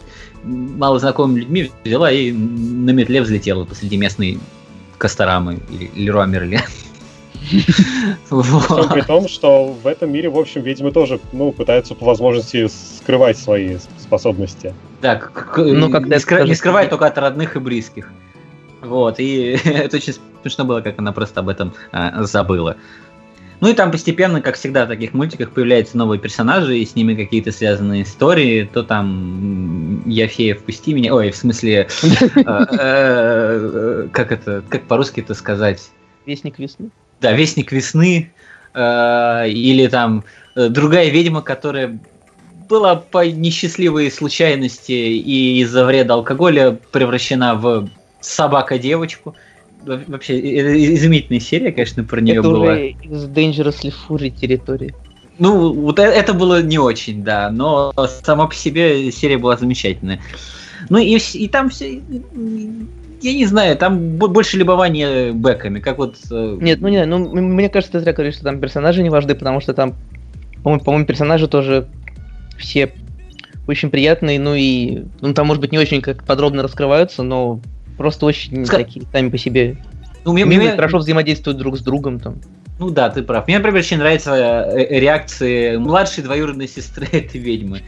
малознакомыми 0.43 1.39
людьми, 1.39 1.72
взяла 1.84 2.12
и 2.12 2.32
на 2.32 2.91
метле 2.91 3.22
взлетела 3.22 3.66
посреди 3.66 3.98
местной 3.98 4.39
Касторамы 4.98 5.60
или 5.70 5.91
Леруа 5.96 6.26
Мерле. 6.26 6.62
Причем 8.30 8.90
при 8.90 9.02
том, 9.02 9.28
что 9.28 9.66
в 9.68 9.88
этом 9.88 10.12
мире, 10.12 10.30
в 10.30 10.38
общем, 10.38 10.62
ведьмы 10.62 10.92
тоже, 10.92 11.20
ну, 11.32 11.52
пытаются 11.52 11.96
по 11.96 12.06
возможности 12.06 12.68
скрывать 12.68 13.38
свои 13.38 13.78
способности. 14.00 14.74
Да, 15.02 15.16
к- 15.16 15.32
к- 15.32 15.58
Ну, 15.58 15.90
когда 15.90 16.18
это 16.18 16.44
не 16.44 16.56
скрывает 16.56 16.90
только 16.90 17.06
от 17.08 17.18
родных 17.18 17.56
и 17.56 17.60
близких. 17.60 18.10
Вот, 18.82 19.20
и 19.20 19.60
это 19.66 19.98
очень 19.98 20.14
смешно 20.42 20.66
было, 20.66 20.82
как 20.82 21.00
она 21.00 21.12
просто 21.12 21.40
об 21.40 21.50
этом 21.50 21.74
а, 21.92 22.24
забыла. 22.24 22.78
Ну 23.62 23.70
и 23.70 23.74
там 23.74 23.90
постепенно, 23.90 24.42
как 24.42 24.56
всегда 24.56 24.86
в 24.86 24.90
таких 24.90 25.14
мультиках, 25.14 25.52
появляются 25.52 25.98
новые 25.98 26.20
персонажи, 26.20 26.78
и 26.78 26.86
с 26.86 26.94
ними 26.96 27.16
какие-то 27.16 27.52
связанные 27.52 28.04
истории. 28.04 28.70
То 28.72 28.84
там 28.84 30.04
Яфея, 30.06 30.56
впусти 30.56 30.94
меня. 30.94 31.16
Ой, 31.16 31.32
в 31.32 31.36
смысле, 31.38 31.88
э, 32.36 32.42
э, 32.46 34.08
как 34.12 34.32
это, 34.34 34.62
как 34.68 34.84
по-русски 34.84 35.22
это 35.22 35.34
сказать? 35.34 35.90
Вестник 36.26 36.60
весны. 36.60 36.90
Да, 37.22 37.32
Вестник 37.32 37.72
весны, 37.72 38.32
э, 38.74 39.49
или 39.49 39.88
там 39.88 40.24
э, 40.55 40.70
другая 40.70 41.09
ведьма, 41.09 41.41
которая 41.41 41.97
была 42.68 42.95
по 42.95 43.26
несчастливой 43.26 44.11
случайности 44.11 44.91
и 44.91 45.61
из-за 45.61 45.86
вреда 45.86 46.16
алкоголя 46.16 46.78
превращена 46.91 47.55
в 47.55 47.89
собака-девочку. 48.22 49.36
Во- 49.86 50.01
Вообще, 50.07 50.39
э, 50.39 50.74
э, 50.74 50.93
изумительная 50.95 51.39
серия, 51.39 51.72
конечно, 51.72 52.03
про 52.03 52.22
нее 52.22 52.39
Это 52.39 52.49
была. 52.49 52.59
уже 52.74 52.89
из 52.89 53.26
Dangerously 53.26 53.93
Fury 54.07 54.30
территории. 54.30 54.93
Ну, 55.38 55.74
вот 55.74 55.99
это 55.99 56.34
было 56.34 56.61
не 56.61 56.80
очень, 56.80 57.24
да, 57.24 57.51
но 57.51 57.93
сама 58.24 58.47
по 58.47 58.55
себе 58.55 59.11
серия 59.11 59.38
была 59.38 59.57
замечательная. 59.57 60.22
Ну 60.89 60.97
и, 60.97 61.18
и 61.18 61.47
там 61.49 61.70
все, 61.70 62.01
я 63.26 63.34
не 63.34 63.46
знаю, 63.46 63.76
там 63.78 64.18
бо- 64.18 64.28
больше 64.28 64.58
любования 64.58 65.34
бэками, 65.34 65.80
как 65.80 65.98
вот... 65.98 66.18
э, 66.32 66.58
Нет, 66.62 66.80
ну 66.82 66.88
не 66.90 66.98
знаю, 67.04 67.10
ну 67.10 67.42
мне 67.42 67.70
кажется, 67.70 67.94
ты 67.94 68.00
зря 68.02 68.14
говоришь, 68.14 68.36
что 68.36 68.44
там 68.44 68.60
персонажи 68.60 69.02
не 69.04 69.10
важны, 69.10 69.36
потому 69.36 69.60
что 69.62 69.74
там, 69.74 69.96
по-моему, 70.64 70.84
по-моему, 70.84 71.06
персонажи 71.06 71.48
тоже 71.48 71.88
все 72.58 72.94
очень 73.68 73.90
приятные, 73.90 74.40
ну 74.40 74.54
и 74.56 75.04
ну 75.22 75.34
там, 75.34 75.48
может 75.48 75.62
быть, 75.62 75.72
не 75.72 75.80
очень 75.80 76.02
как 76.02 76.24
подробно 76.24 76.62
раскрываются, 76.64 77.24
но 77.24 77.60
просто 77.98 78.26
очень 78.26 78.64
Ска- 78.64 78.78
такие 78.78 79.06
сами 79.12 79.30
по 79.30 79.38
себе 79.38 79.78
ну, 80.24 80.34
мне- 80.34 80.44
милые, 80.44 80.70
мне- 80.70 80.76
хорошо 80.76 81.00
взаимодействуют 81.00 81.58
друг 81.58 81.78
с 81.78 81.82
другом 81.82 82.20
там. 82.20 82.36
Ну 82.78 82.90
да, 82.90 83.10
ты 83.10 83.24
прав. 83.24 83.48
Мне, 83.48 83.58
например, 83.58 83.80
очень 83.80 83.98
нравятся 83.98 84.34
э, 84.36 84.82
э, 84.82 85.00
реакции 85.00 85.78
младшей 85.78 86.24
двоюродной 86.24 86.68
сестры 86.68 87.08
этой 87.12 87.40
ведьмы. 87.40 87.82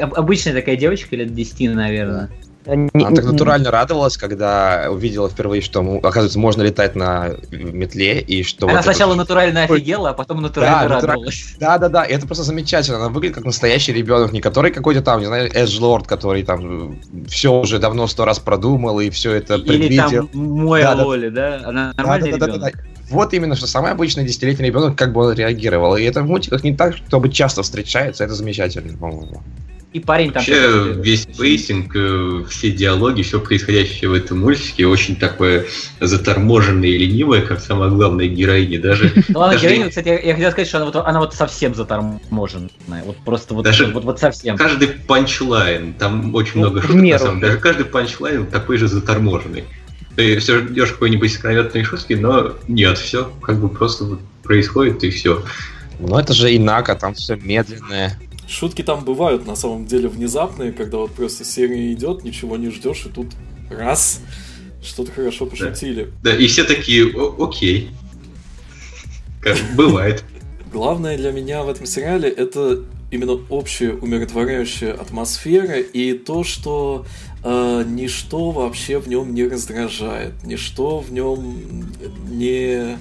Об- 0.00 0.14
обычная 0.14 0.52
такая 0.52 0.76
девочка, 0.76 1.14
лет 1.16 1.34
10, 1.34 1.74
наверное. 1.74 2.28
Они- 2.64 2.88
Она 2.94 3.10
так 3.10 3.24
натурально 3.24 3.70
радовалась, 3.72 4.16
когда 4.16 4.86
увидела 4.88 5.28
впервые, 5.28 5.62
что, 5.62 5.80
оказывается, 5.98 6.38
можно 6.38 6.62
летать 6.62 6.94
на 6.94 7.30
метле, 7.50 8.20
и 8.20 8.44
что... 8.44 8.66
Она 8.66 8.74
вот 8.76 8.80
это 8.84 8.92
сначала 8.92 9.10
вот- 9.10 9.16
натурально 9.16 9.64
офигела, 9.64 10.10
а 10.10 10.12
потом 10.12 10.42
натурально 10.42 10.76
Да, 10.76 10.82
натура- 10.94 11.06
радовалась. 11.08 11.54
Да, 11.58 11.78
да, 11.78 11.88
да, 11.88 12.04
и 12.04 12.12
это 12.12 12.26
просто 12.26 12.44
замечательно. 12.44 12.98
Она 12.98 13.08
выглядит 13.08 13.34
как 13.36 13.44
настоящий 13.44 13.92
ребенок, 13.92 14.32
не 14.32 14.40
который 14.40 14.70
какой-то 14.70 15.02
там, 15.02 15.18
не 15.20 15.26
знаю, 15.26 15.50
edgelord, 15.52 16.06
который 16.06 16.44
там 16.44 17.00
все 17.26 17.52
уже 17.52 17.78
давно 17.80 18.06
сто 18.06 18.24
раз 18.24 18.38
продумал 18.38 19.00
и 19.00 19.10
все 19.10 19.32
это 19.32 19.54
Или 19.56 19.66
предвидел. 19.66 20.28
там 20.28 20.40
мой 20.40 20.82
Да, 20.82 20.94
да. 20.94 21.04
Лоли, 21.04 21.28
да? 21.30 21.60
Она 21.64 21.92
нормальный 21.96 22.30
Да, 22.32 22.38
да, 22.38 22.46
да, 22.46 22.52
да, 22.52 22.56
ребенок. 22.68 22.74
да. 22.76 22.82
Вот 23.10 23.34
именно, 23.34 23.56
что 23.56 23.66
самый 23.66 23.90
обычный 23.90 24.24
десятилетний 24.24 24.66
ребенок, 24.68 24.96
как 24.96 25.12
бы 25.12 25.22
он 25.26 25.34
реагировал. 25.34 25.96
И 25.96 26.02
это 26.04 26.22
в 26.22 26.26
мультиках 26.26 26.62
не 26.64 26.74
так, 26.76 26.94
чтобы 26.96 27.28
часто 27.28 27.62
встречается, 27.62 28.24
это 28.24 28.34
замечательно, 28.34 28.96
по-моему. 28.96 29.42
И 29.92 30.00
парень 30.00 30.32
там... 30.32 30.40
Вообще, 30.40 30.94
весь 31.02 31.26
pacing, 31.26 31.92
э, 31.94 32.44
все 32.48 32.70
диалоги, 32.70 33.20
все 33.20 33.38
происходящее 33.40 34.08
в 34.08 34.14
этом 34.14 34.40
мультике 34.40 34.86
очень 34.86 35.16
такое 35.16 35.66
заторможенное 36.00 36.88
и 36.88 36.96
ленивое, 36.96 37.42
как 37.42 37.60
самая 37.60 37.90
главная 37.90 38.26
героиня. 38.26 38.80
Даже, 38.80 39.12
Ну, 39.28 39.40
она 39.40 39.52
даже 39.52 39.66
героиня, 39.66 39.88
кстати, 39.90 40.08
я, 40.08 40.18
я 40.20 40.34
хотел 40.34 40.50
сказать, 40.52 40.68
что 40.68 40.78
она 40.78 40.86
вот, 40.86 40.96
она 40.96 41.20
вот 41.20 41.34
совсем 41.34 41.74
заторможенная. 41.74 42.70
Вот 43.04 43.16
просто 43.24 43.52
вот, 43.52 43.64
Даже 43.64 43.86
вот, 43.86 44.04
вот 44.04 44.18
совсем. 44.18 44.56
каждый 44.56 44.88
панчлайн, 44.88 45.92
там 45.94 46.34
очень 46.34 46.52
Ну, 46.54 46.60
много 46.60 46.80
шуток, 46.80 46.96
на 46.96 47.00
меру. 47.00 47.18
самом 47.18 47.40
деле. 47.40 47.48
Даже 47.48 47.60
каждый 47.60 47.84
панчлайн 47.84 48.46
такой 48.46 48.78
же 48.78 48.88
заторможенный. 48.88 49.64
Ты 50.16 50.38
все 50.40 50.58
ждешь 50.60 50.92
какой-нибудь 50.92 51.30
искрометной 51.30 51.84
шутки, 51.84 52.14
но 52.14 52.52
нет, 52.68 52.98
все 52.98 53.30
как 53.42 53.58
бы 53.60 53.68
просто 53.68 54.18
происходит 54.42 55.04
и 55.04 55.10
все. 55.10 55.42
Ну 56.00 56.18
это 56.18 56.32
же 56.32 56.54
Инака, 56.56 56.94
там 56.96 57.14
все 57.14 57.36
медленное. 57.36 58.18
Шутки 58.52 58.82
там 58.82 59.02
бывают 59.04 59.46
на 59.46 59.56
самом 59.56 59.86
деле 59.86 60.08
внезапные, 60.08 60.72
когда 60.72 60.98
вот 60.98 61.12
просто 61.12 61.42
серия 61.42 61.90
идет, 61.92 62.22
ничего 62.22 62.58
не 62.58 62.68
ждешь, 62.68 63.06
и 63.06 63.08
тут 63.08 63.28
раз 63.70 64.20
что-то 64.82 65.10
хорошо 65.10 65.46
пошутили. 65.46 66.12
Да, 66.22 66.36
и 66.36 66.46
все 66.48 66.64
такие, 66.64 67.06
«О- 67.06 67.34
окей. 67.48 67.90
Как 69.40 69.56
бывает. 69.74 70.24
Главное 70.70 71.16
для 71.16 71.32
меня 71.32 71.62
в 71.62 71.70
этом 71.70 71.86
сериале 71.86 72.28
это 72.28 72.84
именно 73.10 73.38
общая 73.48 73.94
умиротворяющая 73.94 74.92
атмосфера 74.92 75.80
и 75.80 76.12
то, 76.12 76.44
что 76.44 77.06
э, 77.42 77.84
ничто 77.86 78.50
вообще 78.50 78.98
в 78.98 79.08
нем 79.08 79.34
не 79.34 79.44
раздражает, 79.48 80.32
ничто 80.44 80.98
в 80.98 81.10
нем 81.10 81.86
не, 82.30 82.98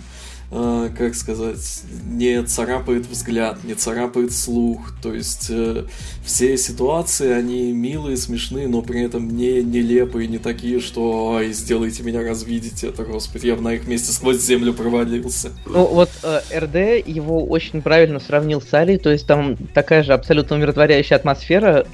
э, 0.52 0.90
как 0.98 1.16
сказать, 1.16 1.84
не 2.06 2.44
царапает 2.44 3.06
взгляд, 3.06 3.64
не 3.64 3.74
царапает 3.74 4.34
слух. 4.34 4.94
То 5.02 5.14
есть 5.14 5.48
э, 5.50 5.86
все 6.26 6.58
ситуации, 6.58 7.32
они 7.32 7.72
милые, 7.72 8.18
смешные, 8.18 8.68
но 8.68 8.82
при 8.82 9.02
этом 9.02 9.30
не 9.36 9.64
нелепые, 9.64 10.28
не 10.28 10.38
такие, 10.38 10.80
что 10.80 11.36
«Ай, 11.38 11.52
сделайте 11.54 12.04
меня 12.04 12.22
развидеть 12.22 12.84
это, 12.84 13.04
господи, 13.04 13.48
я 13.48 13.56
бы 13.56 13.62
на 13.62 13.74
их 13.74 13.88
месте 13.88 14.12
сквозь 14.12 14.42
землю 14.42 14.74
провалился». 14.74 15.52
Ну 15.66 15.86
вот 15.86 16.10
э, 16.24 16.42
РД 16.54 17.08
его 17.08 17.46
очень 17.46 17.82
правильно 17.82 18.20
сравнил 18.20 18.62
с 18.62 18.74
Али, 18.74 18.98
то 18.98 19.10
есть 19.10 19.26
там 19.26 19.56
такая 19.74 20.04
же 20.04 20.14
абсолютно 20.14 20.58
умиротворяющая 20.58 21.18
атмосфера, 21.18 21.88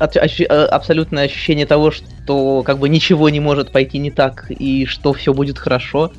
э, 0.00 0.64
абсолютное 0.66 1.24
ощущение 1.24 1.66
того, 1.66 1.90
что 1.90 2.62
как 2.64 2.78
бы 2.78 2.88
ничего 2.88 3.28
не 3.28 3.40
может 3.40 3.72
пойти 3.72 3.98
не 3.98 4.10
так 4.10 4.50
и 4.50 4.86
что 4.86 5.12
все 5.12 5.32
будет 5.32 5.58
хорошо. 5.58 6.12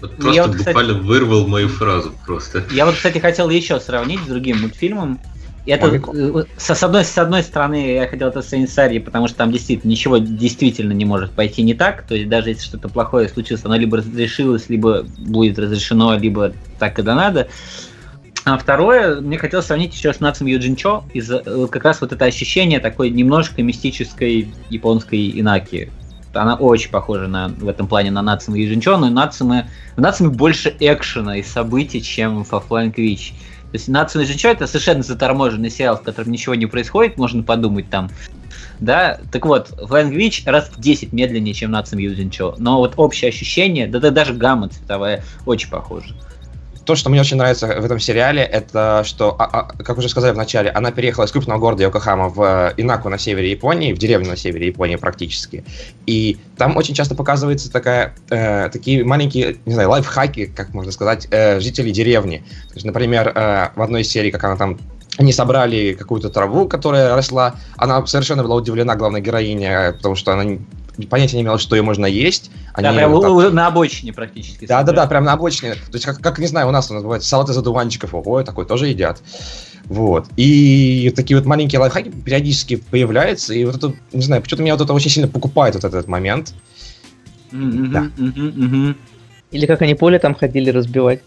Вот 0.00 0.14
Ну, 0.18 0.32
я 0.32 0.42
просто 0.44 0.48
вот, 0.48 0.56
кстати- 0.58 0.76
буквально 0.76 0.94
вырвал 1.02 1.46
мою 1.46 1.68
фразу 1.68 2.12
просто. 2.24 2.64
Я 2.70 2.86
вот, 2.86 2.94
кстати, 2.94 3.18
хотел 3.18 3.50
еще 3.50 3.78
сравнить 3.80 4.20
с 4.20 4.26
другим 4.26 4.60
мультфильмом. 4.60 5.20
И 5.66 5.72
Это, 5.72 5.88
Маленького. 5.88 6.40
э, 6.40 6.44
со- 6.56 6.74
с, 6.74 6.82
одной, 6.82 7.04
с 7.04 7.18
одной 7.18 7.42
стороны, 7.42 7.92
я 7.92 8.06
хотел 8.08 8.28
это 8.28 8.40
сравнить 8.40 8.72
с 8.72 8.78
Арьей, 8.78 9.00
потому 9.00 9.28
что 9.28 9.36
там 9.36 9.52
действительно 9.52 9.90
ничего 9.90 10.16
действительно 10.16 10.92
не 10.92 11.04
может 11.04 11.32
пойти 11.32 11.62
не 11.62 11.74
так. 11.74 12.02
То 12.02 12.14
есть 12.14 12.30
даже 12.30 12.48
если 12.48 12.64
что-то 12.64 12.88
плохое 12.88 13.28
случилось, 13.28 13.64
оно 13.64 13.76
либо 13.76 13.98
разрешилось, 13.98 14.70
либо 14.70 15.04
будет 15.18 15.58
разрешено, 15.58 16.16
либо 16.16 16.54
так 16.78 16.98
и 16.98 17.02
да 17.02 17.14
надо. 17.14 17.48
А 18.46 18.56
второе, 18.56 19.20
мне 19.20 19.36
хотелось 19.36 19.66
сравнить 19.66 19.94
еще 19.94 20.14
с 20.14 20.20
Нацем 20.20 20.46
Юджинчо, 20.46 21.04
из 21.12 21.28
вот 21.28 21.70
как 21.70 21.84
раз 21.84 22.00
вот 22.00 22.12
это 22.12 22.24
ощущение 22.24 22.80
такой 22.80 23.10
немножко 23.10 23.62
мистической 23.62 24.54
японской 24.70 25.38
инаки. 25.38 25.92
Она 26.32 26.54
очень 26.54 26.90
похожа 26.90 27.26
на, 27.26 27.48
в 27.48 27.68
этом 27.68 27.86
плане 27.88 28.10
на 28.10 28.22
Нациму 28.22 28.56
Юджинчо, 28.56 28.96
но 28.96 29.10
Нациме, 29.10 29.68
в 29.96 30.00
Нациме 30.00 30.30
больше 30.30 30.74
экшена 30.78 31.38
и 31.38 31.42
событий, 31.42 32.02
чем 32.02 32.44
в 32.44 32.52
Flying 32.52 32.94
Witch. 32.94 33.32
То 33.70 33.76
есть 33.76 33.88
Нацуме 33.88 34.24
Юджинчо 34.24 34.48
это 34.48 34.66
совершенно 34.66 35.02
заторможенный 35.02 35.70
сериал, 35.70 35.96
в 35.96 36.02
котором 36.02 36.32
ничего 36.32 36.54
не 36.54 36.66
происходит, 36.66 37.16
можно 37.16 37.42
подумать 37.42 37.88
там. 37.88 38.10
Да, 38.80 39.20
так 39.30 39.46
вот, 39.46 39.70
Flying 39.70 40.12
Witch 40.12 40.42
раз 40.46 40.70
в 40.70 40.80
10 40.80 41.12
медленнее, 41.12 41.54
чем 41.54 41.70
Нацуме 41.70 42.04
Юджинчо. 42.04 42.54
Но 42.58 42.78
вот 42.78 42.94
общее 42.96 43.28
ощущение, 43.28 43.86
да, 43.86 44.00
да 44.00 44.10
даже 44.10 44.34
гамма 44.34 44.68
цветовая 44.68 45.22
очень 45.46 45.70
похожа. 45.70 46.14
То, 46.90 46.96
что 46.96 47.08
мне 47.08 47.20
очень 47.20 47.36
нравится 47.36 47.68
в 47.68 47.84
этом 47.84 48.00
сериале, 48.00 48.42
это 48.42 49.02
что, 49.04 49.36
а- 49.38 49.44
а, 49.44 49.82
как 49.84 49.96
уже 49.98 50.08
сказали 50.08 50.32
в 50.32 50.36
начале, 50.36 50.70
она 50.70 50.90
переехала 50.90 51.24
из 51.24 51.30
крупного 51.30 51.60
города 51.60 51.84
Йокохама 51.84 52.28
в 52.28 52.42
э, 52.42 52.74
Инаку 52.78 53.08
на 53.08 53.16
севере 53.16 53.48
Японии, 53.48 53.92
в 53.92 53.98
деревню 53.98 54.28
на 54.28 54.36
севере 54.36 54.66
Японии 54.66 54.96
практически. 54.96 55.62
И 56.06 56.38
там 56.56 56.76
очень 56.76 56.94
часто 56.94 57.14
показывается 57.14 57.70
такая, 57.70 58.16
э, 58.30 58.70
такие 58.70 59.04
маленькие, 59.04 59.58
не 59.66 59.74
знаю, 59.74 59.90
лайфхаки, 59.90 60.46
как 60.46 60.74
можно 60.74 60.90
сказать, 60.90 61.28
э, 61.30 61.60
жителей 61.60 61.92
деревни. 61.92 62.38
То 62.70 62.74
есть, 62.74 62.86
например, 62.86 63.28
э, 63.36 63.68
в 63.76 63.82
одной 63.82 64.00
из 64.00 64.08
серий, 64.08 64.32
как 64.32 64.42
она 64.42 64.56
там 64.56 64.76
они 65.16 65.32
собрали 65.32 65.92
какую-то 65.92 66.30
траву, 66.30 66.66
которая 66.66 67.14
росла. 67.14 67.56
Она 67.76 68.04
совершенно 68.06 68.42
была 68.42 68.56
удивлена, 68.56 68.96
главная 68.96 69.20
героиня, 69.20 69.90
э, 69.90 69.92
потому 69.92 70.16
что 70.16 70.32
она 70.32 70.58
понятия 71.06 71.36
не 71.36 71.42
имела, 71.42 71.58
что 71.58 71.76
ее 71.76 71.82
можно 71.82 72.06
есть. 72.06 72.50
Да, 72.76 72.88
Они 72.88 72.98
прям 72.98 73.12
вот 73.12 73.20
так- 73.22 73.30
у- 73.30 73.34
у- 73.36 73.50
на 73.50 73.66
обочине 73.66 74.12
практически. 74.12 74.66
да, 74.66 74.78
да, 74.82 74.86
собрали. 74.86 74.96
да, 74.96 75.06
прям 75.06 75.24
на 75.24 75.32
обочине. 75.32 75.74
То 75.74 75.94
есть, 75.94 76.04
как, 76.04 76.20
как 76.20 76.38
не 76.38 76.46
знаю, 76.46 76.68
у 76.68 76.70
нас 76.70 76.90
у 76.90 76.94
нас 76.94 77.02
бывает 77.02 77.22
салат 77.22 77.48
из 77.50 77.56
одуванчиков, 77.58 78.14
ого, 78.14 78.42
такой 78.42 78.66
тоже 78.66 78.88
едят. 78.88 79.22
Вот. 79.86 80.26
И 80.36 81.12
такие 81.16 81.36
вот 81.36 81.46
маленькие 81.46 81.80
лайфхаки 81.80 82.10
периодически 82.10 82.76
появляются, 82.76 83.54
и 83.54 83.64
вот 83.64 83.76
это, 83.76 83.92
не 84.12 84.22
знаю, 84.22 84.40
почему-то 84.42 84.62
меня 84.62 84.74
вот 84.76 84.82
это 84.84 84.92
очень 84.92 85.10
сильно 85.10 85.28
покупает, 85.28 85.74
вот 85.74 85.84
этот 85.84 86.06
момент. 86.06 86.54
Мгм, 87.50 87.90
Да. 87.92 88.00
мгм, 88.16 88.52
мгм. 88.56 88.96
Или 89.50 89.66
как 89.66 89.82
они 89.82 89.94
поле 89.94 90.18
там 90.20 90.34
ходили 90.36 90.70
разбивать. 90.70 91.22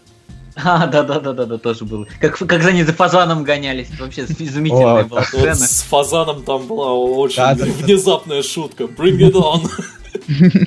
А, 0.56 0.86
да, 0.86 1.02
да, 1.02 1.18
да, 1.18 1.32
да, 1.32 1.46
да, 1.46 1.58
тоже 1.58 1.84
было. 1.84 2.06
Как, 2.20 2.38
как 2.38 2.62
за 2.62 2.72
ней 2.72 2.84
за 2.84 2.92
фазаном 2.92 3.42
гонялись. 3.42 3.88
Вообще 3.98 4.22
изумительная 4.22 5.02
Вот. 5.02 5.08
была 5.08 5.20
Вот 5.20 5.28
сцена. 5.28 5.54
с 5.54 5.82
фазаном 5.82 6.42
там 6.44 6.66
была 6.66 6.92
очень 6.92 7.42
да. 7.42 7.54
внезапная 7.54 8.42
шутка. 8.42 8.84
Bring 8.84 9.18
it 9.18 9.32
on! 9.32 9.68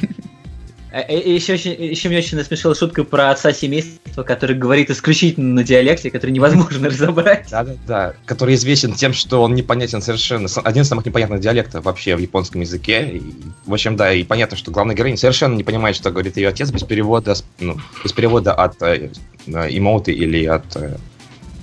Еще, 1.00 1.54
очень- 1.54 1.84
еще 1.84 2.10
меня 2.10 2.20
очень 2.20 2.38
насмешила 2.38 2.74
шутка 2.76 3.04
про 3.04 3.32
отца 3.32 3.54
семейства, 3.54 4.24
который 4.24 4.56
говорит 4.56 4.90
исключительно 4.90 5.56
на 5.56 5.64
диалекте, 5.64 6.10
который 6.10 6.32
невозможно 6.32 6.88
разобрать. 6.90 7.48
Да, 7.52 7.64
да, 7.64 7.74
да. 7.88 8.14
Который 8.26 8.56
известен 8.56 8.94
тем, 8.94 9.14
что 9.14 9.42
он 9.44 9.54
непонятен 9.54 10.02
совершенно. 10.02 10.48
Один 10.64 10.84
из 10.84 10.88
самых 10.88 11.06
непонятных 11.06 11.40
диалектов 11.40 11.86
вообще 11.86 12.16
в 12.16 12.20
японском 12.20 12.62
языке. 12.62 13.08
И, 13.18 13.22
в 13.66 13.74
общем, 13.74 13.96
да, 13.96 14.12
и 14.12 14.24
понятно, 14.24 14.58
что 14.58 14.72
главная 14.72 14.96
героиня 14.96 15.18
совершенно 15.18 15.56
не 15.56 15.64
понимает, 15.64 15.96
что 15.96 16.10
говорит 16.12 16.38
ее 16.38 16.48
отец 16.50 16.72
без 16.72 16.84
перевода, 16.84 17.36
ну, 17.60 17.78
без 18.04 18.14
перевода 18.14 18.54
от 18.54 18.82
э, 18.82 19.12
э, 19.48 19.78
эмоуты 19.78 20.12
или 20.14 20.46
от 20.46 20.76
э, 20.76 20.98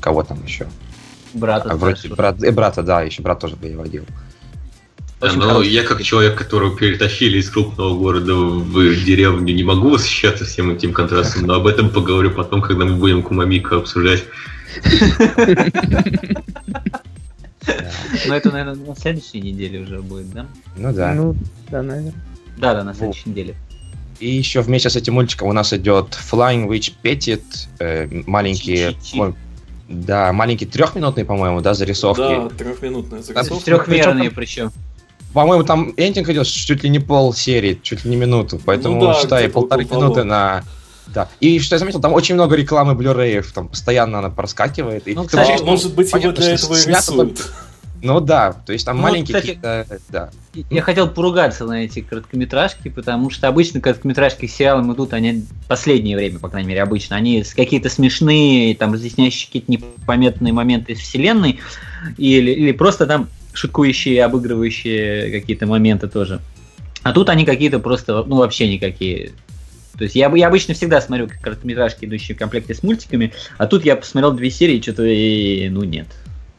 кого 0.00 0.22
там 0.22 0.44
еще. 0.44 0.66
Брат, 1.32 1.66
А, 1.66 1.74
вроде 1.76 2.08
брат, 2.08 2.42
э, 2.42 2.52
брата, 2.52 2.82
да, 2.82 3.02
еще 3.02 3.22
брат 3.22 3.40
тоже 3.40 3.56
переводил. 3.56 4.04
Да, 5.24 5.30
Очень 5.30 5.40
но 5.40 5.48
хороший 5.48 5.70
я 5.70 5.84
как 5.84 6.02
человек, 6.02 6.34
которого 6.36 6.76
перетащили 6.76 7.38
из 7.38 7.48
крупного 7.48 7.96
города 7.96 8.34
в 8.34 9.04
деревню, 9.04 9.54
не 9.54 9.62
могу 9.62 9.88
восхищаться 9.88 10.44
всем 10.44 10.70
этим 10.70 10.92
контрастом, 10.92 11.46
но 11.46 11.54
об 11.54 11.66
этом 11.66 11.88
поговорю 11.88 12.30
потом, 12.30 12.60
когда 12.60 12.84
мы 12.84 12.96
будем 12.96 13.22
Кумамика 13.22 13.76
обсуждать. 13.76 14.24
Но 18.26 18.34
это, 18.36 18.50
наверное, 18.50 18.74
на 18.74 18.94
следующей 18.94 19.40
неделе 19.40 19.80
уже 19.80 20.02
будет, 20.02 20.30
да? 20.30 20.46
Ну 20.76 20.92
да. 20.92 21.14
Ну, 21.14 21.34
да, 21.70 21.82
наверное. 21.82 22.12
Да, 22.58 22.74
да, 22.74 22.84
на 22.84 22.92
следующей 22.92 23.30
неделе. 23.30 23.54
И 24.20 24.28
еще 24.28 24.60
вместе 24.60 24.90
с 24.90 24.96
этим 24.96 25.14
мультиком 25.14 25.48
у 25.48 25.52
нас 25.52 25.72
идет 25.72 26.18
Flying 26.30 26.68
Witch 26.68 26.92
Petit, 27.02 27.42
э, 27.78 28.08
маленькие, 28.26 28.94
да, 29.88 30.34
маленькие 30.34 30.68
трехминутные, 30.68 31.24
по-моему, 31.24 31.62
да, 31.62 31.72
зарисовки. 31.72 32.20
Да, 32.20 32.50
трехминутная 32.50 33.22
зарисовка. 33.22 33.64
Трехмерные 33.64 34.30
причем. 34.30 34.70
По-моему, 35.34 35.64
там 35.64 35.92
эндинг 35.96 36.28
идет 36.30 36.46
чуть 36.46 36.82
ли 36.84 36.88
не 36.88 37.00
пол 37.00 37.34
серии, 37.34 37.78
чуть 37.82 38.04
ли 38.04 38.10
не 38.10 38.16
минуту, 38.16 38.60
поэтому 38.64 38.98
Ну 39.00 39.06
да, 39.06 39.14
считай 39.20 39.48
полторы 39.48 39.84
минуты 39.84 40.24
на. 40.24 40.62
Да. 41.08 41.28
И 41.40 41.58
что 41.60 41.74
я 41.74 41.78
заметил, 41.78 42.00
там 42.00 42.14
очень 42.14 42.34
много 42.34 42.56
рекламы 42.56 42.94
Blu-ray, 42.94 43.44
там 43.52 43.68
постоянно 43.68 44.20
она 44.20 44.30
проскакивает. 44.30 45.06
И 45.06 45.14
Ну, 45.14 45.24
кстати, 45.24 45.50
вообще- 45.50 45.64
может 45.64 45.94
быть, 45.94 46.06
его 46.08 46.18
понятно, 46.20 46.42
для 46.44 46.56
что 46.56 46.66
этого 46.66 46.78
и 46.78 46.80
снято 46.80 47.12
рисуют. 47.12 47.52
Ну 48.02 48.20
да, 48.20 48.52
то 48.52 48.72
есть 48.74 48.84
там 48.84 48.96
Ну, 48.98 49.02
маленькие 49.04 49.34
кстати, 49.38 49.54
какие-то. 49.60 49.98
Да. 50.10 50.30
Я 50.70 50.82
хотел 50.82 51.08
поругаться 51.08 51.64
на 51.64 51.84
эти 51.84 52.00
короткометражки, 52.00 52.88
потому 52.88 53.30
что 53.30 53.48
обычно 53.48 53.80
короткометражки 53.80 54.46
сериалам 54.46 54.92
идут, 54.92 55.14
они 55.14 55.44
последнее 55.68 56.16
время, 56.16 56.38
по 56.38 56.48
крайней 56.48 56.68
мере, 56.68 56.82
обычно, 56.82 57.16
они 57.16 57.42
с- 57.42 57.54
какие-то 57.54 57.88
смешные, 57.88 58.74
там, 58.76 58.92
разъясняющие 58.92 59.46
какие-то 59.46 59.72
непометные 59.72 60.52
моменты 60.52 60.92
из 60.92 60.98
вселенной, 61.00 61.60
или, 62.18 62.50
или 62.50 62.72
просто 62.72 63.06
там 63.06 63.28
шуткующие, 63.54 64.22
обыгрывающие 64.22 65.30
какие-то 65.30 65.66
моменты 65.66 66.08
тоже. 66.08 66.40
А 67.02 67.12
тут 67.12 67.28
они 67.28 67.44
какие-то 67.44 67.78
просто, 67.78 68.22
ну, 68.24 68.36
вообще 68.36 68.72
никакие. 68.72 69.32
То 69.96 70.04
есть 70.04 70.16
я, 70.16 70.30
я 70.34 70.48
обычно 70.48 70.74
всегда 70.74 71.00
смотрю 71.00 71.28
короткометражки, 71.40 72.04
идущие 72.04 72.34
в 72.34 72.38
комплекте 72.38 72.74
с 72.74 72.82
мультиками, 72.82 73.32
а 73.58 73.66
тут 73.66 73.84
я 73.84 73.96
посмотрел 73.96 74.32
две 74.32 74.50
серии, 74.50 74.80
что-то, 74.80 75.04
и, 75.04 75.68
ну, 75.68 75.84
нет. 75.84 76.08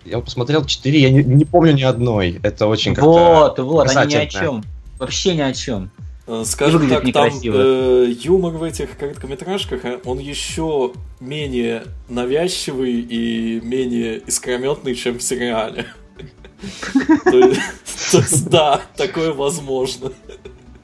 Я 0.06 0.20
посмотрел 0.20 0.64
четыре, 0.66 1.02
я 1.02 1.10
не, 1.10 1.24
не 1.24 1.46
помню 1.46 1.74
ни 1.74 1.82
одной. 1.82 2.40
Это 2.44 2.68
очень 2.68 2.94
как-то. 2.94 3.10
Вот, 3.10 3.60
вот, 3.60 3.96
они 3.96 4.14
ни 4.14 4.18
о 4.18 4.26
чем. 4.28 4.64
Вообще 5.00 5.36
ни 5.36 5.42
о 5.42 5.52
чем. 5.52 5.90
Э, 6.28 6.44
Скажем 6.46 6.82
Выглядит 6.82 7.04
так, 7.04 7.14
там 7.14 7.26
некрасиво. 7.28 7.56
э, 7.58 8.14
юмор 8.22 8.54
в 8.54 8.64
этих 8.64 8.98
короткометражках, 8.98 9.84
а, 9.84 10.00
он 10.06 10.20
еще 10.20 10.94
менее 11.20 11.84
навязчивый 12.10 13.02
и 13.02 13.60
менее 13.62 14.18
искрометный, 14.26 14.96
чем 14.96 15.20
в 15.20 15.24
сериале. 15.24 15.88
да, 18.50 18.82
такое 18.96 19.34
возможно. 19.34 20.12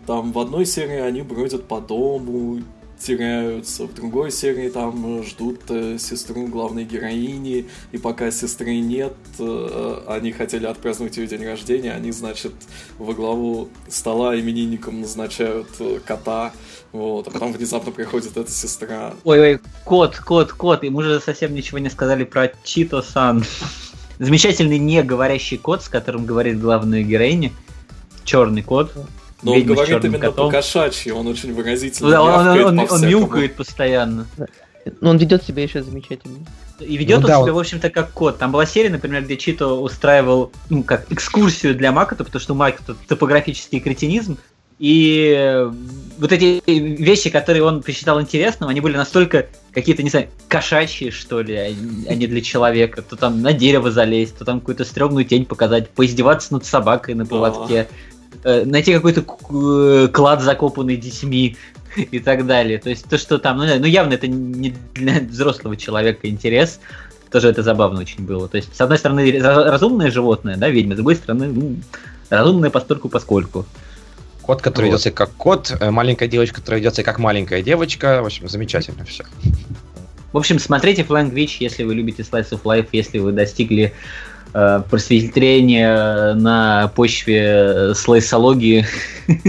Там 0.05 0.31
в 0.31 0.39
одной 0.39 0.65
серии 0.65 0.99
они 0.99 1.21
бродят 1.21 1.67
по 1.67 1.79
дому, 1.79 2.61
теряются. 3.01 3.85
В 3.85 3.93
другой 3.93 4.31
серии 4.31 4.69
там 4.69 5.23
ждут 5.23 5.61
э, 5.69 5.97
сестру 5.97 6.47
главной 6.47 6.85
героини, 6.85 7.67
и 7.91 7.97
пока 7.97 8.31
сестры 8.31 8.79
нет, 8.79 9.13
э, 9.39 10.01
они 10.07 10.31
хотели 10.31 10.65
отпраздновать 10.65 11.17
ее 11.17 11.27
день 11.27 11.45
рождения, 11.45 11.93
они, 11.93 12.11
значит, 12.11 12.53
во 12.97 13.13
главу 13.13 13.69
стола 13.87 14.39
именинником 14.39 15.01
назначают 15.01 15.67
э, 15.79 15.99
кота, 16.05 16.53
вот, 16.91 17.27
а 17.27 17.31
потом 17.31 17.53
внезапно 17.53 17.91
приходит 17.91 18.37
эта 18.37 18.51
сестра. 18.51 19.13
Ой-ой, 19.23 19.59
кот, 19.85 20.17
кот, 20.17 20.51
кот, 20.51 20.83
и 20.83 20.89
мы 20.89 21.03
же 21.03 21.19
совсем 21.19 21.53
ничего 21.53 21.79
не 21.79 21.89
сказали 21.89 22.23
про 22.23 22.51
Чито-сан. 22.63 23.43
Замечательный 24.21 24.77
не 24.77 25.01
говорящий 25.01 25.57
кот, 25.57 25.83
с 25.83 25.89
которым 25.89 26.27
говорит 26.27 26.61
главная 26.61 27.01
героиня. 27.01 27.51
Черный 28.23 28.61
кот. 28.61 28.93
Но 29.41 29.53
он 29.53 29.63
говорит 29.63 30.05
именно 30.05 30.19
котом. 30.19 30.51
по-кошачьи, 30.51 31.11
он 31.11 31.25
очень 31.25 31.51
выразительно 31.55 32.11
Да, 32.11 32.21
он, 32.21 32.47
он- 32.47 32.79
он- 32.79 32.87
он 32.91 33.01
мяукает 33.07 33.55
постоянно. 33.55 34.27
Но 34.99 35.09
он 35.09 35.17
ведет 35.17 35.43
себя 35.43 35.63
еще 35.63 35.81
замечательно. 35.81 36.37
И 36.79 36.97
ведет 36.97 37.17
Ну 37.17 37.23
он 37.23 37.27
да, 37.29 37.33
себя, 37.37 37.51
вот. 37.51 37.51
в 37.51 37.59
общем-то, 37.59 37.89
как 37.89 38.11
кот. 38.11 38.37
Там 38.37 38.51
была 38.51 38.67
серия, 38.67 38.91
например, 38.91 39.23
где 39.23 39.37
Чито 39.37 39.73
устраивал, 39.73 40.51
ну, 40.69 40.83
как 40.83 41.11
экскурсию 41.11 41.75
для 41.75 41.91
Макота, 41.91 42.23
потому 42.23 42.39
что 42.39 42.53
у 42.53 42.55
Макота 42.55 42.95
топографический 43.07 43.79
кретинизм. 43.79 44.37
И 44.81 45.31
э, 45.37 45.71
вот 46.17 46.31
эти 46.31 46.59
вещи, 46.65 47.29
которые 47.29 47.63
он 47.63 47.83
посчитал 47.83 48.19
интересным, 48.19 48.67
они 48.67 48.81
были 48.81 48.97
настолько 48.97 49.45
какие-то, 49.71 50.01
не 50.01 50.09
знаю, 50.09 50.27
кошачьи, 50.47 51.11
что 51.11 51.41
ли, 51.41 51.55
а 51.55 51.69
не- 51.69 52.07
а 52.07 52.15
не 52.15 52.25
для 52.25 52.41
человека. 52.41 53.03
То 53.03 53.15
там 53.15 53.43
на 53.43 53.53
дерево 53.53 53.91
залезть, 53.91 54.39
то 54.39 54.43
там 54.43 54.59
какую-то 54.59 54.83
стрёмную 54.83 55.23
тень 55.23 55.45
показать, 55.45 55.91
поиздеваться 55.91 56.51
над 56.53 56.65
собакой 56.65 57.13
на 57.13 57.27
поводке, 57.27 57.87
э, 58.43 58.65
найти 58.65 58.91
какой-то 58.91 59.23
э, 59.51 60.07
клад, 60.07 60.41
закопанный 60.41 60.97
детьми 60.97 61.57
и 61.95 62.17
так 62.19 62.47
далее. 62.47 62.79
То 62.79 62.89
есть 62.89 63.05
то, 63.07 63.19
что 63.19 63.37
там, 63.37 63.57
ну, 63.57 63.65
ну 63.77 63.85
явно 63.85 64.13
это 64.13 64.25
не 64.25 64.73
для 64.95 65.19
взрослого 65.19 65.77
человека 65.77 66.27
интерес, 66.27 66.79
тоже 67.29 67.49
это 67.49 67.61
забавно 67.61 68.01
очень 68.01 68.25
было. 68.25 68.47
То 68.47 68.57
есть, 68.57 68.75
с 68.75 68.81
одной 68.81 68.97
стороны, 68.97 69.39
разумное 69.39 70.09
животное, 70.09 70.57
да, 70.57 70.69
ведьма, 70.69 70.93
с 70.93 70.95
другой 70.95 71.17
стороны, 71.17 71.49
ну, 71.49 71.75
разумное 72.31 72.71
постольку 72.71 73.09
поскольку. 73.09 73.67
Кот, 74.41 74.61
который 74.61 74.85
Вот. 74.85 74.91
ведет 74.93 75.01
себя 75.01 75.13
как 75.13 75.31
кот, 75.31 75.75
э, 75.79 75.91
маленькая 75.91 76.27
девочка, 76.27 76.59
которая 76.59 76.79
ведет 76.79 76.95
себя 76.95 77.03
как 77.03 77.19
маленькая 77.19 77.61
девочка. 77.61 78.21
В 78.21 78.25
общем, 78.25 78.49
замечательно 78.49 79.05
все. 79.05 79.23
В 80.33 80.37
общем, 80.37 80.59
смотрите 80.59 81.03
Flying 81.03 81.31
Witch, 81.33 81.57
если 81.59 81.83
вы 81.83 81.93
любите 81.93 82.23
Slice 82.23 82.51
of 82.51 82.61
Life, 82.63 82.87
если 82.91 83.19
вы 83.19 83.33
достигли 83.33 83.93
э, 84.53 84.81
просветления 84.89 86.33
на 86.33 86.87
почве 86.95 87.41
э, 87.43 87.93
слайсологии. 87.95 88.85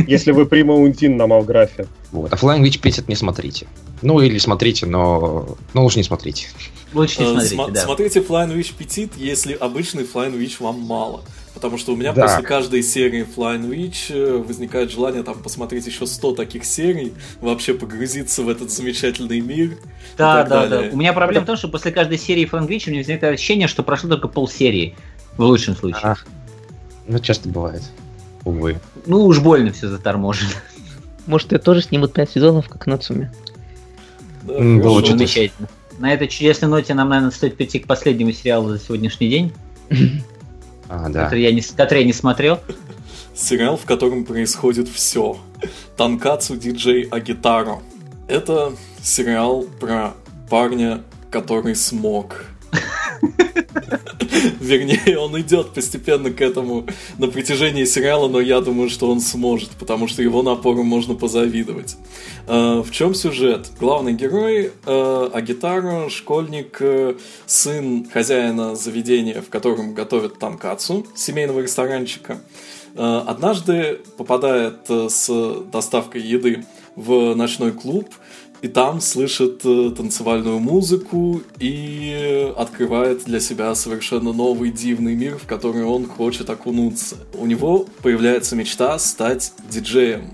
Если 0.07 0.33
вы 0.33 0.47
примаунтин 0.47 1.17
на 1.17 1.27
Малграфе. 1.27 1.87
Вот. 2.13 2.33
А 2.33 2.37
Flying 2.37 2.63
Witch 2.63 2.79
50 2.81 3.09
не 3.09 3.17
смотрите. 3.17 3.67
Ну, 4.03 4.21
или 4.21 4.37
смотрите, 4.39 4.85
но... 4.87 5.57
Ну, 5.75 5.83
лучше 5.83 5.99
не 5.99 6.05
смотрите. 6.05 6.49
Лучше 6.93 7.23
не 7.23 7.27
Э, 7.27 7.29
смотрите, 7.31 7.57
сма- 7.57 7.71
да. 7.73 7.81
Смотрите 7.83 8.21
Flying 8.21 8.55
Witch 8.55 8.73
Petit, 8.79 9.11
если 9.17 9.55
обычный 9.55 10.03
Flying 10.05 10.39
Witch 10.39 10.57
вам 10.63 10.79
мало. 10.81 11.23
Потому 11.55 11.79
что 11.79 11.93
у 11.93 11.97
меня 11.97 12.13
Да. 12.13 12.23
после 12.27 12.43
каждой 12.45 12.83
серии 12.83 13.27
Flying 13.37 13.69
Witch 13.71 14.11
э, 14.11 14.37
возникает 14.47 14.91
желание 14.91 15.23
там 15.23 15.39
посмотреть 15.39 15.87
еще 15.87 16.07
100 16.07 16.35
таких 16.35 16.65
серий, 16.67 17.15
вообще 17.41 17.73
погрузиться 17.75 18.43
в 18.43 18.49
этот 18.51 18.71
замечательный 18.71 19.41
мир. 19.41 19.79
Да, 20.19 20.41
так 20.43 20.49
да, 20.49 20.67
далее. 20.69 20.91
да. 20.91 20.95
У 20.95 20.99
меня 20.99 21.13
проблема 21.15 21.45
в 21.45 21.47
том, 21.47 21.57
что 21.57 21.69
после 21.69 21.93
каждой 21.93 22.19
серии 22.19 22.47
Flying 22.51 22.69
Witch 22.69 22.89
у 22.89 22.91
меня 22.91 23.01
возникает 23.01 23.35
ощущение, 23.35 23.69
что 23.69 23.83
прошло 23.83 24.11
только 24.11 24.29
полсерии. 24.29 24.95
В 25.39 25.43
лучшем 25.45 25.77
случае. 25.77 26.01
А. 26.03 26.17
Ну, 27.07 27.19
часто 27.21 27.49
бывает. 27.49 27.83
Увы. 28.45 28.81
Ну 29.07 29.25
уж 29.25 29.39
больно 29.41 29.73
все 29.73 29.89
заторможено. 29.89 30.51
Может, 31.27 31.53
ее 31.53 31.59
тоже 31.59 31.83
снимут 31.83 32.13
5 32.13 32.31
сезонов, 32.31 32.69
как 32.69 32.87
Нацуми. 32.87 33.31
Да, 34.43 34.55
что-то- 34.55 35.07
Замечательно. 35.07 35.69
На 35.99 36.13
этой 36.13 36.27
чудесной 36.27 36.69
ноте 36.69 36.95
нам, 36.95 37.09
наверное, 37.11 37.31
стоит 37.31 37.57
перейти 37.57 37.79
к 37.79 37.87
последнему 37.87 38.33
сериалу 38.33 38.71
за 38.71 38.81
сегодняшний 38.81 39.29
день, 39.29 39.53
А, 40.89 41.09
да. 41.09 41.25
который, 41.25 41.43
я 41.43 41.53
не, 41.53 41.61
который 41.61 42.01
я 42.01 42.07
не 42.07 42.13
смотрел. 42.13 42.59
Сериал, 43.35 43.77
в 43.77 43.85
котором 43.85 44.25
происходит 44.25 44.89
все. 44.89 45.39
Танкацу 45.97 46.57
диджей 46.57 47.03
Агитаро. 47.11 47.83
Это 48.29 48.73
сериал 49.03 49.65
про 49.81 50.15
парня, 50.51 51.03
который 51.31 51.75
смог. 51.77 52.45
Вернее, 54.63 55.19
он 55.19 55.39
идет 55.41 55.71
постепенно 55.75 56.31
к 56.31 56.41
этому 56.41 56.87
на 57.19 57.27
протяжении 57.27 57.85
сериала, 57.85 58.29
но 58.29 58.41
я 58.41 58.61
думаю, 58.61 58.91
что 58.91 59.11
он 59.11 59.21
сможет, 59.21 59.71
потому 59.71 60.07
что 60.07 60.23
его 60.23 60.43
напору 60.43 60.85
можно 60.85 61.15
позавидовать. 61.15 61.97
Э, 62.47 62.83
В 62.87 62.91
чем 62.93 63.13
сюжет? 63.15 63.71
Главный 63.81 64.13
герой 64.13 64.71
э, 64.87 65.31
Агитаро, 65.35 66.09
школьник, 66.09 66.77
э, 66.81 67.15
сын 67.47 68.09
хозяина 68.09 68.77
заведения, 68.77 69.43
в 69.43 69.49
котором 69.49 69.95
готовят 69.95 70.39
танкацу, 70.39 71.07
семейного 71.17 71.61
ресторанчика. 71.61 72.41
Э, 72.95 73.23
Однажды 73.27 73.99
попадает 74.17 74.89
э, 74.89 75.09
с 75.11 75.29
доставкой 75.73 76.23
еды 76.23 76.65
в 76.95 77.35
ночной 77.35 77.73
клуб, 77.73 78.09
и 78.63 78.69
там 78.69 79.01
слышит 79.01 79.63
э, 79.65 79.91
танцевальную 79.91 80.61
музыку 80.61 81.43
и 81.59 82.53
открывает 82.57 83.25
для 83.25 83.41
себя 83.41 83.75
совершенно 83.75 84.33
новый 84.33 84.71
дивный 84.71 85.17
мир, 85.17 85.37
в 85.37 85.47
который 85.47 85.85
он 85.85 86.07
хочет 86.07 86.49
окунуться. 86.49 87.17
У 87.35 87.47
него 87.47 87.87
появляется 88.03 88.55
мечта 88.55 88.97
стать 89.01 89.53
диджеем. 89.69 90.31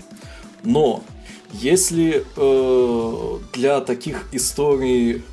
Но 0.63 1.03
если 1.51 2.23
э, 2.37 3.39
для 3.53 3.81
таких 3.81 4.25
историй 4.31 5.23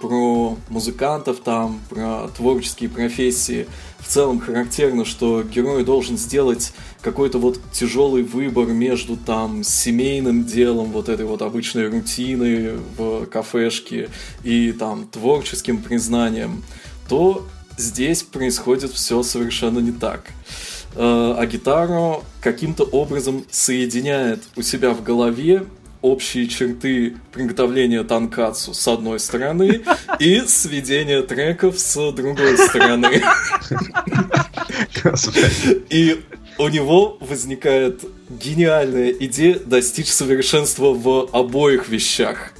про 0.00 0.56
музыкантов 0.68 1.38
там, 1.40 1.80
про 1.88 2.26
творческие 2.36 2.90
профессии 2.90 3.68
целом 4.12 4.40
характерно, 4.40 5.04
что 5.04 5.42
герой 5.42 5.84
должен 5.84 6.18
сделать 6.18 6.74
какой-то 7.00 7.38
вот 7.38 7.58
тяжелый 7.72 8.22
выбор 8.22 8.66
между 8.66 9.16
там 9.16 9.64
семейным 9.64 10.44
делом, 10.44 10.92
вот 10.92 11.08
этой 11.08 11.24
вот 11.24 11.40
обычной 11.40 11.88
рутиной 11.88 12.74
в 12.98 13.24
кафешке 13.26 14.10
и 14.44 14.72
там 14.72 15.08
творческим 15.08 15.82
признанием, 15.82 16.62
то 17.08 17.46
здесь 17.78 18.22
происходит 18.22 18.92
все 18.92 19.22
совершенно 19.22 19.78
не 19.78 19.92
так. 19.92 20.26
Э, 20.94 21.34
А 21.38 21.46
Гитаро 21.46 22.22
каким-то 22.42 22.84
образом 22.84 23.44
соединяет 23.50 24.42
у 24.56 24.62
себя 24.62 24.92
в 24.92 25.02
голове 25.02 25.64
общие 26.02 26.48
черты 26.48 27.16
приготовления 27.32 28.02
танкацу 28.02 28.74
с 28.74 28.88
одной 28.88 29.20
стороны 29.20 29.82
и 30.18 30.40
сведения 30.40 31.22
треков 31.22 31.78
с 31.78 32.12
другой 32.12 32.58
стороны. 32.58 33.22
И 35.88 36.20
у 36.58 36.68
него 36.68 37.16
возникает 37.20 38.02
гениальная 38.28 39.10
идея 39.12 39.58
достичь 39.58 40.08
совершенства 40.08 40.92
в 40.92 41.28
обоих 41.32 41.88
вещах. 41.88 42.52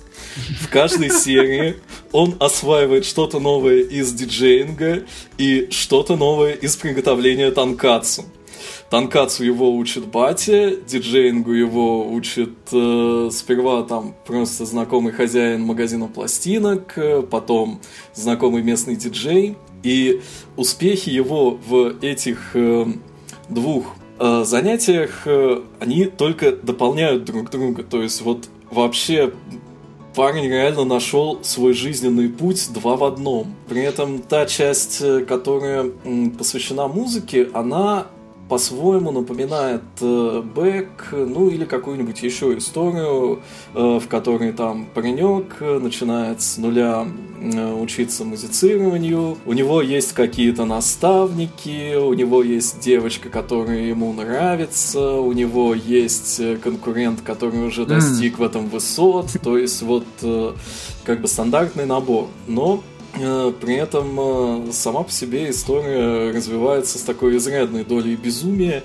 В 0.61 0.69
каждой 0.69 1.11
серии 1.11 1.77
он 2.11 2.37
осваивает 2.41 3.05
что-то 3.05 3.39
новое 3.39 3.81
из 3.83 4.13
диджеинга 4.13 5.03
и 5.37 5.69
что-то 5.71 6.17
новое 6.17 6.53
из 6.53 6.77
приготовления 6.77 7.51
танкацу. 7.51 8.25
Танкацу 8.93 9.43
его 9.43 9.75
учит 9.75 10.09
батя, 10.09 10.77
диджеингу 10.77 11.53
его 11.53 12.13
учит 12.13 12.51
э, 12.73 13.31
сперва 13.33 13.85
там 13.85 14.15
просто 14.27 14.67
знакомый 14.67 15.15
хозяин 15.15 15.63
магазина 15.63 16.09
пластинок, 16.09 16.93
э, 16.99 17.23
потом 17.23 17.81
знакомый 18.13 18.63
местный 18.63 18.97
диджей. 18.97 19.57
И 19.83 20.21
успехи 20.59 21.09
его 21.09 21.53
в 21.67 21.97
этих 22.03 22.51
э, 22.53 22.85
двух 23.49 23.87
э, 24.19 24.45
занятиях, 24.45 25.23
э, 25.25 25.63
они 25.81 26.05
только 26.05 26.53
дополняют 26.53 27.25
друг 27.25 27.49
друга. 27.49 27.85
То 27.85 28.03
есть 28.03 28.21
вот 28.21 28.51
вообще 28.71 29.33
парень 30.15 30.51
реально 30.51 30.85
нашел 30.85 31.39
свой 31.43 31.73
жизненный 31.73 32.29
путь 32.29 32.69
два 32.75 32.97
в 32.97 33.05
одном. 33.05 33.55
При 33.71 33.81
этом 33.81 34.19
та 34.19 34.45
часть, 34.45 35.01
э, 35.01 35.25
которая 35.25 35.91
посвящена 36.37 36.89
музыке, 36.89 37.49
она 37.55 38.09
по-своему 38.53 39.13
напоминает 39.13 39.81
э, 40.03 40.43
бэк, 40.43 41.13
ну 41.13 41.49
или 41.49 41.65
какую-нибудь 41.65 42.23
еще 42.23 42.55
историю, 42.59 43.41
э, 43.75 43.99
в 43.99 44.07
которой 44.09 44.53
там 44.53 44.85
паренек 44.93 45.57
э, 45.61 45.79
начинает 45.79 46.43
с 46.43 46.59
нуля 46.59 47.07
учиться 47.81 48.25
музицированию, 48.25 49.37
у 49.47 49.53
него 49.53 49.83
есть 49.83 50.13
какие-то 50.13 50.65
наставники, 50.65 51.97
у 51.97 52.13
него 52.13 52.41
есть 52.41 52.79
девочка, 52.79 53.31
которая 53.31 53.81
ему 53.81 54.13
нравится, 54.13 55.15
у 55.15 55.33
него 55.33 55.75
есть 55.75 56.41
конкурент, 56.61 57.23
который 57.23 57.67
уже 57.67 57.85
достиг 57.85 58.39
в 58.39 58.45
этом 58.45 58.69
высот, 58.69 59.31
то 59.43 59.59
есть 59.59 59.83
вот 59.83 60.05
как 61.05 61.21
бы 61.21 61.27
стандартный 61.27 61.85
набор. 61.85 62.29
Но 62.47 62.85
При 63.15 63.75
этом 63.77 64.69
э, 64.69 64.73
сама 64.73 65.03
по 65.03 65.13
себе 65.13 65.51
история 65.51 66.31
развивается 66.31 66.99
с 66.99 67.03
такой 67.03 67.37
изрядной 67.37 67.85
долей 67.85 68.17
безумия. 68.17 68.83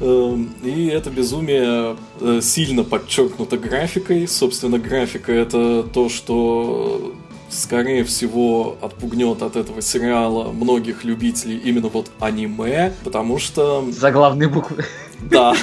Э, 0.00 0.36
И 0.64 0.86
это 0.86 1.10
безумие 1.10 1.96
э, 2.20 2.40
сильно 2.42 2.84
подчеркнуто 2.84 3.58
графикой. 3.58 4.26
Собственно, 4.28 4.78
графика 4.78 5.30
это 5.32 5.82
то, 5.82 6.08
что 6.08 7.14
скорее 7.50 8.04
всего 8.04 8.76
отпугнет 8.80 9.42
от 9.42 9.56
этого 9.56 9.80
сериала 9.82 10.50
многих 10.52 11.04
любителей 11.04 11.58
именно 11.58 11.88
вот 11.88 12.10
аниме, 12.18 12.92
потому 13.04 13.38
что, 13.38 13.86
Заглавные 13.92 14.48
буквы. 14.48 14.84
да, 15.30 15.54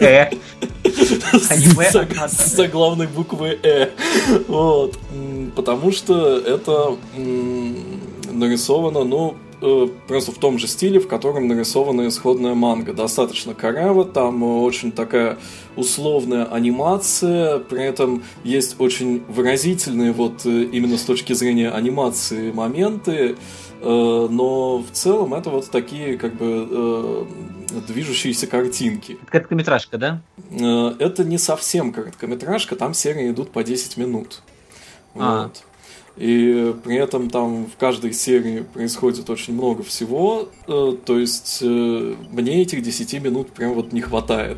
Э. 0.00 0.30
Аниме 1.50 1.90
за, 1.90 2.00
одна, 2.00 2.28
за 2.28 2.68
главной 2.68 3.06
буквы 3.06 3.58
Э. 3.62 3.88
Вот. 4.48 4.98
Потому 5.58 5.90
что 5.90 6.38
это 6.38 6.96
нарисовано, 8.30 9.02
ну, 9.02 9.34
э, 9.60 9.88
просто 10.06 10.30
в 10.30 10.36
том 10.36 10.56
же 10.56 10.68
стиле, 10.68 11.00
в 11.00 11.08
котором 11.08 11.48
нарисована 11.48 12.06
исходная 12.06 12.54
манга. 12.54 12.92
Достаточно 12.92 13.54
коряво, 13.54 14.04
там 14.04 14.44
очень 14.44 14.92
такая 14.92 15.36
условная 15.74 16.44
анимация, 16.44 17.58
при 17.58 17.82
этом 17.82 18.22
есть 18.44 18.76
очень 18.78 19.24
выразительные 19.26 20.12
вот 20.12 20.46
э, 20.46 20.62
именно 20.72 20.96
с 20.96 21.02
точки 21.02 21.32
зрения 21.32 21.70
анимации 21.70 22.52
моменты, 22.52 23.34
э, 23.80 24.28
но 24.30 24.78
в 24.78 24.92
целом 24.92 25.34
это 25.34 25.50
вот 25.50 25.68
такие 25.72 26.18
как 26.18 26.36
бы 26.36 27.26
движущиеся 27.88 28.46
картинки. 28.46 29.18
Это 29.22 29.32
короткометражка, 29.32 29.98
да? 29.98 30.22
Это 31.00 31.24
не 31.24 31.36
совсем 31.36 31.92
короткометражка, 31.92 32.76
там 32.76 32.94
серии 32.94 33.32
идут 33.32 33.50
по 33.50 33.64
10 33.64 33.96
минут. 33.96 34.40
А. 35.18 35.42
Вот. 35.44 35.62
И 36.18 36.74
при 36.82 36.96
этом 36.96 37.30
там 37.30 37.66
в 37.66 37.76
каждой 37.76 38.12
серии 38.12 38.62
происходит 38.62 39.30
очень 39.30 39.54
много 39.54 39.84
всего, 39.84 40.48
э, 40.66 40.96
то 41.04 41.16
есть 41.16 41.60
э, 41.62 42.14
мне 42.32 42.62
этих 42.62 42.82
10 42.82 43.22
минут 43.22 43.50
прям 43.52 43.74
вот 43.74 43.92
не 43.92 44.00
хватает. 44.00 44.56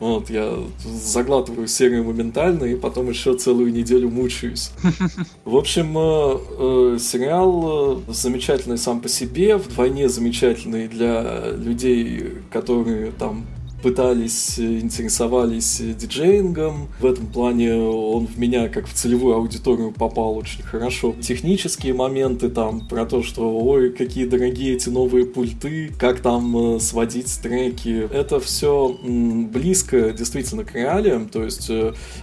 Вот, 0.00 0.28
я 0.28 0.58
заглатываю 0.84 1.66
серию 1.66 2.04
моментально 2.04 2.64
и 2.64 2.76
потом 2.76 3.08
еще 3.08 3.34
целую 3.38 3.72
неделю 3.72 4.10
мучаюсь. 4.10 4.70
В 5.46 5.56
общем, 5.56 5.96
э, 5.96 6.38
э, 6.58 6.98
сериал 7.00 8.02
э, 8.06 8.12
замечательный 8.12 8.76
сам 8.76 9.00
по 9.00 9.08
себе, 9.08 9.56
вдвойне 9.56 10.10
замечательный 10.10 10.88
для 10.88 11.52
людей, 11.52 12.34
которые 12.50 13.12
там 13.12 13.46
пытались, 13.82 14.58
э, 14.58 14.80
интересовались 14.80 15.80
э, 15.80 15.94
диджеингом. 15.94 16.88
В 17.00 17.06
этом 17.06 17.26
плане 17.26 17.74
он 17.74 18.26
в 18.26 18.38
меня, 18.38 18.68
как 18.68 18.86
в 18.86 18.92
целевую 18.92 19.36
аудиторию, 19.36 19.92
попал 19.92 20.36
очень 20.36 20.62
хорошо. 20.62 21.14
Технические 21.20 21.94
моменты 21.94 22.48
там 22.48 22.86
про 22.88 23.06
то, 23.06 23.22
что 23.22 23.56
ой, 23.56 23.90
какие 23.90 24.26
дорогие 24.26 24.74
эти 24.74 24.88
новые 24.88 25.26
пульты, 25.26 25.92
как 25.98 26.20
там 26.20 26.76
э, 26.76 26.80
сводить 26.80 27.38
треки. 27.42 28.08
Это 28.12 28.40
все 28.40 28.96
близко 29.02 30.10
действительно 30.10 30.64
к 30.64 30.74
реалиям. 30.74 31.28
То 31.28 31.44
есть 31.44 31.70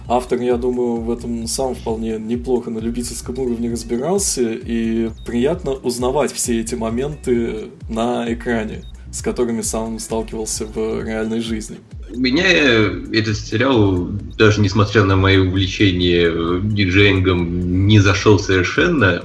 автор, 0.08 0.40
я 0.40 0.56
думаю, 0.56 1.00
в 1.00 1.10
этом 1.10 1.46
сам 1.46 1.74
вполне 1.74 2.18
неплохо 2.18 2.70
на 2.70 2.78
любительском 2.78 3.38
уровне 3.38 3.70
разбирался. 3.70 4.52
И 4.52 5.10
приятно 5.24 5.72
узнавать 5.72 6.32
все 6.32 6.60
эти 6.60 6.74
моменты 6.74 7.70
на 7.88 8.32
экране 8.32 8.84
с 9.16 9.22
которыми 9.22 9.62
сам 9.62 9.98
сталкивался 9.98 10.66
в 10.66 11.02
реальной 11.02 11.40
жизни. 11.40 11.78
Меня 12.14 12.44
этот 12.50 13.38
сериал, 13.38 14.08
даже 14.36 14.60
несмотря 14.60 15.04
на 15.04 15.16
мое 15.16 15.40
увлечение 15.40 16.60
диджеингом, 16.62 17.86
не 17.86 17.98
зашел 17.98 18.38
совершенно. 18.38 19.22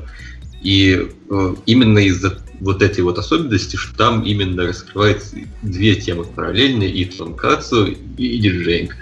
И 0.63 1.09
э, 1.29 1.55
именно 1.65 1.99
из-за 1.99 2.37
вот 2.61 2.81
этой 2.81 3.01
вот 3.01 3.17
особенности, 3.17 3.75
что 3.75 3.97
там 3.97 4.23
именно 4.23 4.65
раскрывается 4.65 5.35
две 5.61 5.95
темы 5.95 6.23
параллельно, 6.23 6.83
и 6.83 7.03
тонкацу, 7.03 7.87
и 8.17 8.37
диджеинг. 8.37 8.95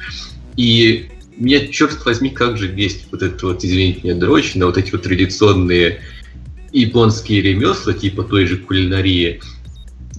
И 0.57 1.09
меня, 1.37 1.67
черт 1.67 2.03
возьми, 2.03 2.31
как 2.31 2.57
же 2.57 2.73
есть 2.75 3.05
вот 3.11 3.21
это 3.21 3.45
вот, 3.45 3.63
извините 3.63 3.99
меня, 4.05 4.15
дрочь 4.15 4.55
на 4.55 4.65
вот 4.65 4.79
эти 4.79 4.91
вот 4.91 5.03
традиционные 5.03 5.99
японские 6.71 7.43
ремесла, 7.43 7.93
типа 7.93 8.23
той 8.23 8.47
же 8.47 8.57
кулинарии, 8.57 9.41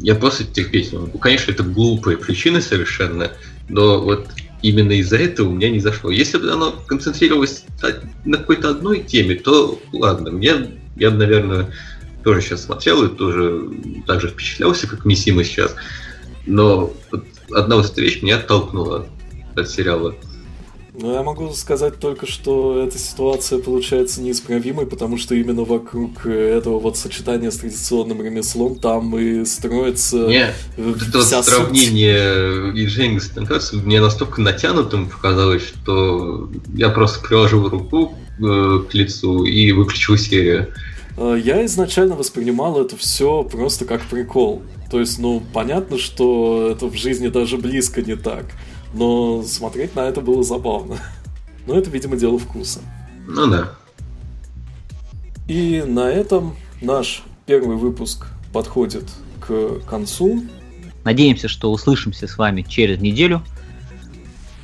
я 0.02 0.14
просто 0.14 0.44
терпеть 0.44 0.92
не 0.92 0.98
могу. 0.98 1.18
Конечно, 1.18 1.52
это 1.52 1.62
глупые 1.62 2.16
причины 2.16 2.60
совершенно, 2.60 3.32
но 3.68 4.00
вот 4.00 4.28
именно 4.62 4.92
из-за 4.92 5.18
этого 5.18 5.48
у 5.48 5.52
меня 5.52 5.70
не 5.70 5.80
зашло. 5.80 6.10
Если 6.10 6.38
бы 6.38 6.50
оно 6.50 6.72
концентрировалось 6.86 7.64
на 8.24 8.38
какой-то 8.38 8.70
одной 8.70 9.00
теме, 9.00 9.34
то 9.36 9.80
ладно, 9.92 10.30
мне, 10.30 10.52
я 10.96 11.10
бы, 11.10 11.16
наверное, 11.16 11.72
тоже 12.24 12.40
сейчас 12.42 12.64
смотрел 12.64 13.04
и 13.04 13.14
тоже 13.14 13.70
так 14.06 14.20
же 14.20 14.28
впечатлялся, 14.28 14.86
как 14.86 15.04
Мисима 15.04 15.44
сейчас. 15.44 15.74
Но 16.46 16.92
вот 17.10 17.24
одна 17.52 17.76
вот 17.76 17.90
эта 17.90 18.00
вещь 18.00 18.22
меня 18.22 18.36
оттолкнула 18.36 19.06
от 19.54 19.68
сериала. 19.68 20.14
Ну, 21.02 21.14
я 21.14 21.22
могу 21.22 21.50
сказать 21.54 21.98
только, 21.98 22.30
что 22.30 22.84
эта 22.84 22.98
ситуация 22.98 23.58
получается 23.58 24.20
неисправимой, 24.20 24.84
потому 24.84 25.16
что 25.16 25.34
именно 25.34 25.64
вокруг 25.64 26.26
этого 26.26 26.78
вот 26.78 26.98
сочетания 26.98 27.50
с 27.50 27.56
традиционным 27.56 28.22
ремеслом 28.22 28.78
там 28.78 29.16
и 29.18 29.46
строится 29.46 30.26
Нет, 30.26 30.54
вот 30.76 31.00
это 31.00 31.18
вот 31.18 31.44
сравнение 31.44 32.74
диджеинга 32.74 33.20
с 33.20 33.28
танцем 33.28 33.80
мне 33.80 34.00
настолько 34.00 34.42
натянутым 34.42 35.08
показалось, 35.08 35.62
что 35.62 36.50
я 36.74 36.90
просто 36.90 37.26
приложил 37.26 37.66
руку 37.70 38.14
э, 38.38 38.80
к 38.90 38.92
лицу 38.92 39.44
и 39.44 39.72
выключил 39.72 40.18
серию. 40.18 40.68
Я 41.16 41.64
изначально 41.64 42.14
воспринимал 42.14 42.80
это 42.80 42.96
все 42.96 43.42
просто 43.42 43.84
как 43.86 44.02
прикол. 44.02 44.62
То 44.90 45.00
есть, 45.00 45.18
ну, 45.18 45.42
понятно, 45.52 45.98
что 45.98 46.68
это 46.70 46.86
в 46.86 46.94
жизни 46.94 47.28
даже 47.28 47.56
близко 47.56 48.02
не 48.02 48.16
так 48.16 48.46
но 48.92 49.42
смотреть 49.42 49.94
на 49.94 50.00
это 50.00 50.20
было 50.20 50.42
забавно. 50.42 50.98
Но 51.66 51.76
это, 51.76 51.90
видимо, 51.90 52.16
дело 52.16 52.38
вкуса. 52.38 52.80
Ну 53.26 53.46
да. 53.46 53.72
И 55.46 55.82
на 55.86 56.08
этом 56.08 56.56
наш 56.80 57.22
первый 57.46 57.76
выпуск 57.76 58.26
подходит 58.52 59.04
к 59.40 59.80
концу. 59.88 60.44
Надеемся, 61.04 61.48
что 61.48 61.70
услышимся 61.72 62.26
с 62.26 62.38
вами 62.38 62.62
через 62.62 63.00
неделю. 63.00 63.42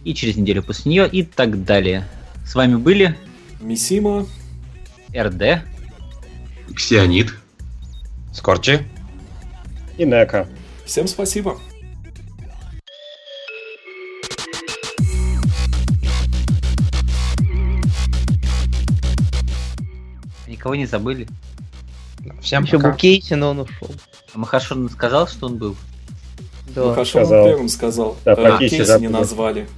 И 0.04 0.14
через 0.14 0.36
неделю 0.36 0.62
после 0.62 0.90
нее, 0.90 1.08
и 1.08 1.22
так 1.22 1.64
далее. 1.64 2.08
С 2.44 2.54
вами 2.54 2.76
были 2.76 3.16
Мисима, 3.60 4.26
РД, 5.16 5.64
Ксионид, 6.74 7.34
Скорчи 8.32 8.86
и 9.98 10.04
Нека. 10.04 10.46
Всем 10.84 11.08
спасибо. 11.08 11.58
Никого 20.66 20.74
не 20.74 20.86
забыли. 20.86 21.28
Всем 22.42 22.64
Еще 22.64 22.78
пока. 22.78 22.90
был 22.90 22.96
Кейси, 22.96 23.34
но 23.34 23.50
он 23.50 23.60
ушел. 23.60 23.88
А 24.34 24.38
Махашон 24.38 24.90
сказал, 24.90 25.28
что 25.28 25.46
он 25.46 25.58
был? 25.58 25.76
Да. 26.74 26.86
Махашон 26.86 27.24
сказал. 27.24 27.44
первым 27.46 27.68
сказал. 27.68 28.16
Да, 28.24 28.34
про 28.34 28.56
а, 28.56 28.58
Кейси 28.58 28.78
Кейси 28.78 29.00
не 29.00 29.06
назвали. 29.06 29.68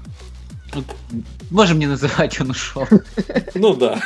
Можем 1.51 1.79
не 1.79 1.87
называть, 1.87 2.41
он 2.41 2.51
ушел. 2.51 2.89
Ну 3.55 3.75
да. 3.75 4.01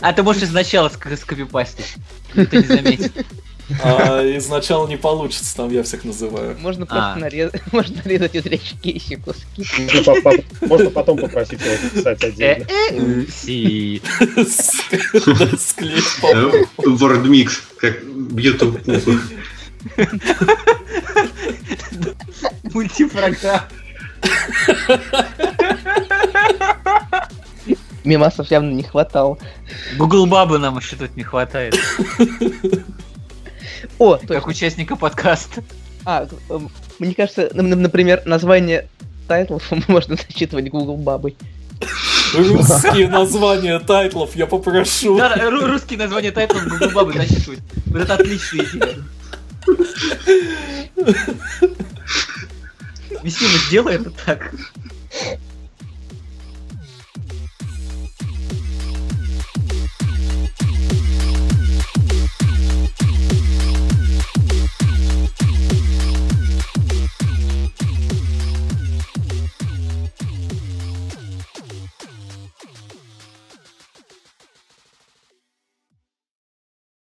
А 0.00 0.12
ты 0.12 0.22
можешь 0.22 0.48
сначала 0.48 0.90
ск- 0.90 1.16
скопипастить. 1.16 1.96
Никто 2.36 2.56
не 2.56 2.66
заметит. 2.66 3.26
А 3.84 4.22
изначально 4.38 4.86
не 4.88 4.96
получится, 4.96 5.54
там 5.56 5.70
я 5.70 5.82
всех 5.82 6.04
называю. 6.04 6.56
Можно 6.60 6.86
просто 6.86 7.12
А. 7.12 7.16
нарезать, 7.16 7.60
можно 7.72 7.96
нарезать 8.04 8.34
из 8.34 8.46
речи 8.46 8.76
Кейси 8.82 9.16
куски. 9.16 9.66
Можно 10.66 10.90
потом 10.90 11.18
попросить 11.18 11.60
его 11.60 11.74
записать 11.82 12.24
Э, 12.24 12.26
отдельно. 12.28 12.66
э, 12.70 13.24
склеить 15.58 16.20
по- 16.20 16.88
Вордмикс, 16.90 17.62
как 17.78 18.02
бьет 18.04 18.62
в 18.62 18.72
пупы. 18.78 19.20
Мультипрограмм. 22.72 23.60
Мемасов 28.04 28.50
явно 28.50 28.70
не 28.72 28.82
хватало. 28.82 29.38
Google 29.98 30.26
Бабы 30.26 30.58
нам 30.58 30.78
еще 30.78 30.96
тут 30.96 31.14
не 31.16 31.22
хватает. 31.22 31.78
О, 33.98 34.16
Как 34.16 34.26
точно. 34.28 34.48
участника 34.50 34.96
подкаста. 34.96 35.62
А, 36.04 36.26
эм, 36.48 36.70
мне 36.98 37.14
кажется, 37.14 37.50
например, 37.54 38.22
название 38.24 38.88
тайтлов 39.26 39.62
можно 39.88 40.16
зачитывать 40.16 40.68
Google 40.70 40.96
бабой. 40.96 41.36
Русские 42.34 43.08
названия 43.08 43.78
тайтлов 43.78 44.34
я 44.36 44.46
попрошу. 44.46 45.16
Да, 45.16 45.34
да, 45.36 45.48
ру- 45.50 45.66
русские 45.66 45.98
названия 45.98 46.30
тайтлов 46.32 46.64
Google 46.66 46.90
Бабы 46.90 47.12
засчитывать. 47.14 47.60
Вот 47.86 48.02
это 48.02 48.14
отличная 48.14 48.64
идея. 48.66 48.96
Весима, 53.22 53.58
сделай 53.68 53.94
это 53.96 54.10
так. 54.10 54.52